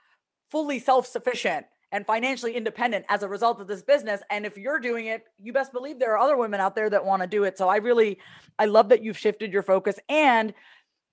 fully 0.51 0.79
self-sufficient 0.79 1.65
and 1.93 2.07
financially 2.07 2.55
independent 2.55 3.05
as 3.09 3.23
a 3.23 3.29
result 3.29 3.61
of 3.61 3.69
this 3.69 3.83
business. 3.83 4.21
And 4.31 4.45
if 4.45 4.59
you're 4.59 4.81
doing 4.81 5.07
it, 5.07 5.25
you 5.39 5.53
best 5.53 5.73
believe 5.73 5.99
there 5.99 6.13
are 6.13 6.19
other 6.19 6.37
women 6.37 6.61
out 6.61 6.75
there 6.75 6.91
that 6.91 7.05
want 7.05 7.23
to 7.23 7.29
do 7.29 7.45
it. 7.45 7.57
So 7.57 7.69
I 7.69 7.77
really 7.77 8.19
I 8.59 8.67
love 8.67 8.91
that 8.91 9.03
you've 9.03 9.19
shifted 9.19 9.53
your 9.53 9.63
focus 9.63 9.99
and 10.09 10.53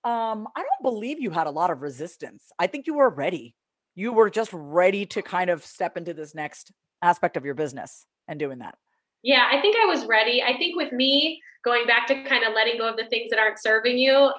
um 0.04 0.48
I 0.56 0.62
don't 0.62 0.84
believe 0.84 1.20
you 1.20 1.32
had 1.32 1.48
a 1.48 1.52
lot 1.52 1.72
of 1.72 1.82
resistance. 1.82 2.52
I 2.58 2.68
think 2.68 2.88
you 2.88 2.96
were 2.96 3.10
ready. 3.10 3.56
You 3.96 4.14
were 4.14 4.30
just 4.30 4.52
ready 4.54 5.06
to 5.08 5.22
kind 5.22 5.50
of 5.50 5.66
step 5.66 5.98
into 5.98 6.14
this 6.14 6.34
next 6.34 6.72
aspect 7.02 7.38
of 7.38 7.46
your 7.46 7.56
business 7.56 8.06
and 8.28 8.40
doing 8.40 8.60
that. 8.60 8.76
Yeah, 9.24 9.48
I 9.52 9.60
think 9.62 9.76
I 9.76 9.86
was 9.86 10.06
ready. 10.06 10.42
I 10.42 10.58
think 10.58 10.76
with 10.76 10.94
me 10.94 11.42
going 11.66 11.86
back 11.86 12.08
to 12.08 12.24
kind 12.24 12.46
of 12.46 12.54
letting 12.54 12.78
go 12.78 12.88
of 12.88 12.98
the 12.98 13.06
things 13.10 13.30
that 13.30 13.40
aren't 13.40 13.62
serving 13.62 13.98
you 13.98 14.32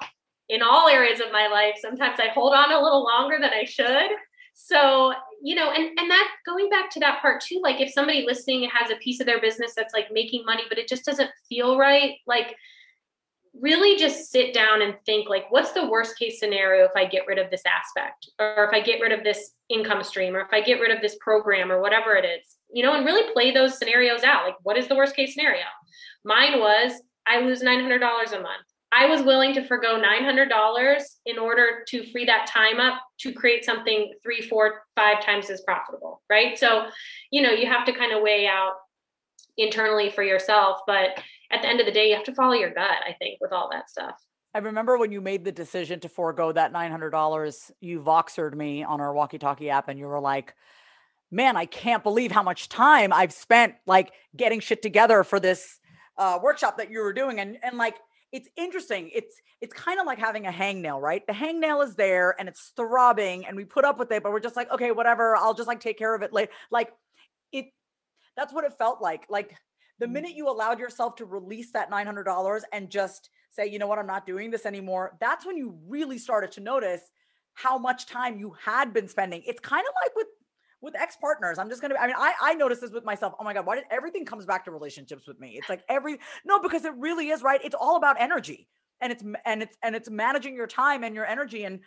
in 0.49 0.61
all 0.61 0.87
areas 0.87 1.19
of 1.19 1.31
my 1.31 1.47
life, 1.47 1.75
sometimes 1.79 2.19
I 2.19 2.29
hold 2.29 2.53
on 2.53 2.71
a 2.71 2.81
little 2.81 3.03
longer 3.03 3.37
than 3.39 3.51
I 3.51 3.63
should. 3.63 4.11
So, 4.53 5.13
you 5.41 5.55
know, 5.55 5.71
and 5.71 5.97
and 5.97 6.11
that 6.11 6.27
going 6.45 6.69
back 6.69 6.89
to 6.91 6.99
that 6.99 7.21
part 7.21 7.41
too, 7.41 7.59
like 7.63 7.79
if 7.79 7.91
somebody 7.91 8.25
listening 8.25 8.69
has 8.69 8.91
a 8.91 8.95
piece 8.95 9.19
of 9.19 9.25
their 9.25 9.39
business 9.39 9.73
that's 9.75 9.93
like 9.93 10.07
making 10.11 10.43
money 10.45 10.63
but 10.67 10.77
it 10.77 10.87
just 10.87 11.05
doesn't 11.05 11.29
feel 11.47 11.77
right, 11.77 12.15
like 12.27 12.55
really 13.59 13.97
just 13.97 14.31
sit 14.31 14.53
down 14.53 14.81
and 14.81 14.95
think 15.05 15.29
like 15.29 15.45
what's 15.49 15.73
the 15.73 15.85
worst 15.87 16.17
case 16.17 16.39
scenario 16.39 16.85
if 16.85 16.91
i 16.95 17.03
get 17.05 17.27
rid 17.27 17.37
of 17.37 17.51
this 17.51 17.63
aspect 17.65 18.29
or 18.39 18.63
if 18.65 18.73
i 18.73 18.79
get 18.79 19.01
rid 19.01 19.11
of 19.11 19.25
this 19.25 19.51
income 19.67 20.01
stream 20.03 20.35
or 20.35 20.39
if 20.39 20.53
i 20.53 20.61
get 20.61 20.79
rid 20.79 20.89
of 20.89 21.01
this 21.01 21.17
program 21.19 21.69
or 21.69 21.81
whatever 21.81 22.15
it 22.15 22.23
is 22.23 22.55
you 22.71 22.83
know 22.83 22.93
and 22.93 23.05
really 23.05 23.31
play 23.33 23.51
those 23.51 23.77
scenarios 23.77 24.23
out. 24.23 24.45
Like 24.45 24.55
what 24.63 24.77
is 24.77 24.87
the 24.87 24.95
worst 24.95 25.15
case 25.15 25.33
scenario? 25.33 25.65
Mine 26.23 26.59
was 26.59 26.93
i 27.27 27.39
lose 27.39 27.61
$900 27.61 27.99
a 27.99 28.41
month. 28.41 28.65
I 28.93 29.05
was 29.05 29.21
willing 29.21 29.53
to 29.53 29.65
forego 29.67 30.01
$900 30.01 31.01
in 31.25 31.37
order 31.37 31.83
to 31.87 32.11
free 32.11 32.25
that 32.25 32.47
time 32.47 32.79
up 32.79 33.01
to 33.19 33.31
create 33.31 33.63
something 33.63 34.13
three 34.23 34.41
four 34.41 34.83
five 34.95 35.23
times 35.23 35.49
as 35.49 35.61
profitable 35.61 36.21
right? 36.29 36.57
So 36.57 36.87
you 37.31 37.41
know 37.41 37.51
you 37.51 37.67
have 37.67 37.85
to 37.85 37.93
kind 37.93 38.13
of 38.13 38.21
weigh 38.21 38.47
out 38.47 38.73
internally 39.57 40.09
for 40.09 40.23
yourself 40.23 40.79
but 40.87 41.21
at 41.51 41.61
the 41.61 41.67
end 41.67 41.79
of 41.79 41.85
the 41.85 41.91
day, 41.91 42.09
you 42.09 42.15
have 42.15 42.23
to 42.25 42.33
follow 42.33 42.53
your 42.53 42.73
gut, 42.73 42.99
I 43.05 43.13
think, 43.19 43.39
with 43.41 43.51
all 43.51 43.69
that 43.71 43.89
stuff. 43.89 44.15
I 44.53 44.59
remember 44.59 44.97
when 44.97 45.11
you 45.11 45.21
made 45.21 45.45
the 45.45 45.51
decision 45.51 45.99
to 46.01 46.09
forego 46.09 46.51
that 46.51 46.73
$900, 46.73 47.71
you 47.79 48.01
Voxered 48.01 48.55
me 48.55 48.83
on 48.83 48.99
our 48.99 49.13
walkie 49.13 49.37
talkie 49.37 49.69
app 49.69 49.87
and 49.87 49.97
you 49.97 50.07
were 50.07 50.19
like, 50.19 50.53
man, 51.31 51.55
I 51.55 51.65
can't 51.65 52.03
believe 52.03 52.31
how 52.31 52.43
much 52.43 52.67
time 52.67 53.13
I've 53.13 53.31
spent 53.31 53.75
like 53.85 54.11
getting 54.35 54.59
shit 54.59 54.81
together 54.81 55.23
for 55.23 55.39
this 55.39 55.79
uh, 56.17 56.37
workshop 56.43 56.77
that 56.77 56.91
you 56.91 56.99
were 56.99 57.13
doing. 57.13 57.39
And, 57.39 57.57
and 57.63 57.77
like, 57.77 57.95
it's 58.33 58.49
interesting. 58.57 59.09
It's, 59.13 59.35
it's 59.61 59.73
kind 59.73 59.99
of 59.99 60.05
like 60.05 60.19
having 60.19 60.47
a 60.47 60.51
hangnail, 60.51 60.99
right? 60.99 61.25
The 61.25 61.33
hangnail 61.33 61.85
is 61.85 61.95
there 61.95 62.35
and 62.37 62.49
it's 62.49 62.73
throbbing 62.75 63.45
and 63.45 63.55
we 63.55 63.63
put 63.63 63.85
up 63.85 63.97
with 63.99 64.11
it, 64.11 64.21
but 64.21 64.33
we're 64.33 64.41
just 64.41 64.57
like, 64.57 64.69
okay, 64.71 64.91
whatever. 64.91 65.37
I'll 65.37 65.53
just 65.53 65.67
like 65.67 65.79
take 65.79 65.97
care 65.97 66.13
of 66.13 66.21
it 66.21 66.33
later. 66.33 66.51
Like 66.69 66.91
it, 67.53 67.67
that's 68.35 68.53
what 68.53 68.65
it 68.65 68.73
felt 68.77 69.01
like. 69.01 69.25
Like 69.29 69.55
the 70.01 70.07
mm. 70.07 70.11
minute 70.11 70.31
you 70.35 70.49
allowed 70.49 70.79
yourself 70.79 71.15
to 71.17 71.25
release 71.25 71.71
that 71.71 71.89
$900 71.89 72.61
and 72.73 72.89
just 72.89 73.29
say, 73.51 73.67
you 73.67 73.79
know 73.79 73.87
what, 73.87 73.99
I'm 73.99 74.07
not 74.07 74.25
doing 74.25 74.51
this 74.51 74.65
anymore, 74.65 75.15
that's 75.21 75.45
when 75.45 75.55
you 75.55 75.77
really 75.87 76.17
started 76.17 76.51
to 76.53 76.61
notice 76.61 77.01
how 77.53 77.77
much 77.77 78.07
time 78.07 78.37
you 78.37 78.55
had 78.59 78.93
been 78.93 79.07
spending. 79.07 79.43
It's 79.45 79.59
kind 79.59 79.85
of 79.87 79.93
like 80.03 80.15
with 80.15 80.27
with 80.81 80.95
ex 80.95 81.15
partners. 81.15 81.59
I'm 81.59 81.69
just 81.69 81.79
gonna. 81.79 81.93
I 81.99 82.07
mean, 82.07 82.15
I 82.17 82.33
I 82.41 82.53
noticed 82.55 82.81
this 82.81 82.89
with 82.89 83.05
myself. 83.05 83.35
Oh 83.39 83.43
my 83.43 83.53
god, 83.53 83.67
why 83.67 83.75
did 83.75 83.83
everything 83.91 84.25
comes 84.25 84.47
back 84.47 84.65
to 84.65 84.71
relationships 84.71 85.27
with 85.27 85.39
me? 85.39 85.51
It's 85.55 85.69
like 85.69 85.83
every 85.87 86.17
no, 86.43 86.59
because 86.59 86.85
it 86.85 86.93
really 86.97 87.29
is 87.29 87.43
right. 87.43 87.61
It's 87.63 87.75
all 87.79 87.97
about 87.97 88.15
energy, 88.19 88.67
and 88.99 89.11
it's 89.11 89.23
and 89.45 89.61
it's 89.61 89.77
and 89.83 89.95
it's 89.95 90.09
managing 90.09 90.55
your 90.55 90.65
time 90.65 91.03
and 91.03 91.13
your 91.13 91.25
energy. 91.25 91.65
And 91.65 91.81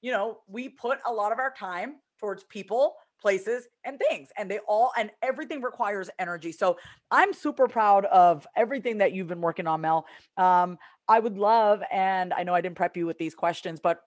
you 0.00 0.10
know, 0.10 0.38
we 0.48 0.68
put 0.68 0.98
a 1.06 1.12
lot 1.12 1.30
of 1.30 1.38
our 1.38 1.54
time 1.56 1.96
towards 2.18 2.42
people 2.42 2.96
places 3.20 3.66
and 3.84 3.98
things 3.98 4.28
and 4.36 4.50
they 4.50 4.58
all 4.66 4.92
and 4.98 5.10
everything 5.22 5.62
requires 5.62 6.10
energy. 6.18 6.52
So 6.52 6.76
i'm 7.10 7.32
super 7.32 7.68
proud 7.68 8.04
of 8.06 8.46
everything 8.56 8.98
that 8.98 9.12
you've 9.12 9.28
been 9.28 9.40
working 9.40 9.66
on 9.66 9.80
mel. 9.80 10.06
Um, 10.36 10.78
i 11.08 11.18
would 11.18 11.38
love 11.38 11.82
and 11.90 12.32
i 12.32 12.42
know 12.42 12.54
i 12.54 12.60
didn't 12.60 12.76
prep 12.76 12.96
you 12.96 13.06
with 13.06 13.18
these 13.18 13.34
questions 13.34 13.80
but 13.80 14.00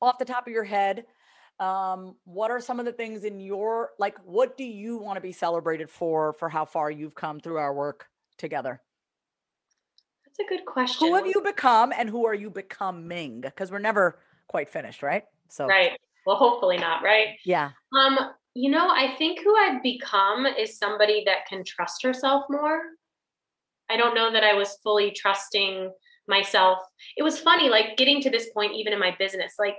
off 0.00 0.18
the 0.18 0.24
top 0.24 0.46
of 0.46 0.52
your 0.52 0.64
head 0.64 1.04
um, 1.60 2.16
what 2.24 2.50
are 2.50 2.60
some 2.60 2.80
of 2.80 2.84
the 2.84 2.92
things 2.92 3.24
in 3.24 3.38
your 3.38 3.90
like 3.98 4.16
what 4.24 4.56
do 4.56 4.64
you 4.64 4.98
want 4.98 5.16
to 5.16 5.20
be 5.20 5.32
celebrated 5.32 5.88
for 5.88 6.32
for 6.32 6.48
how 6.48 6.64
far 6.64 6.90
you've 6.90 7.14
come 7.14 7.38
through 7.38 7.58
our 7.58 7.72
work 7.72 8.08
together? 8.38 8.80
That's 10.26 10.40
a 10.40 10.48
good 10.48 10.66
question 10.66 11.08
who 11.08 11.14
have 11.14 11.26
you 11.26 11.40
become 11.44 11.92
and 11.96 12.10
who 12.10 12.26
are 12.26 12.34
you 12.34 12.50
becoming? 12.50 13.40
Because 13.40 13.70
we're 13.70 13.78
never 13.78 14.18
quite 14.48 14.68
finished 14.68 15.02
right? 15.02 15.24
So 15.48 15.66
right 15.66 15.92
well 16.26 16.36
hopefully 16.36 16.76
not 16.76 17.02
right? 17.02 17.36
Yeah. 17.44 17.70
Um 17.98 18.18
you 18.54 18.70
know 18.70 18.88
i 18.88 19.14
think 19.18 19.40
who 19.40 19.54
i've 19.56 19.82
become 19.82 20.46
is 20.46 20.78
somebody 20.78 21.24
that 21.26 21.46
can 21.48 21.64
trust 21.64 22.02
herself 22.02 22.44
more. 22.48 22.80
I 23.90 23.96
don't 23.96 24.14
know 24.14 24.32
that 24.32 24.44
i 24.44 24.54
was 24.54 24.78
fully 24.82 25.10
trusting 25.10 25.90
myself. 26.26 26.78
It 27.16 27.22
was 27.22 27.38
funny 27.38 27.68
like 27.68 27.96
getting 27.96 28.20
to 28.22 28.30
this 28.30 28.48
point 28.50 28.72
even 28.74 28.92
in 28.92 28.98
my 28.98 29.14
business 29.18 29.54
like 29.58 29.76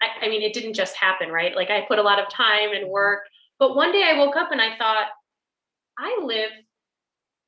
I, 0.00 0.26
I 0.26 0.28
mean 0.28 0.42
it 0.42 0.54
didn't 0.54 0.74
just 0.74 0.96
happen 0.96 1.30
right? 1.30 1.54
Like 1.54 1.70
i 1.70 1.84
put 1.86 1.98
a 1.98 2.02
lot 2.02 2.20
of 2.20 2.30
time 2.30 2.70
and 2.72 2.84
mm-hmm. 2.84 2.92
work 2.92 3.24
but 3.58 3.74
one 3.74 3.92
day 3.92 4.04
i 4.08 4.16
woke 4.16 4.36
up 4.36 4.52
and 4.52 4.60
i 4.60 4.76
thought 4.78 5.08
i 5.98 6.20
live 6.22 6.50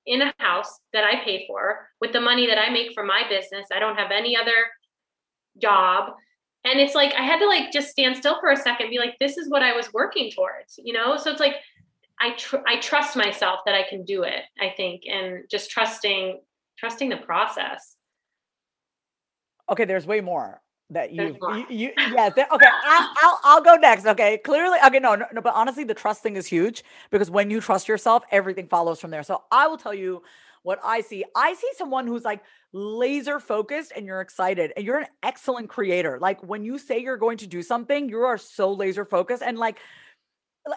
in 0.07 0.23
a 0.23 0.35
house 0.39 0.81
that 0.93 1.05
i 1.05 1.25
pay 1.25 1.45
for 1.47 1.89
with 2.01 2.13
the 2.13 2.21
money 2.21 2.47
that 2.47 2.59
i 2.59 2.71
make 2.71 2.93
from 2.93 3.07
my 3.07 3.23
business. 3.29 3.69
I 3.73 3.79
don't 3.79 3.97
have 3.97 4.11
any 4.11 4.37
other 4.37 4.67
job 5.61 6.15
and 6.65 6.79
it's 6.79 6.95
like 6.95 7.15
i 7.15 7.23
had 7.23 7.39
to 7.39 7.47
like 7.47 7.73
just 7.73 7.89
stand 7.89 8.17
still 8.17 8.39
for 8.41 8.51
a 8.51 8.57
second 8.57 8.91
be 8.91 8.99
like 8.99 9.15
this 9.19 9.37
is 9.37 9.49
what 9.49 9.63
i 9.63 9.75
was 9.75 9.93
working 9.93 10.31
towards 10.31 10.79
you 10.83 10.93
know? 10.93 11.17
So 11.17 11.31
it's 11.31 11.41
like 11.41 11.57
i 12.21 12.33
tr- 12.33 12.65
i 12.67 12.79
trust 12.81 13.17
myself 13.17 13.61
that 13.67 13.75
i 13.75 13.85
can 13.89 14.05
do 14.05 14.23
it 14.23 14.43
i 14.61 14.73
think 14.77 15.03
and 15.07 15.45
just 15.51 15.71
trusting 15.71 16.41
trusting 16.81 17.11
the 17.11 17.19
process. 17.19 17.97
Okay 19.71 19.85
there's 19.85 20.07
way 20.07 20.21
more 20.21 20.61
that 20.93 21.13
you, 21.13 21.37
you, 21.55 21.67
you 21.69 21.93
yeah 21.99 22.29
okay 22.37 22.47
I'll, 22.49 23.11
I'll, 23.23 23.41
I'll 23.45 23.63
go 23.63 23.77
next 23.77 24.07
okay? 24.07 24.39
Clearly 24.39 24.79
okay 24.85 24.99
no, 24.99 25.15
no 25.15 25.27
no 25.33 25.41
but 25.41 25.55
honestly 25.55 25.85
the 25.85 25.95
trust 25.95 26.23
thing 26.23 26.37
is 26.37 26.47
huge 26.47 26.83
because 27.11 27.31
when 27.31 27.51
you 27.51 27.61
trust 27.61 27.87
yourself 27.87 28.25
everything 28.33 28.67
follows 28.67 29.01
from 29.01 29.11
there. 29.11 29.23
So 29.23 29.45
i 29.53 29.69
will 29.69 29.77
tell 29.77 29.95
you 29.95 30.23
what 30.63 30.79
i 30.85 31.01
see. 31.01 31.25
I 31.35 31.55
see 31.55 31.69
someone 31.77 32.07
who's 32.07 32.25
like 32.25 32.43
laser 32.73 33.41
focused 33.41 33.93
and 33.97 34.07
you're 34.07 34.21
excited 34.21 34.73
and 34.77 34.85
you're 34.85 34.99
an 34.99 35.07
excellent 35.23 35.69
creator. 35.69 36.19
Like 36.21 36.43
when 36.43 36.65
you 36.65 36.79
say 36.79 37.01
you're 37.01 37.17
going 37.17 37.39
to 37.39 37.47
do 37.47 37.63
something, 37.63 38.09
you 38.09 38.21
are 38.21 38.39
so 38.39 38.73
laser 38.73 39.05
focused 39.05 39.43
and 39.43 39.59
like 39.59 39.79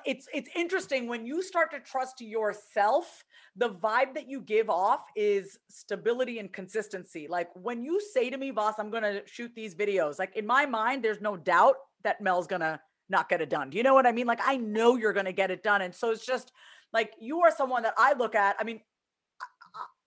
it's 0.05 0.27
it's 0.33 0.49
interesting 0.55 1.07
when 1.07 1.25
you 1.25 1.43
start 1.43 1.69
to 1.71 1.79
trust 1.79 2.21
yourself 2.21 3.25
the 3.57 3.69
vibe 3.69 4.13
that 4.15 4.29
you 4.29 4.41
give 4.41 4.69
off 4.69 5.01
is 5.15 5.59
stability 5.69 6.39
and 6.39 6.51
consistency. 6.51 7.27
Like 7.29 7.49
when 7.53 7.83
you 7.83 8.01
say 8.01 8.29
to 8.29 8.37
me 8.37 8.51
boss 8.51 8.75
i'm 8.79 8.89
going 8.89 9.03
to 9.03 9.21
shoot 9.25 9.51
these 9.55 9.75
videos 9.75 10.17
like 10.17 10.35
in 10.35 10.45
my 10.45 10.65
mind 10.65 11.03
there's 11.03 11.21
no 11.21 11.35
doubt 11.35 11.75
that 12.03 12.21
mel's 12.21 12.47
going 12.47 12.61
to 12.61 12.79
not 13.09 13.29
get 13.29 13.41
it 13.41 13.49
done. 13.49 13.69
Do 13.69 13.77
you 13.77 13.83
know 13.83 13.93
what 13.93 14.07
i 14.07 14.11
mean? 14.11 14.25
Like 14.25 14.39
i 14.43 14.55
know 14.55 14.95
you're 14.95 15.13
going 15.13 15.25
to 15.25 15.33
get 15.33 15.51
it 15.51 15.61
done 15.61 15.81
and 15.81 15.93
so 15.93 16.11
it's 16.11 16.25
just 16.25 16.51
like 16.93 17.13
you 17.19 17.41
are 17.41 17.51
someone 17.51 17.83
that 17.83 17.93
i 17.97 18.13
look 18.13 18.35
at 18.35 18.55
i 18.59 18.63
mean 18.63 18.79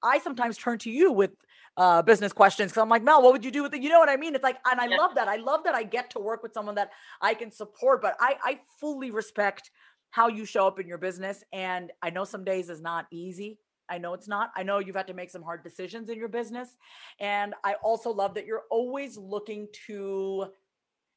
I 0.03 0.19
sometimes 0.19 0.57
turn 0.57 0.79
to 0.81 0.91
you 0.91 1.13
with 1.13 1.31
uh, 1.77 2.03
business 2.03 2.33
questions 2.33 2.71
because 2.71 2.83
I'm 2.83 2.89
like, 2.89 3.03
Mel, 3.03 3.23
what 3.23 3.33
would 3.33 3.45
you 3.45 3.51
do 3.51 3.63
with 3.63 3.75
it? 3.75 3.83
You 3.83 3.89
know 3.89 3.99
what 3.99 4.09
I 4.09 4.17
mean? 4.17 4.35
It's 4.35 4.45
like, 4.45 4.59
and 4.65 4.81
I 4.81 4.87
yeah. 4.87 4.97
love 4.97 5.15
that. 5.15 5.29
I 5.29 5.37
love 5.37 5.65
that 5.65 5.75
I 5.75 5.83
get 5.83 6.11
to 6.11 6.19
work 6.19 6.43
with 6.43 6.53
someone 6.53 6.75
that 6.77 6.91
I 7.21 7.35
can 7.35 7.51
support, 7.51 8.03
but 8.03 8.17
I, 8.21 8.37
I 8.43 8.61
fully 8.81 9.11
respect 9.11 9.71
how 10.11 10.29
you 10.29 10.45
show 10.45 10.67
up 10.67 10.81
in 10.81 10.87
your 10.87 10.99
business. 10.99 11.45
And 11.53 11.93
I 12.03 12.11
know 12.11 12.25
some 12.25 12.45
days 12.45 12.71
is 12.71 12.81
not 12.81 13.07
easy. 13.11 13.59
I 13.89 13.99
know 13.99 14.15
it's 14.15 14.29
not. 14.29 14.51
I 14.57 14.63
know 14.63 14.79
you've 14.79 14.97
had 14.97 15.07
to 15.09 15.15
make 15.15 15.31
some 15.31 15.43
hard 15.43 15.63
decisions 15.63 16.09
in 16.09 16.19
your 16.19 16.29
business. 16.29 16.77
And 17.21 17.55
I 17.65 17.75
also 17.83 18.11
love 18.11 18.35
that 18.35 18.47
you're 18.47 18.65
always 18.71 19.17
looking 19.17 19.69
to 19.87 20.47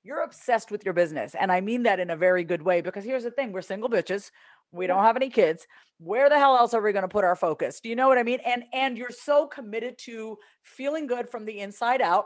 you're 0.04 0.22
obsessed 0.22 0.72
with 0.72 0.86
your 0.86 0.93
business. 0.93 1.36
And 1.39 1.51
I 1.51 1.62
mean 1.62 1.84
that 1.84 1.99
in 1.99 2.10
a 2.10 2.16
very 2.16 2.43
good 2.43 2.62
way 2.62 2.82
because 2.82 3.04
here's 3.04 3.24
the 3.24 3.32
thing 3.32 3.51
we're 3.51 3.62
single 3.62 3.89
bitches. 3.89 4.32
We 4.72 4.88
don't 4.88 5.03
have 5.03 5.15
any 5.15 5.30
kids. 5.30 5.65
Where 5.99 6.30
the 6.30 6.38
hell 6.38 6.57
else 6.57 6.74
are 6.74 6.82
we 6.82 6.93
going 6.93 7.03
to 7.03 7.09
put 7.09 7.26
our 7.26 7.36
focus? 7.36 7.80
Do 7.82 7.89
you 7.89 7.95
know 7.95 8.07
what 8.07 8.17
I 8.17 8.24
mean? 8.24 8.39
And 8.45 8.63
and 8.74 8.97
you're 8.97 9.09
so 9.09 9.47
committed 9.47 9.97
to 10.05 10.38
feeling 10.63 11.07
good 11.07 11.30
from 11.30 11.45
the 11.45 11.59
inside 11.59 12.01
out. 12.01 12.26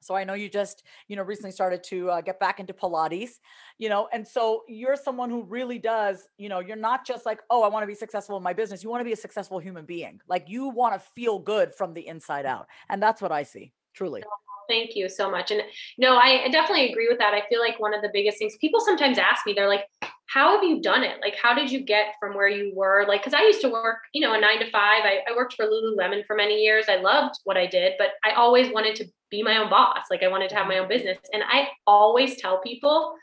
So 0.00 0.14
I 0.14 0.24
know 0.24 0.34
you 0.34 0.48
just, 0.48 0.84
you 1.08 1.16
know, 1.16 1.22
recently 1.22 1.50
started 1.50 1.82
to 1.84 2.10
uh, 2.10 2.20
get 2.20 2.38
back 2.38 2.60
into 2.60 2.72
Pilates, 2.72 3.30
you 3.78 3.88
know, 3.88 4.08
and 4.12 4.26
so 4.26 4.62
you're 4.68 4.94
someone 4.94 5.30
who 5.30 5.42
really 5.42 5.78
does, 5.78 6.28
you 6.38 6.48
know, 6.48 6.60
you're 6.60 6.76
not 6.76 7.04
just 7.06 7.26
like, 7.26 7.40
oh, 7.50 7.62
I 7.62 7.68
want 7.68 7.82
to 7.82 7.86
be 7.86 7.94
successful 7.94 8.36
in 8.36 8.42
my 8.42 8.52
business. 8.52 8.84
You 8.84 8.90
want 8.90 9.00
to 9.00 9.04
be 9.04 9.14
a 9.14 9.16
successful 9.16 9.58
human 9.58 9.84
being. 9.84 10.20
Like 10.28 10.44
you 10.48 10.68
want 10.68 10.94
to 10.94 11.00
feel 11.14 11.38
good 11.38 11.74
from 11.74 11.92
the 11.92 12.06
inside 12.06 12.46
out. 12.46 12.66
And 12.88 13.02
that's 13.02 13.20
what 13.20 13.32
I 13.32 13.42
see, 13.42 13.72
truly. 13.94 14.22
Thank 14.68 14.96
you 14.96 15.08
so 15.08 15.30
much. 15.30 15.50
And 15.50 15.62
no, 15.98 16.16
I 16.16 16.48
definitely 16.50 16.90
agree 16.90 17.08
with 17.08 17.18
that. 17.18 17.34
I 17.34 17.42
feel 17.48 17.60
like 17.60 17.80
one 17.80 17.94
of 17.94 18.02
the 18.02 18.10
biggest 18.12 18.38
things 18.38 18.56
people 18.60 18.80
sometimes 18.80 19.18
ask 19.18 19.46
me, 19.46 19.54
they're 19.54 19.68
like, 19.68 19.86
how 20.26 20.54
have 20.54 20.64
you 20.64 20.80
done 20.80 21.04
it? 21.04 21.20
Like, 21.20 21.36
how 21.40 21.54
did 21.54 21.70
you 21.70 21.80
get 21.80 22.14
from 22.18 22.34
where 22.34 22.48
you 22.48 22.72
were? 22.74 23.04
Like, 23.06 23.22
cause 23.22 23.34
I 23.34 23.42
used 23.42 23.60
to 23.60 23.68
work, 23.68 23.98
you 24.12 24.20
know, 24.20 24.34
a 24.34 24.40
nine 24.40 24.58
to 24.58 24.70
five. 24.70 25.02
I, 25.04 25.20
I 25.28 25.36
worked 25.36 25.54
for 25.54 25.66
Lululemon 25.66 26.26
for 26.26 26.34
many 26.34 26.62
years. 26.62 26.86
I 26.88 26.96
loved 26.96 27.36
what 27.44 27.56
I 27.56 27.66
did, 27.66 27.94
but 27.98 28.08
I 28.24 28.32
always 28.32 28.72
wanted 28.72 28.96
to 28.96 29.06
be 29.30 29.42
my 29.42 29.58
own 29.58 29.70
boss. 29.70 30.06
Like, 30.10 30.22
I 30.22 30.28
wanted 30.28 30.50
to 30.50 30.56
have 30.56 30.66
my 30.66 30.78
own 30.78 30.88
business. 30.88 31.18
And 31.32 31.42
I 31.46 31.68
always 31.86 32.40
tell 32.40 32.60
people, 32.60 33.14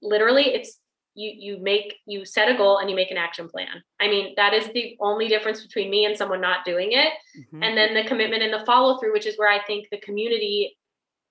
literally, 0.00 0.54
it's 0.54 0.78
you 1.14 1.32
you 1.36 1.62
make 1.62 1.96
you 2.06 2.24
set 2.24 2.48
a 2.48 2.56
goal 2.56 2.78
and 2.78 2.88
you 2.88 2.94
make 2.94 3.10
an 3.10 3.16
action 3.16 3.48
plan 3.48 3.82
i 4.00 4.08
mean 4.08 4.32
that 4.36 4.54
is 4.54 4.68
the 4.74 4.96
only 5.00 5.28
difference 5.28 5.60
between 5.60 5.90
me 5.90 6.04
and 6.04 6.16
someone 6.16 6.40
not 6.40 6.64
doing 6.64 6.92
it 6.92 7.12
mm-hmm. 7.38 7.62
and 7.62 7.76
then 7.76 7.94
the 7.94 8.04
commitment 8.04 8.42
and 8.42 8.52
the 8.52 8.64
follow 8.64 8.98
through 8.98 9.12
which 9.12 9.26
is 9.26 9.36
where 9.36 9.50
i 9.50 9.62
think 9.64 9.86
the 9.90 9.98
community 9.98 10.76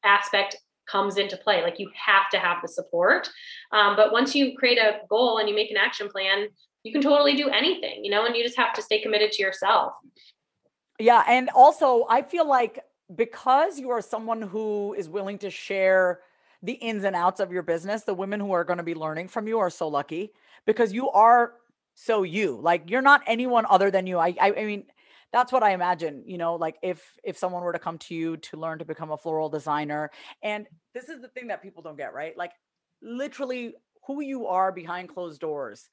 aspect 0.04 0.58
comes 0.90 1.18
into 1.18 1.38
play 1.38 1.62
like 1.62 1.80
you 1.80 1.90
have 1.94 2.30
to 2.32 2.38
have 2.38 2.58
the 2.62 2.68
support 2.68 3.30
um, 3.72 3.96
but 3.96 4.12
once 4.12 4.34
you 4.34 4.56
create 4.58 4.78
a 4.78 5.00
goal 5.10 5.38
and 5.38 5.48
you 5.48 5.56
make 5.56 5.72
an 5.72 5.78
action 5.78 6.08
plan 6.08 6.48
you 6.84 6.92
can 6.92 7.02
totally 7.02 7.36
do 7.36 7.50
anything 7.50 8.04
you 8.04 8.12
know 8.12 8.26
and 8.26 8.36
you 8.36 8.44
just 8.44 8.58
have 8.58 8.74
to 8.74 8.82
stay 8.82 9.02
committed 9.02 9.32
to 9.32 9.42
yourself 9.42 9.94
yeah 11.00 11.24
and 11.28 11.50
also 11.56 12.06
i 12.10 12.22
feel 12.22 12.48
like 12.48 12.84
because 13.16 13.80
you 13.80 13.90
are 13.90 14.02
someone 14.02 14.42
who 14.42 14.94
is 14.98 15.10
willing 15.10 15.38
to 15.40 15.50
share 15.50 16.20
the 16.62 16.74
ins 16.74 17.04
and 17.04 17.16
outs 17.16 17.40
of 17.40 17.52
your 17.52 17.64
business, 17.64 18.04
the 18.04 18.14
women 18.14 18.40
who 18.40 18.52
are 18.52 18.64
going 18.64 18.78
to 18.78 18.84
be 18.84 18.96
learning 18.96 19.28
from 19.28 19.48
you 19.48 19.60
are 19.60 19.70
so 19.70 19.88
lucky 19.88 20.32
because 20.66 20.92
you 20.94 21.10
are 21.10 21.54
so 21.96 22.24
you. 22.24 22.60
Like 22.62 22.90
you're 22.90 23.02
not 23.02 23.22
anyone 23.28 23.66
other 23.70 23.90
than 23.90 24.08
you. 24.08 24.18
I, 24.20 24.36
I, 24.40 24.54
I 24.58 24.66
mean, 24.66 24.84
that's 25.32 25.52
what 25.52 25.64
I 25.64 25.72
imagine, 25.72 26.24
you 26.26 26.38
know, 26.38 26.56
like 26.56 26.78
if 26.82 27.04
if 27.24 27.38
someone 27.38 27.64
were 27.64 27.74
to 27.74 27.80
come 27.80 27.98
to 28.00 28.16
you 28.16 28.38
to 28.38 28.58
learn 28.58 28.80
to 28.80 28.86
become 28.86 29.12
a 29.12 29.18
floral 29.18 29.50
designer 29.50 30.10
and 30.44 30.68
this 30.94 31.10
is 31.10 31.22
the 31.22 31.28
thing 31.28 31.48
that 31.48 31.62
people 31.62 31.84
don't 31.84 31.98
get, 31.98 32.14
right? 32.14 32.38
Like 32.38 32.52
literally 33.02 33.74
who 34.08 34.22
you 34.22 34.48
are 34.48 34.72
behind 34.72 35.10
closed 35.10 35.40
doors. 35.40 35.90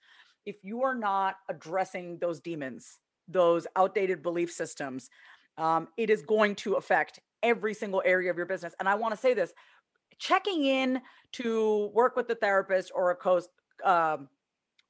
If 0.47 0.57
you 0.63 0.83
are 0.83 0.95
not 0.95 1.37
addressing 1.51 2.19
those 2.19 2.41
demons, 2.41 2.99
those 3.29 3.67
outdated 3.77 4.23
belief 4.23 4.51
systems, 4.51 5.11
um, 5.59 5.89
it 5.97 6.09
is 6.09 6.23
going 6.23 6.55
to 6.57 6.75
affect 6.75 7.21
every 7.43 7.75
single 7.75 8.03
area 8.05 8.31
of 8.31 8.37
your 8.37 8.47
business. 8.47 8.75
And 8.79 8.89
I 8.89 8.95
want 8.95 9.13
to 9.15 9.21
say 9.21 9.35
this 9.35 9.53
checking 10.19 10.65
in 10.65 11.03
to 11.33 11.91
work 11.93 12.17
with 12.17 12.29
the 12.29 12.35
therapist 12.35 12.91
or 12.95 13.11
a 13.11 13.17
coach 13.17 13.45
um, 13.85 14.29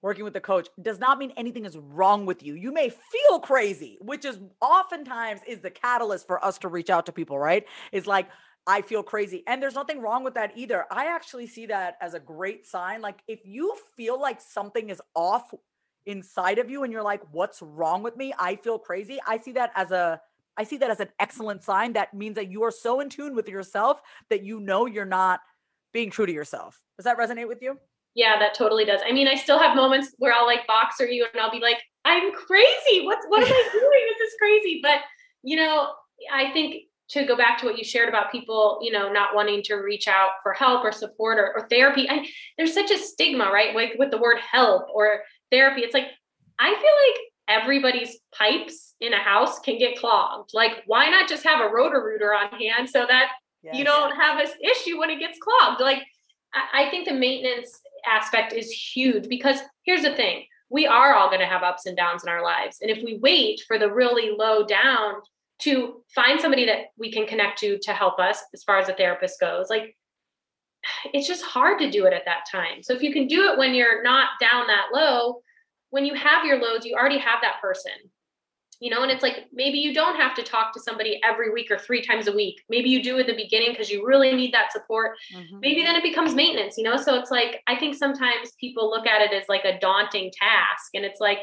working 0.07 0.22
with 0.22 0.34
the 0.34 0.40
coach 0.40 0.68
does 0.80 1.00
not 1.00 1.18
mean 1.18 1.32
anything 1.36 1.64
is 1.64 1.76
wrong 1.76 2.26
with 2.26 2.40
you. 2.40 2.54
You 2.54 2.72
may 2.72 2.90
feel 2.90 3.40
crazy, 3.40 3.98
which 4.00 4.24
is 4.24 4.38
oftentimes 4.61 5.40
is 5.48 5.59
the 5.59 5.70
catalyst 5.70 6.28
for 6.28 6.42
us 6.44 6.59
to 6.59 6.68
reach 6.68 6.90
out 6.90 7.07
to 7.07 7.12
people, 7.12 7.36
right? 7.40 7.66
Is 7.90 8.07
like 8.07 8.28
I 8.68 8.82
feel 8.82 9.02
crazy. 9.02 9.42
And 9.48 9.61
there's 9.61 9.74
nothing 9.74 10.00
wrong 10.00 10.22
with 10.22 10.34
that 10.34 10.52
either. 10.57 10.86
I 10.92 11.07
actually 11.07 11.48
see 11.48 11.66
that 11.66 11.96
as 12.00 12.14
a 12.14 12.20
great 12.20 12.68
sign. 12.68 13.00
Like 13.02 13.18
if 13.26 13.40
you 13.44 13.74
feel 13.96 14.20
like 14.20 14.40
something 14.40 14.90
is 14.90 15.02
off 15.16 15.52
inside 16.07 16.61
of 16.61 16.70
you 16.70 16.84
and 16.84 16.92
you're 16.92 17.02
like 17.02 17.22
what's 17.32 17.61
wrong 17.61 18.04
with 18.04 18.16
me? 18.16 18.32
I 18.38 18.54
feel 18.54 18.78
crazy. 18.78 19.18
I 19.26 19.38
see 19.38 19.52
that 19.52 19.72
as 19.74 19.90
a 19.90 20.20
I 20.57 20.62
see 20.62 20.76
that 20.76 20.90
as 20.90 21.00
an 21.00 21.09
excellent 21.18 21.64
sign. 21.64 21.94
That 21.94 22.14
means 22.14 22.36
that 22.36 22.48
you 22.48 22.62
are 22.62 22.70
so 22.70 23.00
in 23.00 23.11
tune 23.11 23.34
with 23.34 23.48
yourself 23.48 24.00
that 24.30 24.44
you 24.44 24.61
know 24.61 24.86
you're 24.86 25.04
not 25.04 25.40
being 25.92 26.11
true 26.11 26.26
to 26.26 26.32
yourself. 26.32 26.80
Does 26.96 27.04
that 27.04 27.18
resonate 27.18 27.48
with 27.48 27.61
you? 27.61 27.76
Yeah, 28.16 28.38
that 28.38 28.54
totally 28.54 28.84
does. 28.84 29.02
I 29.06 29.12
mean, 29.12 29.28
I 29.28 29.34
still 29.34 29.58
have 29.58 29.76
moments 29.76 30.14
where 30.18 30.32
I'll 30.32 30.46
like 30.46 30.66
Voxer 30.66 31.12
you 31.12 31.26
and 31.30 31.40
I'll 31.40 31.50
be 31.50 31.60
like, 31.60 31.76
I'm 32.04 32.32
crazy. 32.32 33.04
What's 33.04 33.26
what 33.28 33.42
am 33.42 33.52
I 33.52 33.68
doing? 33.72 34.06
This 34.18 34.28
is 34.28 34.34
crazy. 34.38 34.80
But 34.82 35.00
you 35.42 35.56
know, 35.56 35.92
I 36.32 36.50
think 36.52 36.84
to 37.10 37.24
go 37.24 37.36
back 37.36 37.58
to 37.58 37.66
what 37.66 37.78
you 37.78 37.84
shared 37.84 38.08
about 38.08 38.32
people, 38.32 38.80
you 38.82 38.90
know, 38.90 39.12
not 39.12 39.34
wanting 39.34 39.62
to 39.64 39.76
reach 39.76 40.08
out 40.08 40.30
for 40.42 40.52
help 40.54 40.82
or 40.82 40.90
support 40.90 41.38
or, 41.38 41.52
or 41.54 41.68
therapy. 41.68 42.08
I, 42.10 42.26
there's 42.56 42.74
such 42.74 42.90
a 42.90 42.98
stigma, 42.98 43.50
right? 43.52 43.76
Like 43.76 43.94
with 43.96 44.10
the 44.10 44.18
word 44.18 44.38
help 44.38 44.86
or 44.92 45.20
therapy. 45.52 45.82
It's 45.82 45.94
like 45.94 46.08
I 46.58 46.68
feel 46.68 46.74
like 46.74 47.20
everybody's 47.48 48.18
pipes 48.34 48.94
in 49.00 49.12
a 49.12 49.18
house 49.18 49.58
can 49.60 49.78
get 49.78 49.98
clogged. 49.98 50.50
Like, 50.54 50.82
why 50.86 51.08
not 51.08 51.28
just 51.28 51.44
have 51.44 51.60
a 51.60 51.72
Roto-Rooter 51.72 52.32
on 52.34 52.58
hand 52.58 52.88
so 52.88 53.04
that 53.06 53.30
yes. 53.62 53.76
you 53.76 53.84
don't 53.84 54.16
have 54.16 54.38
this 54.38 54.52
issue 54.62 54.98
when 54.98 55.10
it 55.10 55.20
gets 55.20 55.38
clogged? 55.38 55.80
Like, 55.80 56.02
I, 56.54 56.86
I 56.86 56.90
think 56.90 57.06
the 57.06 57.14
maintenance 57.14 57.80
aspect 58.07 58.52
is 58.52 58.70
huge 58.70 59.28
because 59.28 59.59
here's 59.84 60.02
the 60.02 60.14
thing 60.14 60.44
we 60.68 60.86
are 60.86 61.14
all 61.14 61.28
going 61.28 61.40
to 61.40 61.46
have 61.46 61.62
ups 61.62 61.86
and 61.86 61.96
downs 61.96 62.24
in 62.24 62.28
our 62.28 62.42
lives. 62.42 62.78
And 62.82 62.90
if 62.90 63.02
we 63.04 63.18
wait 63.22 63.62
for 63.68 63.78
the 63.78 63.92
really 63.92 64.36
low 64.36 64.64
down 64.64 65.14
to 65.61 66.02
find 66.14 66.40
somebody 66.40 66.66
that 66.66 66.86
we 66.98 67.12
can 67.12 67.26
connect 67.26 67.59
to 67.61 67.78
to 67.78 67.92
help 67.92 68.18
us 68.18 68.42
as 68.52 68.64
far 68.64 68.78
as 68.78 68.88
a 68.88 68.94
therapist 68.94 69.38
goes, 69.38 69.70
like 69.70 69.96
it's 71.12 71.28
just 71.28 71.44
hard 71.44 71.78
to 71.78 71.90
do 71.90 72.04
it 72.07 72.12
at 72.12 72.24
that 72.24 72.44
time. 72.50 72.82
So 72.82 72.94
if 72.94 73.02
you 73.02 73.12
can 73.12 73.26
do 73.26 73.50
it 73.50 73.59
when 73.59 73.74
you're 73.74 74.02
not 74.02 74.30
down 74.40 74.66
that 74.66 74.86
low, 74.92 75.40
when 75.90 76.04
you 76.04 76.14
have 76.14 76.44
your 76.44 76.61
lows, 76.61 76.84
you 76.84 76.94
already 76.94 77.18
have 77.18 77.38
that 77.42 77.61
person. 77.61 77.92
You 78.80 78.90
know, 78.90 79.02
and 79.02 79.10
it's 79.10 79.22
like 79.22 79.46
maybe 79.52 79.78
you 79.78 79.94
don't 79.94 80.16
have 80.16 80.34
to 80.34 80.42
talk 80.42 80.74
to 80.74 80.80
somebody 80.80 81.18
every 81.24 81.50
week 81.50 81.70
or 81.70 81.78
three 81.78 82.02
times 82.02 82.26
a 82.28 82.32
week. 82.32 82.62
Maybe 82.68 82.90
you 82.90 83.02
do 83.02 83.18
at 83.18 83.26
the 83.26 83.34
beginning 83.34 83.70
because 83.70 83.90
you 83.90 84.06
really 84.06 84.34
need 84.34 84.52
that 84.52 84.72
support. 84.72 85.16
Mm-hmm. 85.34 85.60
Maybe 85.60 85.82
then 85.82 85.96
it 85.96 86.02
becomes 86.02 86.34
maintenance, 86.34 86.76
you 86.76 86.84
know? 86.84 86.96
So 86.96 87.14
it's 87.14 87.30
like, 87.30 87.62
I 87.66 87.76
think 87.76 87.94
sometimes 87.94 88.52
people 88.60 88.90
look 88.90 89.06
at 89.06 89.22
it 89.22 89.32
as 89.32 89.48
like 89.48 89.64
a 89.64 89.78
daunting 89.78 90.30
task. 90.38 90.90
And 90.92 91.04
it's 91.04 91.20
like, 91.20 91.38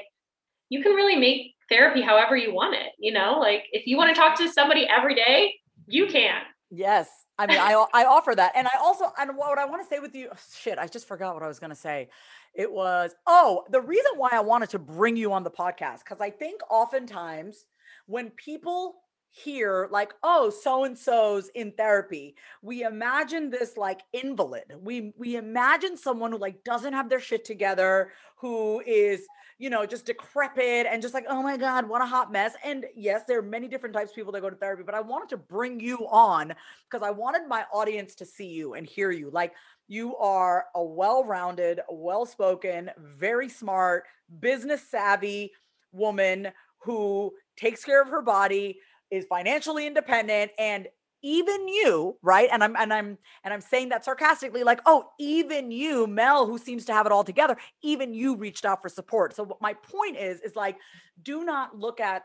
you 0.70 0.84
can 0.84 0.94
really 0.94 1.16
make 1.16 1.56
therapy 1.70 2.02
however 2.02 2.38
you 2.38 2.54
want 2.54 2.76
it, 2.76 2.92
you 3.00 3.12
know? 3.12 3.40
Like 3.40 3.66
if 3.72 3.88
you 3.88 3.98
want 3.98 4.14
to 4.14 4.20
talk 4.20 4.38
to 4.38 4.52
somebody 4.52 4.86
every 4.88 5.16
day, 5.16 5.56
you 5.88 6.06
can. 6.08 6.42
Yes. 6.70 7.10
I 7.38 7.48
mean, 7.48 7.58
I 7.60 7.74
I 7.96 8.06
offer 8.06 8.36
that, 8.36 8.52
and 8.56 8.68
I 8.68 8.78
also 8.80 9.12
and 9.18 9.36
what 9.36 9.58
I 9.58 9.66
want 9.66 9.82
to 9.82 9.88
say 9.88 10.00
with 10.00 10.14
you, 10.14 10.30
oh, 10.32 10.38
shit, 10.56 10.78
I 10.78 10.86
just 10.86 11.08
forgot 11.08 11.34
what 11.34 11.42
I 11.42 11.48
was 11.48 11.58
going 11.58 11.72
to 11.72 11.76
say. 11.76 12.10
It 12.54 12.72
was, 12.72 13.16
oh, 13.26 13.64
the 13.70 13.82
reason 13.82 14.12
why 14.18 14.30
I 14.32 14.42
wanted 14.42 14.70
to 14.72 14.80
bring 14.80 15.18
you 15.18 15.34
on 15.34 15.44
the 15.44 15.52
podcast, 15.52 16.00
because 16.00 16.22
I 16.22 16.30
think 16.30 16.62
oftentimes 16.70 17.66
when 18.06 18.30
people 18.32 18.96
hear 19.36 19.90
like 19.92 20.14
oh 20.22 20.52
so 20.52 20.84
and 20.84 20.96
so's 20.96 21.50
in 21.56 21.72
therapy 21.72 22.36
we 22.62 22.84
imagine 22.84 23.50
this 23.50 23.78
like 23.78 24.02
invalid. 24.14 24.66
We 24.80 25.12
we 25.18 25.38
imagine 25.38 25.98
someone 25.98 26.32
who 26.32 26.38
like 26.38 26.64
doesn't 26.64 26.94
have 26.94 27.10
their 27.10 27.20
shit 27.20 27.44
together 27.44 28.12
who 28.38 28.84
is 28.86 29.26
you 29.64 29.70
know 29.70 29.86
just 29.86 30.06
decrepit 30.06 30.86
and 30.86 31.02
just 31.02 31.14
like 31.14 31.24
oh 31.30 31.42
my 31.42 31.56
god 31.56 31.88
what 31.88 32.02
a 32.02 32.06
hot 32.06 32.34
mess. 32.34 32.54
And 32.66 32.86
yes 32.98 33.22
there 33.26 33.40
are 33.40 33.42
many 33.42 33.70
different 33.70 33.96
types 33.96 34.12
of 34.12 34.16
people 34.16 34.34
that 34.34 34.42
go 34.42 34.50
to 34.50 34.58
therapy 34.58 34.84
but 34.86 34.94
i 34.94 35.00
wanted 35.00 35.30
to 35.30 35.38
bring 35.38 35.80
you 35.80 36.06
on 36.10 36.54
because 36.92 37.08
i 37.08 37.10
wanted 37.10 37.48
my 37.48 37.64
audience 37.72 38.14
to 38.16 38.26
see 38.26 38.48
you 38.48 38.74
and 38.74 38.86
hear 38.86 39.10
you. 39.12 39.30
Like 39.30 39.54
you 39.88 40.18
are 40.18 40.66
a 40.76 40.84
well-rounded 40.84 41.80
well-spoken 41.90 42.92
very 42.98 43.48
smart 43.48 44.04
business 44.42 44.82
savvy 44.92 45.54
woman 45.94 46.50
who 46.80 47.32
takes 47.56 47.86
care 47.86 48.02
of 48.02 48.10
her 48.10 48.22
body 48.22 48.80
is 49.12 49.26
financially 49.30 49.88
independent 49.88 50.52
and 50.60 50.90
even 51.24 51.68
you 51.68 52.18
right? 52.22 52.50
And 52.52 52.64
i'm 52.64 52.76
and 52.76 52.94
i'm 52.94 53.18
and 53.44 53.54
i'm 53.54 53.62
saying 53.62 53.90
that 53.90 54.06
sarcastically 54.06 54.64
like 54.64 54.82
oh 54.86 55.10
even 55.20 55.72
you 55.72 56.06
mel 56.06 56.46
who 56.46 56.58
seems 56.58 56.86
to 56.86 56.94
have 56.94 57.06
it 57.06 57.12
all 57.12 57.24
together 57.24 57.58
even 57.82 58.14
you 58.14 58.36
reached 58.36 58.66
out 58.66 58.82
for 58.82 58.90
support. 58.90 59.36
So 59.36 59.44
what 59.44 59.62
my 59.62 59.74
point 59.74 60.18
is 60.18 60.42
is 60.42 60.56
like 60.56 60.78
do 61.22 61.44
not 61.44 61.78
look 61.78 62.00
at 62.00 62.24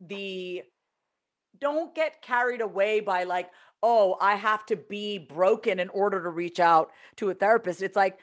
the 0.00 0.62
don't 1.60 1.94
get 1.94 2.22
carried 2.22 2.60
away 2.60 3.00
by 3.00 3.24
like 3.24 3.50
oh 3.82 4.16
i 4.20 4.34
have 4.34 4.66
to 4.66 4.76
be 4.76 5.18
broken 5.18 5.80
in 5.80 5.88
order 5.88 6.22
to 6.22 6.30
reach 6.30 6.60
out 6.60 6.90
to 7.16 7.30
a 7.30 7.34
therapist. 7.34 7.82
It's 7.82 7.96
like 7.96 8.18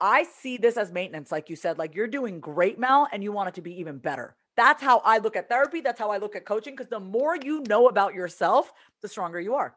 i 0.00 0.24
see 0.24 0.58
this 0.58 0.76
as 0.76 0.92
maintenance 0.92 1.32
like 1.32 1.48
you 1.48 1.56
said 1.56 1.78
like 1.78 1.94
you're 1.94 2.06
doing 2.06 2.38
great 2.38 2.78
mel 2.78 3.08
and 3.12 3.22
you 3.22 3.32
want 3.32 3.48
it 3.48 3.54
to 3.54 3.62
be 3.62 3.80
even 3.80 3.96
better 3.98 4.36
that's 4.56 4.82
how 4.82 4.98
I 5.04 5.18
look 5.18 5.36
at 5.36 5.48
therapy. 5.48 5.80
That's 5.80 5.98
how 5.98 6.10
I 6.10 6.18
look 6.18 6.36
at 6.36 6.44
coaching. 6.44 6.74
Because 6.74 6.90
the 6.90 7.00
more 7.00 7.36
you 7.36 7.62
know 7.68 7.88
about 7.88 8.14
yourself, 8.14 8.72
the 9.02 9.08
stronger 9.08 9.40
you 9.40 9.54
are. 9.54 9.74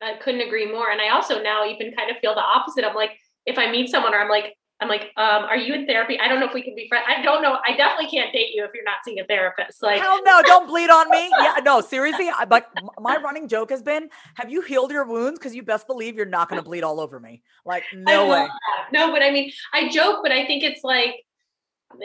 I 0.00 0.14
couldn't 0.14 0.42
agree 0.42 0.70
more. 0.70 0.90
And 0.90 1.00
I 1.00 1.08
also 1.10 1.42
now 1.42 1.66
even 1.66 1.92
kind 1.94 2.10
of 2.10 2.18
feel 2.18 2.34
the 2.34 2.40
opposite. 2.40 2.84
I'm 2.84 2.94
like, 2.94 3.18
if 3.46 3.58
I 3.58 3.70
meet 3.70 3.90
someone 3.90 4.14
or 4.14 4.18
I'm 4.18 4.28
like, 4.28 4.54
I'm 4.80 4.88
like, 4.88 5.10
um, 5.16 5.42
are 5.42 5.56
you 5.56 5.74
in 5.74 5.86
therapy? 5.86 6.20
I 6.20 6.28
don't 6.28 6.38
know 6.38 6.46
if 6.46 6.54
we 6.54 6.62
can 6.62 6.76
be 6.76 6.86
friends. 6.88 7.04
I 7.08 7.20
don't 7.20 7.42
know. 7.42 7.58
I 7.66 7.76
definitely 7.76 8.08
can't 8.16 8.32
date 8.32 8.50
you 8.54 8.64
if 8.64 8.70
you're 8.72 8.84
not 8.84 8.98
seeing 9.04 9.18
a 9.18 9.24
therapist. 9.24 9.82
Like, 9.82 10.00
hell 10.00 10.22
no, 10.22 10.40
don't 10.42 10.68
bleed 10.68 10.88
on 10.88 11.10
me. 11.10 11.28
Yeah, 11.40 11.56
no, 11.64 11.80
seriously. 11.80 12.28
I, 12.28 12.44
but 12.44 12.70
my 13.00 13.16
running 13.16 13.48
joke 13.48 13.70
has 13.70 13.82
been, 13.82 14.08
have 14.34 14.50
you 14.50 14.60
healed 14.60 14.92
your 14.92 15.04
wounds? 15.04 15.38
Because 15.38 15.52
you 15.52 15.64
best 15.64 15.88
believe 15.88 16.14
you're 16.14 16.26
not 16.26 16.48
going 16.48 16.62
to 16.62 16.64
bleed 16.64 16.84
all 16.84 17.00
over 17.00 17.18
me. 17.18 17.42
Like, 17.64 17.82
no 17.92 18.28
way. 18.28 18.46
That. 18.46 18.92
No, 18.92 19.10
but 19.10 19.22
I 19.22 19.32
mean, 19.32 19.50
I 19.72 19.88
joke, 19.88 20.20
but 20.22 20.30
I 20.30 20.46
think 20.46 20.62
it's 20.62 20.84
like 20.84 21.14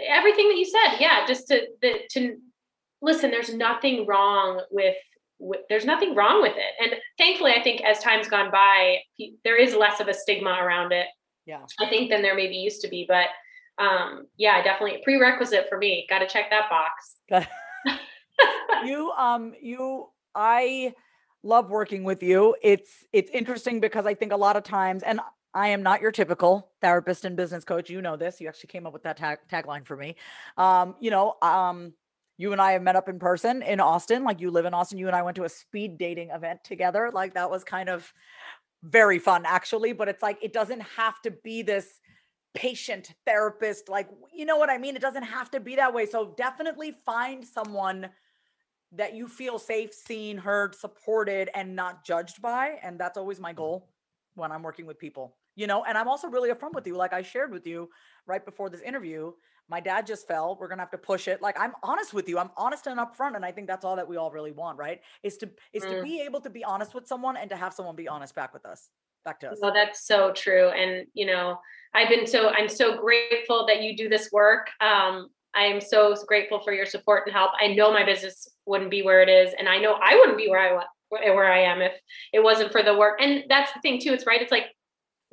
everything 0.08 0.50
that 0.50 0.58
you 0.58 0.66
said. 0.66 1.00
Yeah, 1.00 1.26
just 1.26 1.48
to 1.48 1.68
the, 1.82 1.94
to 2.12 2.38
listen. 3.02 3.32
There's 3.32 3.54
nothing 3.54 4.06
wrong 4.06 4.62
with 4.72 4.96
there's 5.70 5.86
nothing 5.86 6.16
wrong 6.16 6.42
with 6.42 6.56
it. 6.56 6.74
And 6.82 7.00
thankfully, 7.18 7.52
I 7.52 7.62
think 7.62 7.82
as 7.82 8.00
time's 8.00 8.28
gone 8.28 8.50
by, 8.50 9.00
there 9.44 9.60
is 9.60 9.76
less 9.76 10.00
of 10.00 10.08
a 10.08 10.14
stigma 10.14 10.52
around 10.62 10.94
it. 10.94 11.08
Yeah. 11.46 11.66
I 11.80 11.90
think 11.90 12.10
than 12.10 12.22
there 12.22 12.36
maybe 12.36 12.56
used 12.56 12.82
to 12.82 12.88
be. 12.88 13.06
But 13.08 13.28
um, 13.84 14.28
yeah, 14.38 14.64
definitely 14.64 15.02
prerequisite 15.04 15.68
for 15.68 15.78
me. 15.78 16.06
Got 16.10 16.20
to 16.20 16.28
check 16.28 16.50
that 16.50 16.70
box. 16.70 17.50
you, 18.86 19.12
um, 19.18 19.54
you, 19.62 20.08
I 20.34 20.94
love 21.44 21.70
working 21.70 22.04
with 22.04 22.24
you. 22.24 22.56
It's 22.62 23.06
it's 23.12 23.32
interesting 23.32 23.80
because 23.80 24.06
I 24.06 24.14
think 24.14 24.32
a 24.32 24.38
lot 24.38 24.56
of 24.56 24.64
times, 24.64 25.04
and 25.04 25.20
I 25.54 25.70
am 25.70 25.84
not 25.84 26.02
your 26.02 26.12
typical 26.12 26.70
therapist 26.82 27.26
and 27.26 27.36
business 27.36 27.64
coach. 27.64 27.90
You 27.90 28.02
know 28.02 28.18
this. 28.18 28.42
You 28.42 28.48
actually 28.48 28.68
came 28.68 28.88
up 28.88 28.94
with 28.94 29.04
that 29.04 29.18
tag, 29.18 29.40
tagline 29.52 29.86
for 29.86 29.96
me. 29.96 30.16
Um, 30.58 30.96
you 31.00 31.12
know, 31.12 31.36
um, 31.42 31.94
you 32.38 32.52
and 32.52 32.62
I 32.62 32.72
have 32.72 32.82
met 32.82 32.96
up 32.96 33.08
in 33.10 33.20
person 33.20 33.62
in 33.62 33.80
Austin. 33.80 34.24
Like 34.24 34.42
you 34.42 34.50
live 34.50 34.66
in 34.66 34.74
Austin. 34.74 34.98
You 34.98 35.08
and 35.08 35.16
I 35.16 35.22
went 35.22 35.36
to 35.38 35.44
a 35.44 35.50
speed 35.50 35.98
dating 35.98 36.32
event 36.32 36.64
together. 36.64 37.12
Like 37.14 37.36
that 37.36 37.52
was 37.52 37.64
kind 37.64 37.90
of 37.90 38.12
very 38.84 39.20
fun, 39.20 39.44
actually. 39.46 39.94
But 39.94 40.10
it's 40.10 40.24
like 40.24 40.40
it 40.42 40.54
doesn't 40.54 40.82
have 40.82 41.22
to 41.22 41.32
be 41.32 41.62
this 41.62 42.00
patient 42.56 43.14
therapist. 43.26 43.90
Like, 43.90 44.10
you 44.34 44.46
know 44.46 44.58
what 44.58 44.70
I 44.70 44.78
mean? 44.78 44.96
It 44.96 45.02
doesn't 45.02 45.24
have 45.24 45.52
to 45.52 45.60
be 45.60 45.76
that 45.76 45.94
way. 45.94 46.06
So 46.06 46.34
definitely 46.38 46.96
find 47.06 47.46
someone 47.46 48.10
that 48.92 49.16
you 49.16 49.28
feel 49.28 49.58
safe, 49.58 49.94
seen, 49.94 50.38
heard, 50.38 50.76
supported, 50.76 51.50
and 51.56 51.76
not 51.76 52.06
judged 52.06 52.42
by. 52.42 52.80
And 52.84 53.00
that's 53.00 53.18
always 53.18 53.40
my 53.40 53.54
goal 53.54 53.90
when 54.36 54.52
I'm 54.52 54.64
working 54.64 54.86
with 54.86 55.00
people, 55.00 55.36
you 55.56 55.68
know. 55.68 55.84
And 55.84 55.98
I'm 55.98 56.08
also 56.08 56.28
really 56.28 56.52
upfront 56.52 56.74
with 56.74 56.88
you, 56.88 56.96
like 56.96 57.14
I 57.14 57.22
shared 57.22 57.52
with 57.52 57.68
you 57.68 57.90
right 58.28 58.44
before 58.44 58.70
this 58.70 58.82
interview 58.82 59.34
my 59.70 59.80
dad 59.80 60.06
just 60.06 60.28
fell 60.28 60.58
we're 60.60 60.68
gonna 60.68 60.82
have 60.82 60.92
to 60.92 60.98
push 60.98 61.28
it 61.28 61.42
like 61.42 61.60
i'm 61.60 61.74
honest 61.84 62.14
with 62.14 62.28
you 62.28 62.38
i'm 62.38 62.52
honest 62.58 62.88
and 62.88 63.00
upfront 63.00 63.36
and 63.36 63.46
i 63.46 63.52
think 63.52 63.68
that's 63.68 63.86
all 63.86 63.96
that 63.96 64.08
we 64.08 64.18
all 64.18 64.32
really 64.32 64.52
want 64.52 64.78
right 64.78 65.02
is 65.24 65.38
to 65.38 65.50
is 65.72 65.84
mm. 65.84 65.98
to 65.98 66.04
be 66.04 66.22
able 66.22 66.42
to 66.42 66.50
be 66.50 66.64
honest 66.64 66.94
with 66.94 67.08
someone 67.08 67.38
and 67.38 67.50
to 67.50 67.56
have 67.56 67.74
someone 67.74 67.96
be 67.96 68.08
honest 68.08 68.36
back 68.36 68.54
with 68.54 68.66
us 68.66 68.90
back 69.26 69.40
to 69.40 69.50
us 69.50 69.58
well 69.62 69.74
that's 69.74 70.06
so 70.06 70.32
true 70.34 70.70
and 70.70 71.08
you 71.14 71.26
know 71.26 71.58
i've 71.94 72.10
been 72.10 72.28
so 72.28 72.50
i'm 72.50 72.68
so 72.68 72.98
grateful 72.98 73.66
that 73.66 73.82
you 73.82 73.96
do 73.96 74.10
this 74.10 74.30
work 74.32 74.68
um 74.82 75.30
i 75.56 75.64
am 75.64 75.80
so 75.80 76.16
grateful 76.28 76.60
for 76.60 76.74
your 76.74 76.86
support 76.86 77.24
and 77.26 77.34
help 77.34 77.52
i 77.60 77.68
know 77.68 77.92
my 77.92 78.04
business 78.04 78.50
wouldn't 78.66 78.92
be 78.92 79.02
where 79.02 79.22
it 79.22 79.30
is 79.30 79.54
and 79.58 79.70
i 79.70 79.78
know 79.78 79.98
i 80.04 80.16
wouldn't 80.16 80.38
be 80.38 80.50
where 80.50 80.60
i 80.60 80.74
was 80.74 80.86
where 81.10 81.52
i 81.52 81.60
am 81.60 81.82
if 81.82 81.94
it 82.34 82.44
wasn't 82.44 82.72
for 82.72 82.84
the 82.84 82.98
work 82.98 83.20
and 83.22 83.44
that's 83.48 83.72
the 83.74 83.80
thing 83.82 84.00
too 84.00 84.14
it's 84.14 84.26
right 84.26 84.42
it's 84.42 84.52
like 84.52 84.66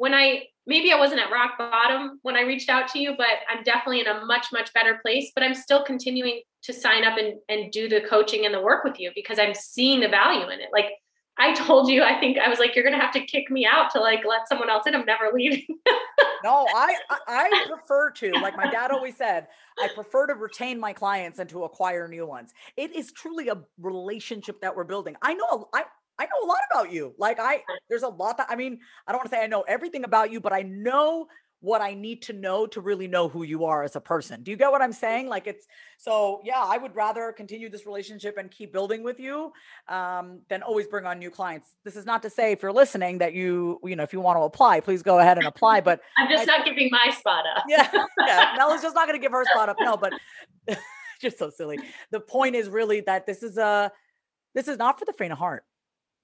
when 0.00 0.14
i 0.14 0.42
maybe 0.66 0.92
I 0.92 0.96
wasn't 0.96 1.20
at 1.20 1.30
rock 1.30 1.58
bottom 1.58 2.20
when 2.22 2.36
I 2.36 2.42
reached 2.42 2.68
out 2.68 2.88
to 2.92 2.98
you, 2.98 3.14
but 3.16 3.26
I'm 3.50 3.62
definitely 3.64 4.00
in 4.00 4.06
a 4.06 4.24
much, 4.24 4.46
much 4.52 4.72
better 4.72 4.98
place. 5.02 5.32
But 5.34 5.42
I'm 5.42 5.54
still 5.54 5.84
continuing 5.84 6.42
to 6.62 6.72
sign 6.72 7.04
up 7.04 7.18
and, 7.18 7.34
and 7.48 7.72
do 7.72 7.88
the 7.88 8.00
coaching 8.02 8.46
and 8.46 8.54
the 8.54 8.60
work 8.60 8.84
with 8.84 9.00
you 9.00 9.10
because 9.14 9.38
I'm 9.38 9.52
seeing 9.52 10.00
the 10.00 10.08
value 10.08 10.48
in 10.48 10.60
it. 10.60 10.68
Like 10.72 10.92
I 11.38 11.54
told 11.54 11.90
you, 11.90 12.02
I 12.02 12.20
think 12.20 12.38
I 12.38 12.48
was 12.48 12.58
like, 12.58 12.76
you're 12.76 12.84
gonna 12.84 13.00
have 13.00 13.12
to 13.14 13.24
kick 13.26 13.50
me 13.50 13.66
out 13.66 13.90
to 13.90 14.00
like 14.00 14.20
let 14.24 14.48
someone 14.48 14.70
else 14.70 14.86
in. 14.86 14.94
I'm 14.94 15.04
never 15.04 15.30
leaving. 15.34 15.66
no, 16.44 16.66
I 16.74 16.94
I 17.26 17.66
prefer 17.68 18.10
to, 18.10 18.30
like 18.40 18.56
my 18.56 18.70
dad 18.70 18.92
always 18.92 19.16
said, 19.16 19.48
I 19.78 19.88
prefer 19.94 20.28
to 20.28 20.34
retain 20.34 20.78
my 20.78 20.92
clients 20.92 21.38
and 21.40 21.48
to 21.50 21.64
acquire 21.64 22.06
new 22.06 22.26
ones. 22.26 22.52
It 22.76 22.94
is 22.94 23.10
truly 23.12 23.48
a 23.48 23.58
relationship 23.78 24.60
that 24.60 24.76
we're 24.76 24.84
building. 24.84 25.16
I 25.20 25.34
know 25.34 25.68
I 25.74 25.84
I 26.20 26.24
know 26.24 26.46
a 26.46 26.48
lot 26.48 26.58
about 26.70 26.92
you. 26.92 27.14
Like 27.16 27.38
I 27.40 27.62
there's 27.88 28.02
a 28.02 28.08
lot 28.08 28.36
that 28.36 28.46
I 28.50 28.56
mean, 28.56 28.78
I 29.06 29.12
don't 29.12 29.20
want 29.20 29.30
to 29.30 29.34
say 29.36 29.42
I 29.42 29.46
know 29.46 29.62
everything 29.62 30.04
about 30.04 30.30
you, 30.30 30.40
but 30.40 30.52
I 30.52 30.62
know 30.62 31.28
what 31.62 31.82
I 31.82 31.92
need 31.92 32.22
to 32.22 32.32
know 32.32 32.66
to 32.66 32.80
really 32.80 33.06
know 33.06 33.28
who 33.28 33.42
you 33.42 33.64
are 33.64 33.82
as 33.82 33.94
a 33.94 34.00
person. 34.00 34.42
Do 34.42 34.50
you 34.50 34.56
get 34.56 34.70
what 34.70 34.82
I'm 34.82 34.92
saying? 34.92 35.28
Like 35.28 35.46
it's 35.46 35.66
so 35.96 36.40
yeah, 36.44 36.62
I 36.62 36.76
would 36.76 36.94
rather 36.94 37.32
continue 37.32 37.70
this 37.70 37.86
relationship 37.86 38.36
and 38.36 38.50
keep 38.50 38.70
building 38.72 39.02
with 39.02 39.18
you 39.18 39.52
um, 39.88 40.40
than 40.48 40.62
always 40.62 40.86
bring 40.86 41.06
on 41.06 41.18
new 41.18 41.30
clients. 41.30 41.74
This 41.84 41.96
is 41.96 42.04
not 42.04 42.22
to 42.22 42.30
say 42.30 42.52
if 42.52 42.62
you're 42.62 42.72
listening 42.72 43.18
that 43.18 43.32
you, 43.32 43.78
you 43.82 43.96
know, 43.96 44.02
if 44.02 44.12
you 44.12 44.20
want 44.20 44.36
to 44.36 44.42
apply, 44.42 44.80
please 44.80 45.02
go 45.02 45.20
ahead 45.20 45.38
and 45.38 45.46
apply. 45.46 45.80
But 45.80 46.00
I'm 46.18 46.28
just 46.28 46.48
I, 46.48 46.56
not 46.56 46.66
giving 46.66 46.90
my 46.90 47.10
spot 47.18 47.44
up. 47.56 47.64
yeah. 47.68 47.90
Yeah. 48.26 48.54
Mella's 48.58 48.82
just 48.82 48.94
not 48.94 49.06
gonna 49.06 49.18
give 49.18 49.32
her 49.32 49.44
spot 49.46 49.70
up. 49.70 49.76
No, 49.80 49.96
but 49.96 50.12
just 51.20 51.38
so 51.38 51.50
silly. 51.50 51.78
The 52.10 52.20
point 52.20 52.56
is 52.56 52.68
really 52.68 53.00
that 53.02 53.26
this 53.26 53.42
is 53.42 53.56
a 53.56 53.90
this 54.54 54.68
is 54.68 54.78
not 54.78 54.98
for 54.98 55.04
the 55.04 55.12
faint 55.12 55.32
of 55.32 55.38
heart 55.38 55.64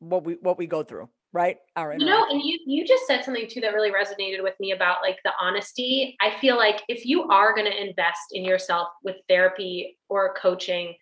what 0.01 0.24
we 0.24 0.34
what 0.40 0.59
we 0.59 0.66
go 0.66 0.82
through 0.82 1.09
right? 1.32 1.59
Our 1.76 1.94
you 1.99 2.07
know 2.07 2.26
and 2.30 2.40
you 2.42 2.59
you 2.66 2.86
just 2.86 3.07
said 3.07 3.22
something 3.22 3.47
too 3.49 3.61
that 3.61 3.74
really 3.74 3.90
resonated 3.90 4.42
with 4.42 4.55
me 4.59 4.72
about 4.72 5.03
like 5.03 5.18
the 5.22 5.32
honesty. 5.38 6.16
I 6.20 6.38
feel 6.40 6.57
like 6.57 6.82
if 6.88 7.05
you 7.05 7.24
are 7.24 7.55
going 7.55 7.70
to 7.70 7.88
invest 7.88 8.32
in 8.32 8.44
yourself 8.44 8.88
with 9.05 9.16
therapy 9.28 9.99
or 10.09 10.34
coaching 10.34 10.94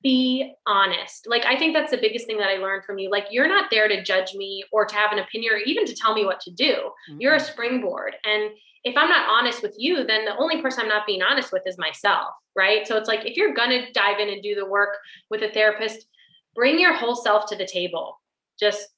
be 0.00 0.52
honest. 0.66 1.26
Like 1.26 1.44
i 1.44 1.58
think 1.58 1.74
that's 1.74 1.90
the 1.90 1.98
biggest 1.98 2.26
thing 2.26 2.38
that 2.38 2.48
i 2.48 2.56
learned 2.58 2.84
from 2.84 2.98
you. 2.98 3.10
Like 3.10 3.26
you're 3.30 3.48
not 3.48 3.70
there 3.70 3.88
to 3.88 4.02
judge 4.02 4.34
me 4.34 4.64
or 4.70 4.84
to 4.84 4.94
have 4.94 5.12
an 5.12 5.18
opinion 5.18 5.54
or 5.54 5.58
even 5.58 5.86
to 5.86 5.94
tell 5.94 6.14
me 6.14 6.24
what 6.24 6.40
to 6.40 6.52
do. 6.52 6.72
Mm-hmm. 6.74 7.20
you're 7.20 7.34
a 7.34 7.40
springboard. 7.40 8.14
And 8.24 8.50
if 8.84 8.96
i'm 8.96 9.08
not 9.08 9.28
honest 9.28 9.60
with 9.60 9.74
you 9.76 10.04
then 10.04 10.24
the 10.24 10.36
only 10.36 10.62
person 10.62 10.82
i'm 10.82 10.88
not 10.88 11.04
being 11.04 11.20
honest 11.20 11.52
with 11.52 11.62
is 11.66 11.76
myself 11.78 12.28
right? 12.58 12.86
So 12.88 12.96
it's 12.96 13.08
like 13.08 13.24
if 13.24 13.36
you're 13.36 13.54
going 13.54 13.70
to 13.70 13.92
dive 13.92 14.18
in 14.18 14.28
and 14.28 14.42
do 14.42 14.56
the 14.56 14.66
work 14.66 14.96
with 15.30 15.42
a 15.42 15.50
therapist 15.50 16.06
bring 16.54 16.78
your 16.78 16.94
whole 16.94 17.16
self 17.16 17.46
to 17.46 17.56
the 17.56 17.66
table. 17.66 18.20
Just 18.58 18.88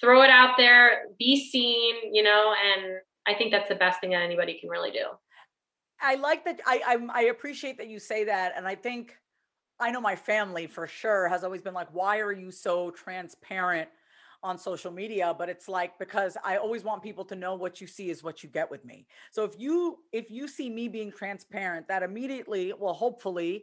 throw 0.00 0.22
it 0.22 0.30
out 0.30 0.56
there, 0.56 1.04
be 1.18 1.48
seen, 1.48 1.94
you 2.12 2.22
know, 2.22 2.54
and 2.64 3.00
I 3.26 3.34
think 3.34 3.52
that's 3.52 3.68
the 3.68 3.76
best 3.76 4.00
thing 4.00 4.10
that 4.10 4.22
anybody 4.22 4.58
can 4.58 4.68
really 4.68 4.90
do. 4.90 5.04
I 6.00 6.16
like 6.16 6.44
that. 6.44 6.60
I, 6.66 6.82
I, 6.86 7.20
I 7.20 7.22
appreciate 7.24 7.78
that 7.78 7.88
you 7.88 8.00
say 8.00 8.24
that, 8.24 8.52
and 8.56 8.66
I 8.66 8.74
think 8.74 9.16
I 9.78 9.90
know 9.90 10.00
my 10.00 10.16
family 10.16 10.66
for 10.66 10.86
sure 10.86 11.28
has 11.28 11.44
always 11.44 11.62
been 11.62 11.74
like, 11.74 11.88
"Why 11.92 12.18
are 12.18 12.32
you 12.32 12.50
so 12.50 12.90
transparent 12.90 13.88
on 14.42 14.58
social 14.58 14.90
media?" 14.90 15.32
But 15.38 15.48
it's 15.48 15.68
like 15.68 15.96
because 16.00 16.36
I 16.44 16.56
always 16.56 16.82
want 16.82 17.04
people 17.04 17.24
to 17.26 17.36
know 17.36 17.54
what 17.54 17.80
you 17.80 17.86
see 17.86 18.10
is 18.10 18.24
what 18.24 18.42
you 18.42 18.48
get 18.48 18.68
with 18.68 18.84
me. 18.84 19.06
So 19.30 19.44
if 19.44 19.52
you 19.58 19.98
if 20.12 20.28
you 20.28 20.48
see 20.48 20.68
me 20.68 20.88
being 20.88 21.12
transparent, 21.12 21.86
that 21.86 22.02
immediately, 22.02 22.72
well, 22.76 22.94
hopefully, 22.94 23.62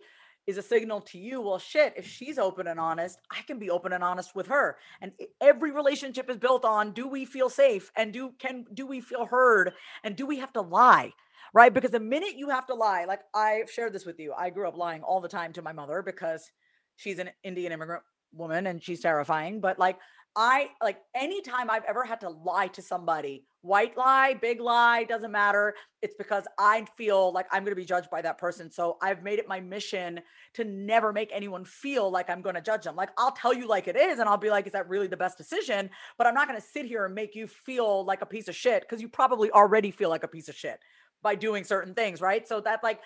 is 0.49 0.57
a 0.57 0.61
signal 0.61 0.99
to 0.99 1.17
you 1.17 1.41
well 1.41 1.59
shit 1.59 1.93
if 1.95 2.07
she's 2.07 2.37
open 2.37 2.67
and 2.67 2.79
honest 2.79 3.19
i 3.31 3.41
can 3.43 3.59
be 3.59 3.69
open 3.69 3.93
and 3.93 4.03
honest 4.03 4.35
with 4.35 4.47
her. 4.47 4.77
And 5.01 5.11
every 5.41 5.71
relationship 5.71 6.29
is 6.29 6.37
built 6.37 6.65
on 6.65 6.91
do 6.91 7.07
we 7.07 7.25
feel 7.25 7.49
safe? 7.49 7.91
And 7.95 8.13
do 8.13 8.33
can 8.39 8.65
do 8.73 8.85
we 8.85 9.01
feel 9.01 9.25
heard? 9.25 9.73
And 10.03 10.15
do 10.15 10.25
we 10.25 10.39
have 10.39 10.53
to 10.53 10.61
lie? 10.61 11.13
Right? 11.53 11.73
Because 11.73 11.91
the 11.91 11.99
minute 11.99 12.35
you 12.35 12.49
have 12.49 12.67
to 12.67 12.75
lie 12.75 13.05
like 13.05 13.21
i've 13.33 13.71
shared 13.71 13.93
this 13.93 14.05
with 14.05 14.19
you 14.19 14.33
i 14.37 14.49
grew 14.49 14.67
up 14.67 14.77
lying 14.77 15.01
all 15.01 15.21
the 15.21 15.27
time 15.27 15.53
to 15.53 15.61
my 15.61 15.71
mother 15.71 16.01
because 16.01 16.51
she's 16.95 17.19
an 17.19 17.29
indian 17.43 17.71
immigrant 17.71 18.03
woman 18.31 18.67
and 18.67 18.83
she's 18.83 19.01
terrifying 19.01 19.59
but 19.59 19.79
like 19.79 19.97
I 20.35 20.69
like 20.81 20.99
anytime 21.15 21.69
I've 21.69 21.85
ever 21.85 22.03
had 22.03 22.21
to 22.21 22.29
lie 22.29 22.67
to 22.67 22.81
somebody, 22.81 23.45
white 23.61 23.97
lie, 23.97 24.33
big 24.35 24.61
lie, 24.61 25.03
doesn't 25.03 25.31
matter. 25.31 25.75
It's 26.01 26.15
because 26.15 26.45
I 26.57 26.85
feel 26.97 27.31
like 27.33 27.45
I'm 27.51 27.63
going 27.63 27.71
to 27.71 27.75
be 27.75 27.85
judged 27.85 28.09
by 28.09 28.21
that 28.21 28.37
person. 28.37 28.71
So 28.71 28.97
I've 29.01 29.21
made 29.21 29.39
it 29.39 29.47
my 29.47 29.59
mission 29.59 30.21
to 30.53 30.63
never 30.63 31.11
make 31.11 31.29
anyone 31.33 31.65
feel 31.65 32.09
like 32.09 32.29
I'm 32.29 32.41
going 32.41 32.55
to 32.55 32.61
judge 32.61 32.83
them. 32.83 32.95
Like 32.95 33.09
I'll 33.17 33.31
tell 33.31 33.53
you 33.53 33.67
like 33.67 33.87
it 33.87 33.95
is, 33.95 34.19
and 34.19 34.29
I'll 34.29 34.37
be 34.37 34.49
like, 34.49 34.65
is 34.65 34.73
that 34.73 34.87
really 34.87 35.07
the 35.07 35.17
best 35.17 35.37
decision? 35.37 35.89
But 36.17 36.27
I'm 36.27 36.33
not 36.33 36.47
going 36.47 36.59
to 36.59 36.65
sit 36.65 36.85
here 36.85 37.05
and 37.05 37.13
make 37.13 37.35
you 37.35 37.47
feel 37.47 38.05
like 38.05 38.21
a 38.21 38.25
piece 38.25 38.47
of 38.47 38.55
shit 38.55 38.83
because 38.83 39.01
you 39.01 39.09
probably 39.09 39.51
already 39.51 39.91
feel 39.91 40.09
like 40.09 40.23
a 40.23 40.27
piece 40.27 40.47
of 40.47 40.55
shit 40.55 40.79
by 41.21 41.35
doing 41.35 41.63
certain 41.63 41.93
things, 41.93 42.21
right? 42.21 42.47
So 42.47 42.61
that 42.61 42.81
like 42.83 43.01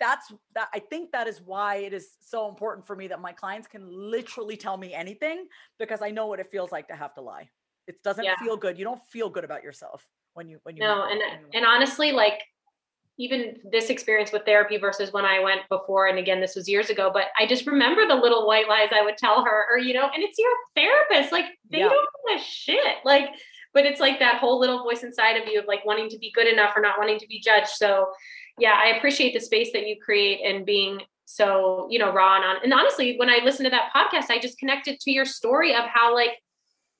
that's 0.00 0.32
that 0.54 0.68
I 0.74 0.80
think 0.80 1.12
that 1.12 1.28
is 1.28 1.40
why 1.40 1.76
it 1.76 1.92
is 1.92 2.16
so 2.20 2.48
important 2.48 2.86
for 2.86 2.96
me 2.96 3.06
that 3.08 3.20
my 3.20 3.32
clients 3.32 3.68
can 3.68 3.86
literally 3.88 4.56
tell 4.56 4.76
me 4.76 4.92
anything 4.92 5.46
because 5.78 6.02
I 6.02 6.10
know 6.10 6.26
what 6.26 6.40
it 6.40 6.50
feels 6.50 6.72
like 6.72 6.88
to 6.88 6.96
have 6.96 7.14
to 7.14 7.20
lie. 7.20 7.50
It 7.86 8.02
doesn't 8.02 8.24
yeah. 8.24 8.36
feel 8.36 8.56
good. 8.56 8.78
You 8.78 8.84
don't 8.84 9.02
feel 9.10 9.28
good 9.28 9.44
about 9.44 9.62
yourself 9.62 10.06
when 10.34 10.48
you 10.48 10.58
when 10.62 10.76
you 10.76 10.82
No, 10.82 11.04
and 11.04 11.20
uh, 11.20 11.36
and 11.54 11.66
honestly 11.66 12.12
like 12.12 12.40
even 13.18 13.56
this 13.70 13.90
experience 13.90 14.32
with 14.32 14.44
therapy 14.46 14.78
versus 14.78 15.12
when 15.12 15.24
I 15.26 15.38
went 15.40 15.60
before 15.68 16.06
and 16.06 16.18
again 16.18 16.40
this 16.40 16.56
was 16.56 16.66
years 16.66 16.88
ago 16.88 17.10
but 17.12 17.24
I 17.38 17.46
just 17.46 17.66
remember 17.66 18.08
the 18.08 18.14
little 18.14 18.46
white 18.46 18.68
lies 18.68 18.88
I 18.90 19.02
would 19.02 19.18
tell 19.18 19.44
her 19.44 19.66
or 19.70 19.76
you 19.76 19.92
know 19.92 20.04
and 20.04 20.22
it's 20.22 20.38
your 20.38 20.50
therapist 20.74 21.30
like 21.30 21.44
they 21.70 21.80
yeah. 21.80 21.90
don't 21.90 22.08
give 22.26 22.40
a 22.40 22.42
shit 22.42 22.96
like 23.04 23.28
but 23.74 23.84
it's 23.84 24.00
like 24.00 24.18
that 24.20 24.36
whole 24.36 24.58
little 24.58 24.82
voice 24.82 25.02
inside 25.02 25.34
of 25.34 25.46
you 25.46 25.60
of 25.60 25.66
like 25.66 25.84
wanting 25.84 26.08
to 26.08 26.18
be 26.18 26.32
good 26.34 26.46
enough 26.46 26.72
or 26.74 26.80
not 26.80 26.98
wanting 26.98 27.18
to 27.18 27.26
be 27.26 27.38
judged 27.38 27.68
so 27.68 28.08
yeah, 28.58 28.74
I 28.82 28.96
appreciate 28.96 29.34
the 29.34 29.40
space 29.40 29.70
that 29.72 29.86
you 29.86 29.96
create 30.02 30.40
and 30.44 30.66
being 30.66 31.00
so, 31.24 31.86
you 31.90 31.98
know, 31.98 32.12
raw 32.12 32.36
and 32.36 32.44
on. 32.44 32.56
And 32.62 32.72
honestly, 32.72 33.16
when 33.16 33.30
I 33.30 33.40
listened 33.42 33.66
to 33.66 33.70
that 33.70 33.90
podcast, 33.94 34.30
I 34.30 34.38
just 34.38 34.58
connected 34.58 35.00
to 35.00 35.10
your 35.10 35.24
story 35.24 35.74
of 35.74 35.84
how 35.86 36.14
like 36.14 36.38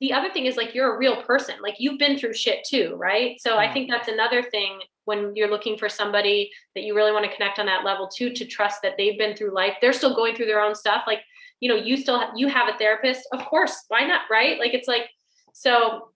the 0.03 0.12
other 0.12 0.30
thing 0.30 0.44
is 0.44 0.59
like 0.59 0.74
you're 0.74 0.94
a 0.94 0.98
real 0.98 1.22
person. 1.22 1.55
Like 1.62 1.76
you've 1.78 1.98
been 1.98 2.18
through 2.18 2.34
shit 2.34 2.66
too, 2.68 2.94
right? 2.98 3.40
So. 3.40 3.57
I 3.57 3.72
think 3.72 3.88
that's 3.88 4.09
another 4.09 4.42
thing 4.42 4.80
when 5.05 5.34
you're 5.34 5.50
looking 5.50 5.76
for 5.76 5.88
somebody 5.88 6.50
that 6.74 6.84
you 6.84 6.94
really 6.94 7.12
want 7.12 7.24
to 7.24 7.34
connect 7.34 7.59
on 7.59 7.66
that 7.66 7.84
level 7.84 8.09
too 8.09 8.32
to 8.32 8.44
trust 8.44 8.82
that 8.82 8.94
they've 8.96 9.18
been 9.18 9.36
through 9.36 9.55
life 9.55 9.74
they're 9.80 9.92
still 9.92 10.14
going 10.14 10.34
through 10.34 10.46
their 10.46 10.61
own 10.61 10.74
stuff 10.74 11.05
like 11.07 11.20
you 11.61 11.68
know 11.68 11.76
you 11.76 11.96
still 11.96 12.18
have, 12.18 12.30
you 12.36 12.48
have 12.48 12.72
a 12.72 12.78
therapist 12.78 13.26
of 13.32 13.44
course 13.44 13.84
why 13.88 14.05
not 14.05 14.22
right 14.30 14.59
like 14.59 14.74
it's 14.74 14.88
like 14.88 15.09
so 15.53 16.09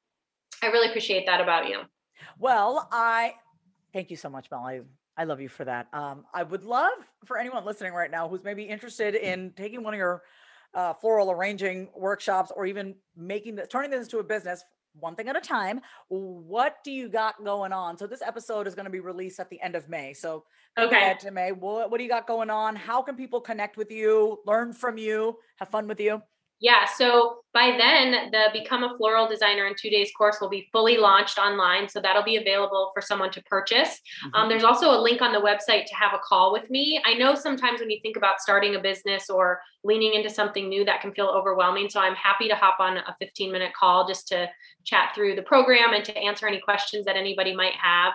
i 0.63 0.67
really 0.67 0.89
appreciate 0.89 1.27
that 1.27 1.41
about 1.41 1.69
you 1.69 1.81
well 2.39 2.89
i 2.93 3.35
thank 3.93 4.11
you 4.11 4.17
so 4.17 4.29
much 4.29 4.51
mel 4.51 4.61
i, 4.61 4.81
I 5.17 5.25
love 5.25 5.41
you 5.41 5.49
for 5.49 5.65
that 5.65 5.89
um, 5.93 6.25
i 6.33 6.43
would 6.43 6.65
love 6.65 6.93
for 7.25 7.39
anyone 7.39 7.65
listening 7.65 7.93
right 7.93 8.11
now 8.11 8.29
who's 8.29 8.45
maybe 8.45 8.65
interested 8.65 9.15
in 9.15 9.53
taking 9.57 9.83
one 9.83 9.95
of 9.95 9.99
your 9.99 10.23
uh, 10.77 10.93
floral 10.95 11.31
arranging 11.33 11.89
workshops 11.97 12.53
or 12.55 12.67
even 12.67 12.95
making 13.17 13.57
the 13.57 13.67
turning 13.67 13.91
this 13.91 14.05
into 14.05 14.19
a 14.19 14.25
business 14.25 14.63
one 14.99 15.15
thing 15.15 15.29
at 15.29 15.37
a 15.37 15.41
time. 15.41 15.81
What 16.09 16.77
do 16.85 16.91
you 16.91 17.09
got 17.09 17.43
going 17.45 17.73
on? 17.73 17.99
So 17.99 18.07
this 18.07 18.23
episode 18.23 18.67
is 18.67 18.75
going 18.75 18.85
to 18.85 18.91
be 18.91 19.01
released 19.01 19.41
at 19.41 19.51
the 19.51 19.61
end 19.61 19.75
of 19.75 19.89
May. 19.89 20.13
So 20.13 20.45
okay, 20.79 21.15
to 21.21 21.31
May. 21.31 21.53
What, 21.53 21.91
what 21.91 21.99
do 21.99 22.05
you 22.05 22.11
got 22.11 22.27
going 22.27 22.51
on? 22.51 22.77
How 22.77 23.03
can 23.03 23.17
people 23.17 23.41
connect 23.41 23.77
with 23.77 23.91
you, 23.91 24.39
learn 24.47 24.73
from 24.73 24.99
you, 24.99 25.37
have 25.57 25.69
fun 25.69 25.89
with 25.89 26.01
you? 26.01 26.23
Yeah. 26.61 26.87
So 26.97 27.39
by 27.53 27.75
then, 27.77 28.31
the 28.31 28.47
Become 28.53 28.83
a 28.83 28.97
Floral 28.97 29.29
Designer 29.29 29.67
in 29.67 29.75
Two 29.79 29.91
Days 29.91 30.11
course 30.17 30.39
will 30.41 30.49
be 30.49 30.69
fully 30.73 30.97
launched 30.97 31.39
online. 31.39 31.89
So 31.89 32.01
that'll 32.01 32.23
be 32.23 32.37
available 32.37 32.91
for 32.95 33.03
someone 33.03 33.31
to 33.33 33.43
purchase. 33.45 33.89
Mm-hmm. 33.89 34.35
Um, 34.35 34.49
there's 34.49 34.65
also 34.65 34.91
a 34.91 35.01
link 35.01 35.21
on 35.21 35.33
the 35.33 35.41
website 35.41 35.85
to 35.87 35.95
have 35.95 36.15
a 36.15 36.19
call 36.19 36.53
with 36.53 36.71
me. 36.71 37.01
I 37.05 37.15
know 37.15 37.35
sometimes 37.35 37.81
when 37.81 37.91
you 37.91 37.99
think 38.03 38.17
about 38.17 38.41
starting 38.41 38.75
a 38.75 38.81
business 38.81 39.29
or 39.29 39.61
leaning 39.85 40.15
into 40.15 40.31
something 40.31 40.69
new, 40.69 40.85
that 40.87 41.03
can 41.03 41.13
feel 41.13 41.27
overwhelming. 41.27 41.91
So 41.91 42.01
I'm 42.01 42.15
happy 42.15 42.49
to 42.49 42.55
hop 42.55 42.79
on 42.81 42.99
a 42.99 43.17
15 43.21 43.53
minute 43.53 43.73
call 43.79 44.07
just 44.07 44.29
to 44.29 44.49
chat 44.85 45.11
through 45.15 45.37
the 45.37 45.43
program 45.43 45.93
and 45.93 46.05
to 46.05 46.17
answer 46.17 46.47
any 46.47 46.61
questions 46.61 47.05
that 47.05 47.17
anybody 47.17 47.55
might 47.55 47.75
have. 47.75 48.13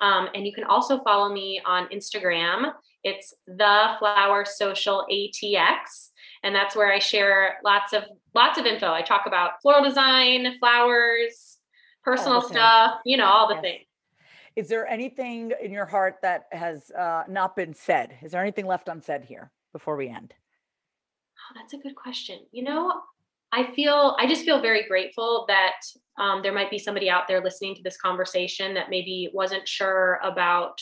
Um, 0.00 0.28
and 0.34 0.46
you 0.46 0.52
can 0.52 0.64
also 0.64 1.00
follow 1.02 1.32
me 1.32 1.60
on 1.64 1.88
Instagram. 1.88 2.72
It's 3.04 3.34
the 3.46 3.94
Flower 3.98 4.44
Social 4.44 5.06
ATX 5.12 6.10
and 6.44 6.54
that's 6.54 6.76
where 6.76 6.92
I 6.92 6.98
share 6.98 7.56
lots 7.64 7.92
of 7.92 8.04
lots 8.34 8.58
of 8.58 8.66
info. 8.66 8.92
I 8.92 9.02
talk 9.02 9.22
about 9.26 9.62
floral 9.62 9.82
design, 9.82 10.58
flowers, 10.60 11.58
personal 12.04 12.42
stuff, 12.42 13.00
you 13.04 13.16
know, 13.16 13.26
all 13.26 13.48
the 13.48 13.54
yes. 13.54 13.62
things. 13.62 13.84
Is 14.56 14.68
there 14.68 14.86
anything 14.86 15.52
in 15.60 15.72
your 15.72 15.86
heart 15.86 16.16
that 16.22 16.44
has 16.52 16.90
uh, 16.92 17.24
not 17.28 17.56
been 17.56 17.74
said? 17.74 18.14
Is 18.22 18.32
there 18.32 18.42
anything 18.42 18.66
left 18.66 18.88
unsaid 18.88 19.24
here 19.24 19.50
before 19.72 19.96
we 19.96 20.08
end? 20.08 20.32
Oh, 21.36 21.58
that's 21.60 21.72
a 21.72 21.78
good 21.78 21.96
question. 21.96 22.40
You 22.52 22.62
know, 22.62 23.00
I 23.52 23.72
feel 23.74 24.14
I 24.18 24.26
just 24.28 24.44
feel 24.44 24.60
very 24.60 24.86
grateful 24.86 25.46
that 25.48 25.80
um, 26.18 26.42
there 26.42 26.52
might 26.52 26.70
be 26.70 26.78
somebody 26.78 27.10
out 27.10 27.26
there 27.26 27.42
listening 27.42 27.74
to 27.74 27.82
this 27.82 27.96
conversation 27.96 28.74
that 28.74 28.90
maybe 28.90 29.30
wasn't 29.32 29.66
sure 29.66 30.20
about 30.22 30.80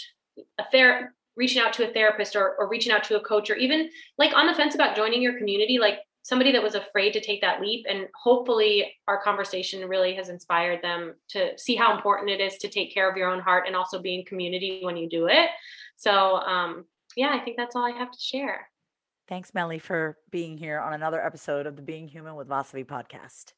a 0.59 0.65
fair 0.71 1.15
reaching 1.37 1.63
out 1.63 1.73
to 1.75 1.89
a 1.89 1.93
therapist 1.93 2.37
or, 2.37 2.55
or 2.59 2.69
reaching 2.69 2.93
out 2.93 3.05
to 3.05 3.17
a 3.17 3.25
coach 3.25 3.51
or 3.51 3.57
even 3.57 3.89
like 4.19 4.35
on 4.35 4.47
the 4.47 4.55
fence 4.55 4.75
about 4.75 4.97
joining 4.97 5.23
your 5.23 5.39
community 5.39 5.79
like 5.79 5.99
somebody 6.25 6.53
that 6.53 6.63
was 6.63 6.77
afraid 6.77 7.13
to 7.13 7.21
take 7.21 7.41
that 7.41 7.61
leap. 7.61 7.85
And 7.89 8.07
hopefully 8.15 8.93
our 9.09 9.21
conversation 9.23 9.89
really 9.89 10.15
has 10.15 10.29
inspired 10.29 10.81
them 10.81 11.15
to 11.31 11.59
see 11.59 11.75
how 11.75 11.97
important 11.97 12.31
it 12.31 12.41
is 12.41 12.59
to 12.59 12.69
take 12.69 12.95
care 12.95 13.11
of 13.11 13.17
your 13.17 13.29
own 13.29 13.41
heart 13.41 13.65
and 13.67 13.75
also 13.75 14.01
be 14.01 14.15
in 14.15 14.25
community 14.25 14.81
when 14.83 14.97
you 14.97 15.09
do 15.09 15.27
it. 15.27 15.49
So 15.97 16.37
um, 16.37 16.85
yeah 17.17 17.31
i 17.33 17.39
think 17.39 17.57
that's 17.57 17.77
all 17.77 17.85
i 17.85 17.91
have 17.91 18.11
to 18.11 18.21
share. 18.21 18.69
Thanks 19.29 19.55
melly 19.55 19.79
for 19.79 20.19
being 20.31 20.59
here 20.59 20.81
on 20.81 20.93
another 20.93 21.25
episode 21.25 21.67
of 21.67 21.77
the 21.77 21.83
being 21.83 22.09
human 22.09 22.35
with 22.35 22.49
vasavi 22.49 22.85
podcast. 22.85 23.53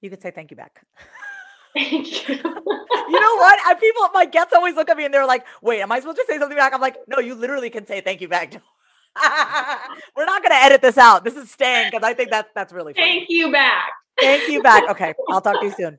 You 0.00 0.10
could 0.10 0.20
say 0.20 0.30
thank 0.30 0.50
you 0.50 0.56
back 0.56 0.84
Thank 1.74 2.28
you. 2.28 2.34
you 2.34 2.42
know 2.42 3.36
what? 3.36 3.58
I, 3.66 3.74
people, 3.80 4.08
my 4.12 4.26
guests 4.26 4.52
always 4.54 4.74
look 4.74 4.90
at 4.90 4.96
me 4.96 5.04
and 5.04 5.14
they're 5.14 5.26
like, 5.26 5.46
"Wait, 5.62 5.80
am 5.80 5.90
I 5.90 6.00
supposed 6.00 6.18
to 6.18 6.26
say 6.28 6.38
something 6.38 6.56
back?" 6.56 6.74
I'm 6.74 6.80
like, 6.80 6.96
"No, 7.08 7.18
you 7.18 7.34
literally 7.34 7.70
can 7.70 7.86
say 7.86 8.00
thank 8.00 8.20
you 8.20 8.28
back." 8.28 8.52
We're 10.16 10.24
not 10.24 10.42
going 10.42 10.52
to 10.52 10.62
edit 10.62 10.82
this 10.82 10.98
out. 10.98 11.24
This 11.24 11.34
is 11.34 11.50
staying 11.50 11.90
because 11.90 12.02
I 12.02 12.14
think 12.14 12.30
that's 12.30 12.48
that's 12.54 12.72
really. 12.72 12.92
Funny. 12.92 13.06
Thank 13.06 13.30
you 13.30 13.50
back. 13.50 13.90
Thank 14.20 14.48
you 14.48 14.62
back. 14.62 14.88
Okay, 14.90 15.14
I'll 15.30 15.40
talk 15.40 15.60
to 15.60 15.66
you 15.66 15.72
soon. 15.72 15.98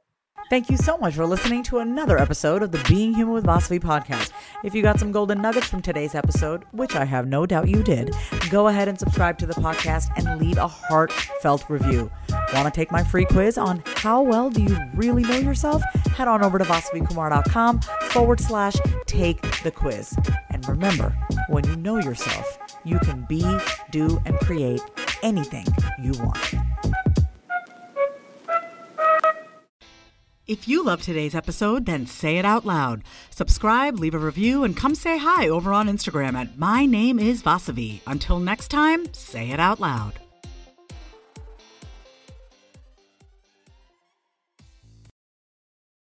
Thank 0.50 0.70
you 0.70 0.78
so 0.78 0.98
much 0.98 1.16
for 1.16 1.26
listening 1.26 1.64
to 1.64 1.80
another 1.80 2.18
episode 2.18 2.62
of 2.62 2.72
the 2.72 2.84
Being 2.88 3.14
Human 3.14 3.34
with 3.34 3.46
Vasavi 3.46 3.80
podcast. 3.80 4.32
If 4.64 4.76
you 4.76 4.84
got 4.84 5.00
some 5.00 5.12
golden 5.12 5.42
nuggets 5.42 5.68
from 5.68 5.82
today's 5.82 6.16
episode, 6.16 6.66
which 6.72 6.96
I 6.96 7.06
have 7.06 7.28
no 7.28 7.46
doubt 7.46 7.70
you 7.70 7.82
did, 7.82 8.14
go 8.50 8.68
ahead 8.68 8.88
and 8.88 9.00
subscribe 9.00 9.38
to 9.40 9.46
the 9.46 9.54
podcast 9.54 10.10
and 10.18 10.40
leave 10.40 10.58
a 10.58 10.68
heartfelt 10.68 11.68
review. 11.70 12.12
Want 12.54 12.72
to 12.72 12.72
take 12.72 12.92
my 12.92 13.04
free 13.04 13.26
quiz 13.26 13.58
on 13.58 13.82
how 13.86 14.22
well 14.22 14.50
do 14.50 14.62
you 14.62 14.78
really 14.94 15.24
know 15.24 15.38
yourself? 15.38 15.82
Head 16.16 16.28
on 16.28 16.44
over 16.44 16.60
to 16.60 16.64
vasavikumar.com 16.64 17.82
forward 18.10 18.40
slash 18.40 18.76
take 19.06 19.42
the 19.64 19.72
quiz. 19.72 20.16
And 20.52 20.68
remember, 20.70 21.16
when 21.50 21.64
you 21.66 21.76
know 21.76 21.98
yourself, 21.98 22.58
you 22.86 23.00
can 23.00 23.26
be, 23.28 23.44
do, 23.92 24.22
and 24.26 24.38
create 24.40 24.82
anything 25.24 25.66
you 26.02 26.12
want. 26.20 26.54
If 30.46 30.68
you 30.68 30.84
love 30.84 31.02
today's 31.02 31.36
episode, 31.36 31.86
then 31.86 32.06
say 32.06 32.38
it 32.38 32.44
out 32.44 32.66
loud. 32.66 33.04
Subscribe, 33.30 33.98
leave 33.98 34.14
a 34.14 34.20
review, 34.20 34.66
and 34.66 34.76
come 34.76 34.94
say 34.94 35.18
hi 35.18 35.48
over 35.48 35.74
on 35.74 35.88
Instagram 35.88 36.36
at 36.36 36.60
My 36.60 36.86
Name 36.86 37.18
is 37.18 37.42
Vasavi. 37.42 38.02
Until 38.06 38.40
next 38.40 38.68
time, 38.68 39.12
say 39.14 39.52
it 39.52 39.60
out 39.60 39.80
loud. 39.80 40.20